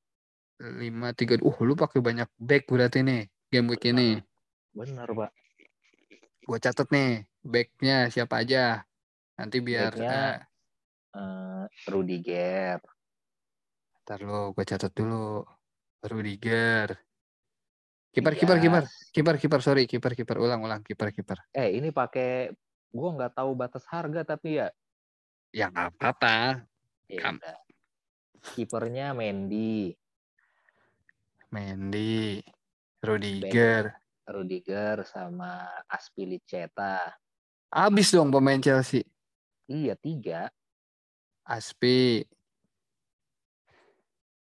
5 0.57 1.12
3 1.12 1.41
Uh, 1.41 1.57
lu 1.64 1.76
pakai 1.76 2.01
banyak 2.01 2.28
back 2.41 2.64
berarti 2.68 3.05
nih 3.05 3.28
game 3.53 3.68
week 3.72 3.84
ini. 3.89 4.20
Bener, 4.72 5.09
Pak. 5.09 5.32
Gua 6.45 6.59
catet 6.61 6.89
nih 6.93 7.24
backnya 7.45 8.09
siapa 8.12 8.45
aja. 8.45 8.84
Nanti 9.37 9.61
biar 9.61 9.93
Backnya, 9.93 10.49
Eh, 11.16 11.64
Rudiger, 11.89 12.76
ntar 14.05 14.20
lo 14.20 14.53
gua 14.53 14.64
catat 14.68 14.93
dulu. 14.93 15.49
Rudiger. 16.05 17.05
Kiper 18.16 18.32
kiper 18.32 18.56
kiper. 18.56 18.82
Diaz. 18.88 19.12
Kiper 19.12 19.36
kiper 19.36 19.60
sorry 19.60 19.84
kiper 19.84 20.16
kiper 20.16 20.40
ulang 20.40 20.64
ulang 20.64 20.80
kiper 20.80 21.12
kiper. 21.12 21.36
Eh, 21.52 21.76
ini 21.76 21.92
pakai 21.92 22.48
gua 22.88 23.12
nggak 23.12 23.36
tahu 23.36 23.52
batas 23.52 23.84
harga 23.92 24.24
tapi 24.24 24.56
ya 24.56 24.72
Ya 25.52 25.68
nggak 25.68 26.00
apa-apa. 26.00 26.64
ya. 27.12 27.36
Kipernya 28.56 29.12
Mendy, 29.12 29.92
Mendy, 31.52 32.40
Rudiger. 33.04 33.92
Rudiger 34.24 35.04
sama 35.04 35.66
Aspilicueta. 35.84 37.14
Abis 37.68 38.14
dong 38.14 38.30
pemain 38.32 38.58
Chelsea. 38.62 39.04
Iya, 39.66 39.98
tiga. 39.98 40.46
Aspi, 41.46 42.26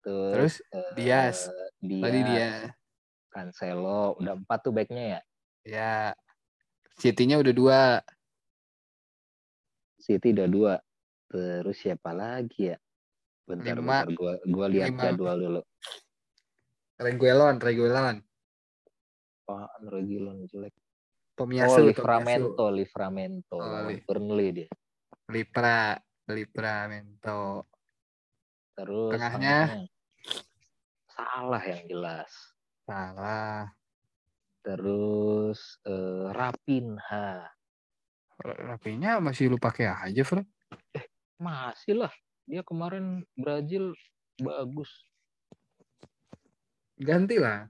Terus, 0.04 0.60
Terus, 0.60 0.74
eh. 0.74 0.92
Diaz, 0.94 1.38
tadi 1.80 2.20
dia. 2.28 2.70
Cancelo, 3.34 4.14
udah 4.22 4.38
empat 4.38 4.60
tuh 4.62 4.70
backnya 4.72 5.04
ya. 5.04 5.20
Ya. 5.66 5.96
City-nya 7.02 7.42
udah 7.42 7.54
dua. 7.54 7.82
City 9.98 10.30
udah 10.38 10.46
dua. 10.46 10.74
Terus 11.34 11.74
siapa 11.82 12.14
lagi 12.14 12.70
ya? 12.70 12.78
Bentar, 13.50 13.74
Lima. 13.74 14.06
bentar. 14.06 14.14
Gua, 14.14 14.34
gua 14.46 14.66
lihat 14.70 14.94
Lima. 14.94 15.02
jadwal 15.10 15.38
dulu. 15.42 15.62
Reguilon, 17.02 17.58
Reguilon. 17.58 18.16
Apaan 19.44 19.84
Reguilon 19.90 20.38
jelek. 20.48 20.72
Tomiyasu, 21.34 21.66
Oh, 21.66 21.76
Tomiyasu. 21.76 21.90
Livramento, 21.90 22.66
Livramento. 22.70 23.56
Oh, 23.58 23.90
Li- 23.90 24.06
Burnley 24.06 24.50
dia. 24.54 24.70
Lipra, 25.34 25.98
Livramento. 26.30 27.66
Terus 28.78 29.12
Tengahnya? 29.18 29.90
salah 31.10 31.64
yang 31.66 31.84
jelas. 31.90 32.30
Salah. 32.84 33.72
Terus 34.64 35.80
eh, 35.88 36.28
Rapinha. 36.32 37.48
Rapinya 38.44 39.24
masih 39.24 39.56
lu 39.56 39.58
pakai 39.60 39.88
aja, 39.88 40.22
Bro. 40.24 40.44
Masih 41.40 41.96
lah. 41.96 42.14
Dia 42.44 42.60
kemarin 42.68 43.24
Brazil 43.40 43.96
bagus. 44.40 44.92
Ganti 47.00 47.40
lah. 47.40 47.68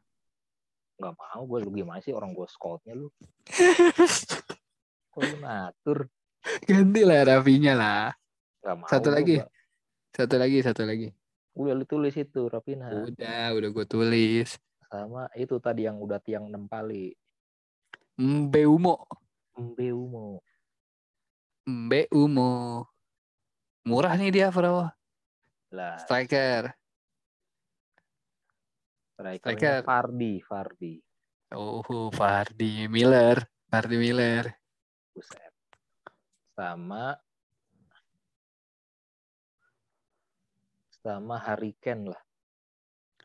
Gak 0.97 1.13
mau 1.13 1.41
gue 1.45 1.59
lu 1.65 1.69
gimana 1.73 2.01
sih 2.01 2.13
orang 2.13 2.33
gue 2.33 2.47
scoutnya 2.49 2.97
lu. 2.97 3.09
Kok 5.13 5.21
lu 5.21 5.37
ngatur? 5.41 6.09
Ganti 6.65 7.01
lah 7.05 7.21
Rapinya 7.21 7.73
lah. 7.77 8.07
Gak 8.65 8.75
mau. 8.81 8.89
Satu 8.89 9.13
lagi. 9.13 9.41
Pak. 9.41 9.49
Satu 10.13 10.35
lagi, 10.37 10.57
satu 10.61 10.81
lagi. 10.85 11.09
Udah 11.53 11.73
lu 11.77 11.85
tulis 11.85 12.13
itu 12.17 12.49
Rapinha. 12.49 12.89
Udah, 13.09 13.53
udah 13.53 13.69
gue 13.69 13.85
tulis. 13.85 14.57
Sama 14.93 15.25
itu 15.33 15.57
tadi 15.57 15.89
yang 15.89 15.97
udah 15.97 16.21
tiang 16.21 16.45
enam 16.53 16.69
kali. 16.69 17.17
Mbeumo. 18.13 19.09
Mbeumo. 19.57 20.37
Mbeumo. 21.65 22.85
Murah 23.89 24.13
nih 24.13 24.29
dia, 24.29 24.53
Bro. 24.53 24.85
Lah, 25.73 25.97
Striker. 25.97 26.77
strikernya 29.17 29.81
striker. 29.81 29.87
Fardi, 29.87 30.33
Fardi. 30.45 30.93
Oh, 31.57 31.81
Fardi 32.13 32.85
Miller. 32.85 33.41
Fardi 33.73 33.97
Miller. 33.97 34.45
Buset. 35.09 35.53
Sama 36.53 37.17
sama 41.01 41.41
Hurricane 41.41 42.13
lah. 42.13 42.21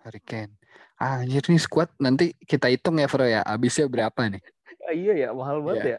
Hurricane. 0.00 0.56
Ah, 0.98 1.22
anjir 1.22 1.46
nih 1.46 1.62
squad 1.62 1.86
nanti 2.02 2.34
kita 2.42 2.66
hitung 2.66 2.98
ya, 2.98 3.06
Bro 3.06 3.22
ya. 3.22 3.46
Habisnya 3.46 3.86
berapa 3.86 4.18
nih? 4.26 4.42
Ah, 4.82 4.94
iya 4.94 5.12
ya, 5.14 5.28
mahal 5.30 5.62
banget 5.62 5.78
Iya. 5.78 5.94
ya. 5.94 5.98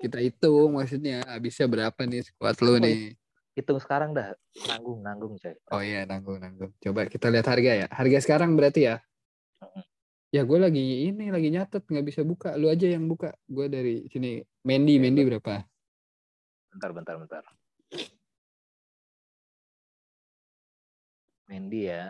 Kita 0.00 0.18
hitung 0.24 0.72
maksudnya 0.72 1.20
habisnya 1.28 1.68
berapa 1.68 2.00
nih 2.08 2.24
squad 2.24 2.56
lu 2.64 2.80
nih. 2.80 3.12
Hitung 3.52 3.76
sekarang 3.76 4.16
dah. 4.16 4.32
Nanggung, 4.64 5.04
nanggung 5.04 5.36
coy. 5.36 5.52
Oh 5.68 5.84
iya, 5.84 6.08
nanggung 6.08 6.40
nanggung. 6.40 6.72
Coba 6.80 7.04
kita 7.12 7.28
lihat 7.28 7.44
harga 7.44 7.72
ya. 7.84 7.86
Harga 7.92 8.18
sekarang 8.24 8.56
berarti 8.56 8.88
ya. 8.88 9.04
Ya 10.34 10.42
gue 10.42 10.58
lagi 10.58 11.12
ini 11.12 11.30
lagi 11.30 11.52
nyatet 11.52 11.84
nggak 11.84 12.06
bisa 12.08 12.20
buka. 12.26 12.56
Lu 12.56 12.66
aja 12.72 12.88
yang 12.88 13.04
buka. 13.06 13.36
Gue 13.46 13.68
dari 13.70 14.08
sini. 14.10 14.42
Mendy, 14.64 14.96
Oke, 14.96 15.02
Mendy 15.06 15.22
berapa? 15.28 15.54
Bentar, 16.74 16.90
bentar, 16.90 17.14
bentar. 17.20 17.44
Mendy 21.46 21.92
ya. 21.92 22.08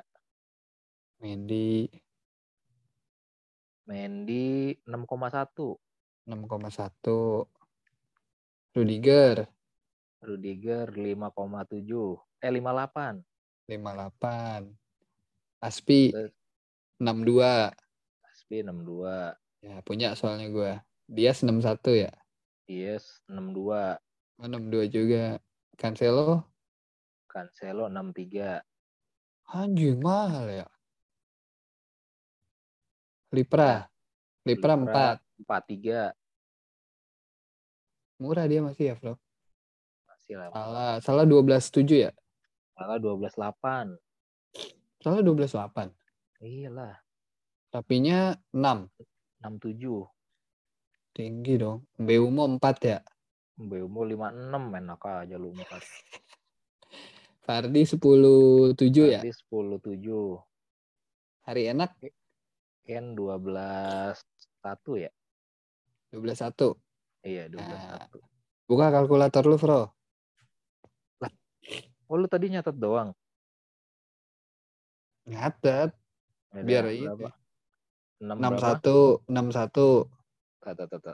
Mendy 1.24 1.88
Mendy 3.88 4.76
6,1. 4.84 5.80
6,1. 6.28 7.48
Rudiger 8.76 9.48
Rudiger 10.20 10.84
5,7. 10.92 12.20
Eh 12.44 12.52
58. 12.52 13.24
58. 13.64 14.68
Aspi 15.64 16.12
Terus 16.12 16.36
62. 17.00 17.72
Aspi 18.28 18.60
62. 18.60 19.32
Ya, 19.64 19.80
punya 19.80 20.12
soalnya 20.12 20.52
gue. 20.52 20.76
Dia 21.08 21.32
61 21.32 22.04
ya. 22.04 22.12
Yes 22.68 23.24
62. 23.32 23.96
Oh, 24.36 24.44
62 24.44 24.92
juga. 24.92 25.40
Cancelo 25.80 26.44
Cancelo 27.32 27.88
63. 27.88 28.60
anjing 29.56 30.04
mahal 30.04 30.52
ya. 30.52 30.68
Lipra. 33.34 33.90
Lipra 34.46 34.78
4. 34.78 35.18
43. 35.42 36.14
Murah 38.22 38.46
dia 38.46 38.62
masih 38.62 38.84
ya, 38.92 38.94
Bro. 38.94 39.18
Masih 40.06 40.34
lah. 40.38 40.54
Salah, 40.54 41.02
salah 41.02 41.26
12.7 41.26 42.06
ya? 42.08 42.10
Malah 42.78 42.98
12,8. 43.02 43.98
Salah 45.02 45.20
12.8. 45.20 45.90
Iyalah. 46.40 46.94
Tapinya 47.74 48.38
6. 48.54 48.86
67. 49.42 50.06
Tinggi 51.14 51.54
dong. 51.58 51.86
Beumo 51.98 52.46
4 52.46 52.86
ya. 52.86 53.02
Beumo 53.54 54.02
56 54.02 54.82
enak 54.82 55.02
aja 55.02 55.36
lu 55.38 55.52
4. 55.52 55.62
Fardi 57.44 57.84
10.7 57.84 59.12
ya. 59.12 59.20
Tadi 59.20 59.30
10,7. 59.30 60.40
Hari 61.44 61.62
enak 61.76 61.92
Ken 62.84 63.16
12 63.16 64.12
1 64.60 65.04
ya? 65.04 65.10
12.1. 66.12 66.76
Iya, 67.24 67.48
12 67.48 67.64
Nah. 67.64 68.04
1. 68.12 68.20
Buka 68.68 68.86
kalkulator 68.92 69.44
lu, 69.48 69.56
Bro. 69.56 69.88
Oh, 72.04 72.20
lu 72.20 72.28
tadi 72.28 72.52
nyatet 72.52 72.76
doang. 72.76 73.16
Nyatet. 75.24 75.96
Biar 76.52 76.84
ini. 76.92 77.08
berapa? 77.08 77.32
6 78.20 78.36
berapa? 78.36 79.24
61. 79.24 79.24
61. 79.32 80.12
Tata, 80.60 80.84
tata. 80.84 81.12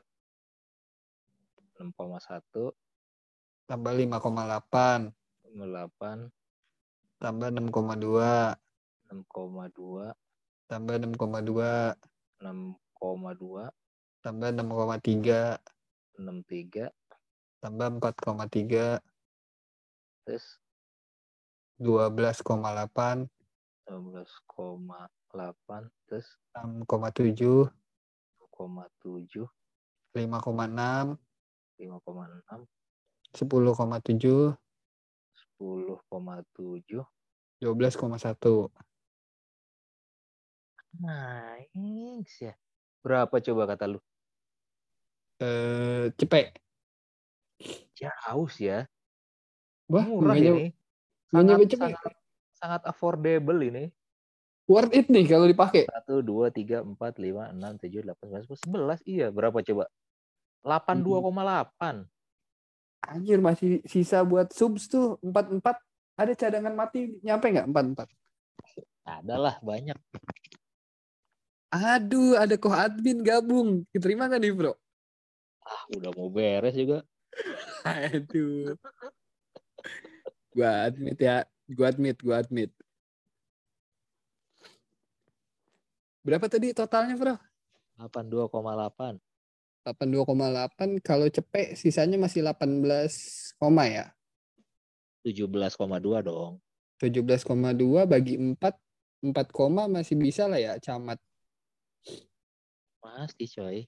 6,1 1.78 2.74
Tambah 3.70 3.92
5,8. 3.94 5.14
8 5.54 6.28
Tambah 7.22 7.48
6,2. 7.54 8.58
6,2 9.10 10.14
Tambah 10.70 11.02
6,2. 11.02 11.98
6,2 12.38 13.66
Tambah 14.22 14.50
6,3. 14.54 15.58
63 16.14 16.86
Tambah 17.58 17.90
4,3. 17.98 19.02
terus 20.22 20.46
12,8. 21.82 23.26
12,8 23.90 24.86
terus 26.06 26.38
6,7. 26.54 26.86
2,7 27.34 27.66
5,6. 28.94 29.50
5,6 30.14 30.14
10,7. 30.14 31.18
10,7 31.78 32.66
12,1. 37.60 38.70
Nice 40.98 42.50
ya. 42.50 42.54
Berapa 43.04 43.38
coba 43.38 43.62
kata 43.70 43.84
lu? 43.86 44.00
Eh, 45.40 46.10
cepet. 46.18 46.58
Jauh 47.96 48.48
sih 48.50 48.68
ya. 48.68 48.84
Wah, 49.88 50.04
Murah 50.04 50.36
ini. 50.36 50.72
Sangat, 51.30 51.58
cepet. 51.70 51.90
sangat, 51.94 52.14
sangat 52.56 52.82
affordable 52.86 53.60
ini. 53.62 53.88
Worth 54.70 54.94
it 54.94 55.06
nih 55.10 55.26
kalau 55.26 55.50
dipakai. 55.50 55.86
1, 55.86 56.22
2, 56.22 56.46
3, 56.54 56.86
4, 56.86 56.94
5, 56.94 57.50
6, 57.58 57.82
7, 57.82 58.06
8, 58.06 58.22
9, 58.22 58.46
10, 58.46 58.70
11. 58.70 59.02
Iya, 59.02 59.26
berapa 59.34 59.58
coba? 59.66 59.84
82,8. 60.62 62.06
Anjir 63.00 63.40
masih 63.40 63.80
sisa 63.88 64.22
buat 64.22 64.52
subs 64.52 64.86
tuh 64.86 65.18
44. 65.24 65.74
Ada 66.20 66.32
cadangan 66.36 66.74
mati 66.76 67.16
nyampe 67.24 67.48
nggak 67.48 67.66
44? 67.66 68.06
Adalah 69.08 69.58
banyak. 69.64 69.98
Aduh, 71.70 72.34
ada 72.34 72.58
koh 72.58 72.74
admin 72.74 73.22
gabung. 73.22 73.86
Diterima 73.94 74.26
nggak 74.26 74.42
nih, 74.42 74.50
bro? 74.50 74.74
Ah, 75.62 75.82
udah 75.94 76.10
mau 76.18 76.26
beres 76.26 76.74
juga. 76.74 77.06
Aduh. 77.86 78.74
Gua 80.50 80.90
admit 80.90 81.18
ya. 81.22 81.46
Gua 81.70 81.94
admit, 81.94 82.18
gua 82.18 82.42
admit. 82.42 82.74
Berapa 86.26 86.50
tadi 86.50 86.74
totalnya, 86.74 87.14
bro? 87.14 87.38
82,8. 88.02 89.22
82,8. 89.86 90.98
Kalau 91.06 91.26
cepet 91.30 91.78
sisanya 91.78 92.18
masih 92.18 92.42
18, 92.42 93.54
koma 93.62 93.86
ya. 93.86 94.10
17,2 95.22 96.18
dong. 96.26 96.58
17,2 96.98 98.10
bagi 98.10 98.34
4. 98.34 98.74
4 99.22 99.52
koma 99.52 99.84
masih 99.86 100.16
bisa 100.18 100.50
lah 100.50 100.58
ya, 100.58 100.74
camat. 100.82 101.20
Masih 103.00 103.48
coy. 103.56 103.78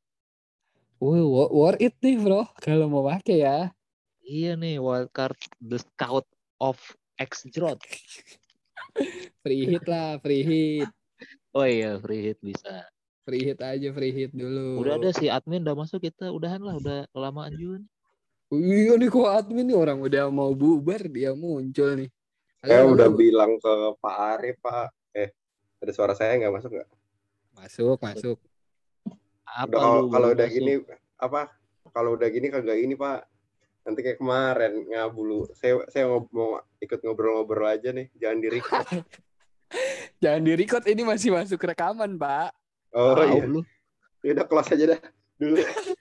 Wih, 1.03 1.25
wo- 1.27 1.53
worth 1.53 1.83
it 1.83 1.95
nih, 1.99 2.17
bro. 2.17 2.47
Kalau 2.63 2.87
mau 2.87 3.03
pakai 3.05 3.43
ya. 3.43 3.59
Iya 4.23 4.55
nih, 4.55 4.79
wildcard 4.79 5.35
the 5.59 5.83
scout 5.83 6.25
of 6.63 6.79
X 7.19 7.43
Jrot. 7.51 7.83
Free 9.43 9.67
hit 9.67 9.85
lah, 9.91 10.23
free 10.23 10.47
hit. 10.47 10.91
Oh 11.51 11.67
iya, 11.67 11.99
free 11.99 12.23
hit 12.31 12.39
bisa. 12.39 12.87
Free 13.27 13.43
hit 13.51 13.59
aja, 13.59 13.89
free 13.91 14.15
hit 14.15 14.31
dulu. 14.31 14.87
Udah 14.87 15.03
ada 15.03 15.11
si 15.11 15.27
admin 15.27 15.67
udah 15.67 15.75
masuk 15.75 16.07
kita 16.07 16.31
udahan 16.31 16.63
lah, 16.63 16.79
udah 16.79 16.99
kelamaan 17.11 17.53
juga. 17.59 17.83
nih. 17.83 17.91
Iya 18.53 18.93
nih 19.01 19.09
kok 19.09 19.27
admin 19.27 19.65
nih 19.65 19.77
orang 19.77 19.99
udah 20.05 20.25
mau 20.29 20.53
bubar 20.53 21.03
dia 21.09 21.33
muncul 21.35 21.99
nih. 21.99 22.11
Saya 22.63 22.87
udah 22.87 23.11
bilang 23.11 23.59
ke 23.59 23.75
Pak 23.99 24.17
Arif, 24.39 24.57
Pak. 24.63 24.95
Eh, 25.19 25.35
ada 25.83 25.91
suara 25.91 26.15
saya 26.15 26.39
nggak 26.39 26.55
masuk 26.55 26.71
nggak? 26.79 26.89
Masuk, 27.63 27.95
masuk. 28.03 28.39
Apa 29.47 29.71
Udah 29.71 29.79
kalau 29.79 29.99
lu 30.03 30.11
kalau 30.11 30.29
baru 30.29 30.35
udah 30.35 30.49
masuk? 30.51 30.59
gini 30.59 30.73
apa? 31.15 31.43
Kalau 31.95 32.11
udah 32.19 32.29
gini 32.35 32.47
kagak 32.51 32.79
ini, 32.83 32.95
Pak. 32.99 33.21
Nanti 33.87 34.01
kayak 34.03 34.19
kemarin 34.19 34.73
ngabulu. 34.91 35.47
Saya 35.55 35.87
saya 35.87 36.11
mau 36.11 36.59
ikut 36.83 36.99
ngobrol-ngobrol 37.07 37.71
aja 37.71 37.95
nih, 37.95 38.11
jangan 38.19 38.39
di 38.43 38.49
record. 38.51 38.87
Jangan 40.23 40.45
di 40.45 40.53
record 40.53 40.85
ini 40.85 41.03
masih 41.03 41.33
masuk 41.33 41.57
rekaman, 41.65 42.21
Pak. 42.21 42.53
Oh 42.93 43.17
Tahu 43.17 43.41
iya. 43.41 43.45
lu. 43.49 43.61
Ya 44.21 44.37
udah 44.37 44.47
close 44.47 44.71
aja 44.77 44.85
dah 44.95 45.01
dulu. 45.41 45.57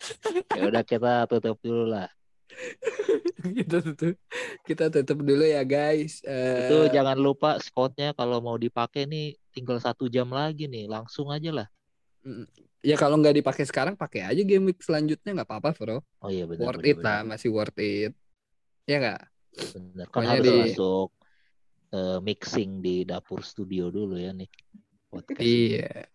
Ya 0.57 0.61
udah 0.67 0.83
kita 0.83 1.25
tutup 1.31 1.57
dulu 1.63 1.87
lah. 1.87 2.11
kita 3.57 3.77
tutup 3.81 4.15
kita 4.65 4.85
tutup 4.89 5.19
dulu 5.21 5.43
ya 5.43 5.63
guys. 5.63 6.21
Eh, 6.23 6.67
Itu 6.69 6.91
jangan 6.93 7.17
lupa 7.17 7.57
scoutnya 7.57 8.13
kalau 8.13 8.39
mau 8.39 8.55
dipakai 8.55 9.05
nih 9.07 9.35
tinggal 9.51 9.81
satu 9.81 10.07
jam 10.07 10.29
lagi 10.31 10.67
nih, 10.69 10.87
langsung 10.87 11.29
aja 11.29 11.51
lah. 11.51 11.67
ya 12.81 12.93
kalau 12.97 13.17
nggak 13.17 13.41
dipakai 13.41 13.65
sekarang 13.65 13.97
pakai 13.97 14.25
aja 14.25 14.41
game 14.45 14.69
week 14.69 14.81
selanjutnya 14.81 15.41
nggak 15.41 15.49
apa-apa, 15.49 15.69
bro. 15.73 15.97
Oh 16.21 16.29
iya 16.29 16.45
benar. 16.45 16.69
worth 16.69 16.81
benar, 16.81 16.91
it 16.93 16.97
lah, 17.01 17.19
benar. 17.21 17.29
masih 17.33 17.49
worth 17.49 17.79
it. 17.81 18.13
Ya 18.85 18.95
nggak? 19.01 19.21
Benar. 19.73 20.05
Kan 20.05 20.13
Pokoknya 20.13 20.31
harus 20.37 20.45
di- 20.45 20.61
masuk 20.69 21.09
eh, 21.91 22.19
mixing 22.21 22.71
di 22.79 22.95
dapur 23.03 23.41
studio 23.41 23.89
dulu 23.89 24.15
ya 24.21 24.31
nih. 24.37 24.49
Podcast. 25.09 25.41
Iya. 25.43 26.05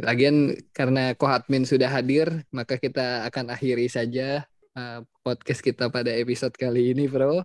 Lagian 0.00 0.56
karena 0.72 1.12
Kohatmin 1.14 1.68
sudah 1.68 1.88
hadir, 1.92 2.26
maka 2.50 2.80
kita 2.80 3.22
akan 3.28 3.52
akhiri 3.52 3.84
saja 3.86 4.48
uh, 4.76 5.00
podcast 5.22 5.62
kita 5.64 5.90
pada 5.90 6.12
episode 6.14 6.54
kali 6.54 6.94
ini, 6.94 7.10
Bro. 7.10 7.42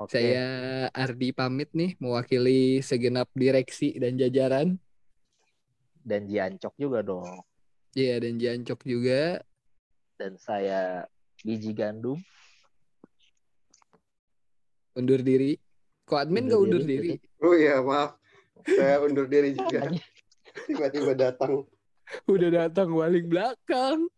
Oke. 0.00 0.18
Saya 0.18 0.46
Ardi 0.90 1.30
pamit 1.30 1.70
nih 1.76 1.94
mewakili 2.00 2.80
segenap 2.80 3.28
direksi 3.36 3.94
dan 4.00 4.16
jajaran. 4.16 4.80
Dan 6.02 6.26
Jiancok 6.26 6.74
juga 6.74 6.98
dong. 7.04 7.46
Iya, 7.94 8.18
dan 8.18 8.40
Jancok 8.40 8.80
juga. 8.82 9.38
Dan 10.18 10.34
saya 10.40 11.06
biji 11.44 11.70
gandum. 11.76 12.18
Undur 14.98 15.22
diri. 15.22 15.54
Kok 16.08 16.18
admin 16.18 16.50
Undur 16.50 16.50
gak 16.50 16.64
undur 16.66 16.82
diri, 16.82 17.08
diri? 17.14 17.38
Oh 17.38 17.54
iya, 17.54 17.78
maaf. 17.78 18.18
Saya 18.66 18.98
undur 19.06 19.30
diri 19.30 19.54
juga. 19.54 19.86
Tiba-tiba 20.66 21.12
datang. 21.14 21.62
Udah 22.26 22.50
datang 22.50 22.90
balik 22.92 23.30
belakang. 23.30 24.10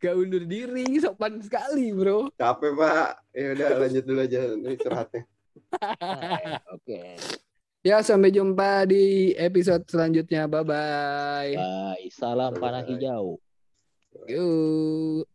Gak 0.00 0.16
undur 0.16 0.48
diri, 0.48 0.88
sopan 0.96 1.44
sekali, 1.44 1.92
bro. 1.92 2.32
Capek, 2.40 2.72
Pak. 2.72 3.10
Ya 3.36 3.52
udah 3.52 3.68
lanjut 3.84 4.04
dulu 4.08 4.20
aja 4.24 4.40
nih 4.56 4.72
istirahatnya. 4.80 5.22
Oke. 6.76 7.20
Ya, 7.84 8.00
sampai 8.00 8.32
jumpa 8.32 8.88
di 8.88 9.36
episode 9.36 9.84
selanjutnya. 9.88 10.48
Bye-bye. 10.48 11.52
Bye. 11.52 12.08
Salam 12.08 12.56
panah 12.56 12.80
Bye. 12.80 12.96
hijau. 12.96 13.36
Yuk. 14.24 15.28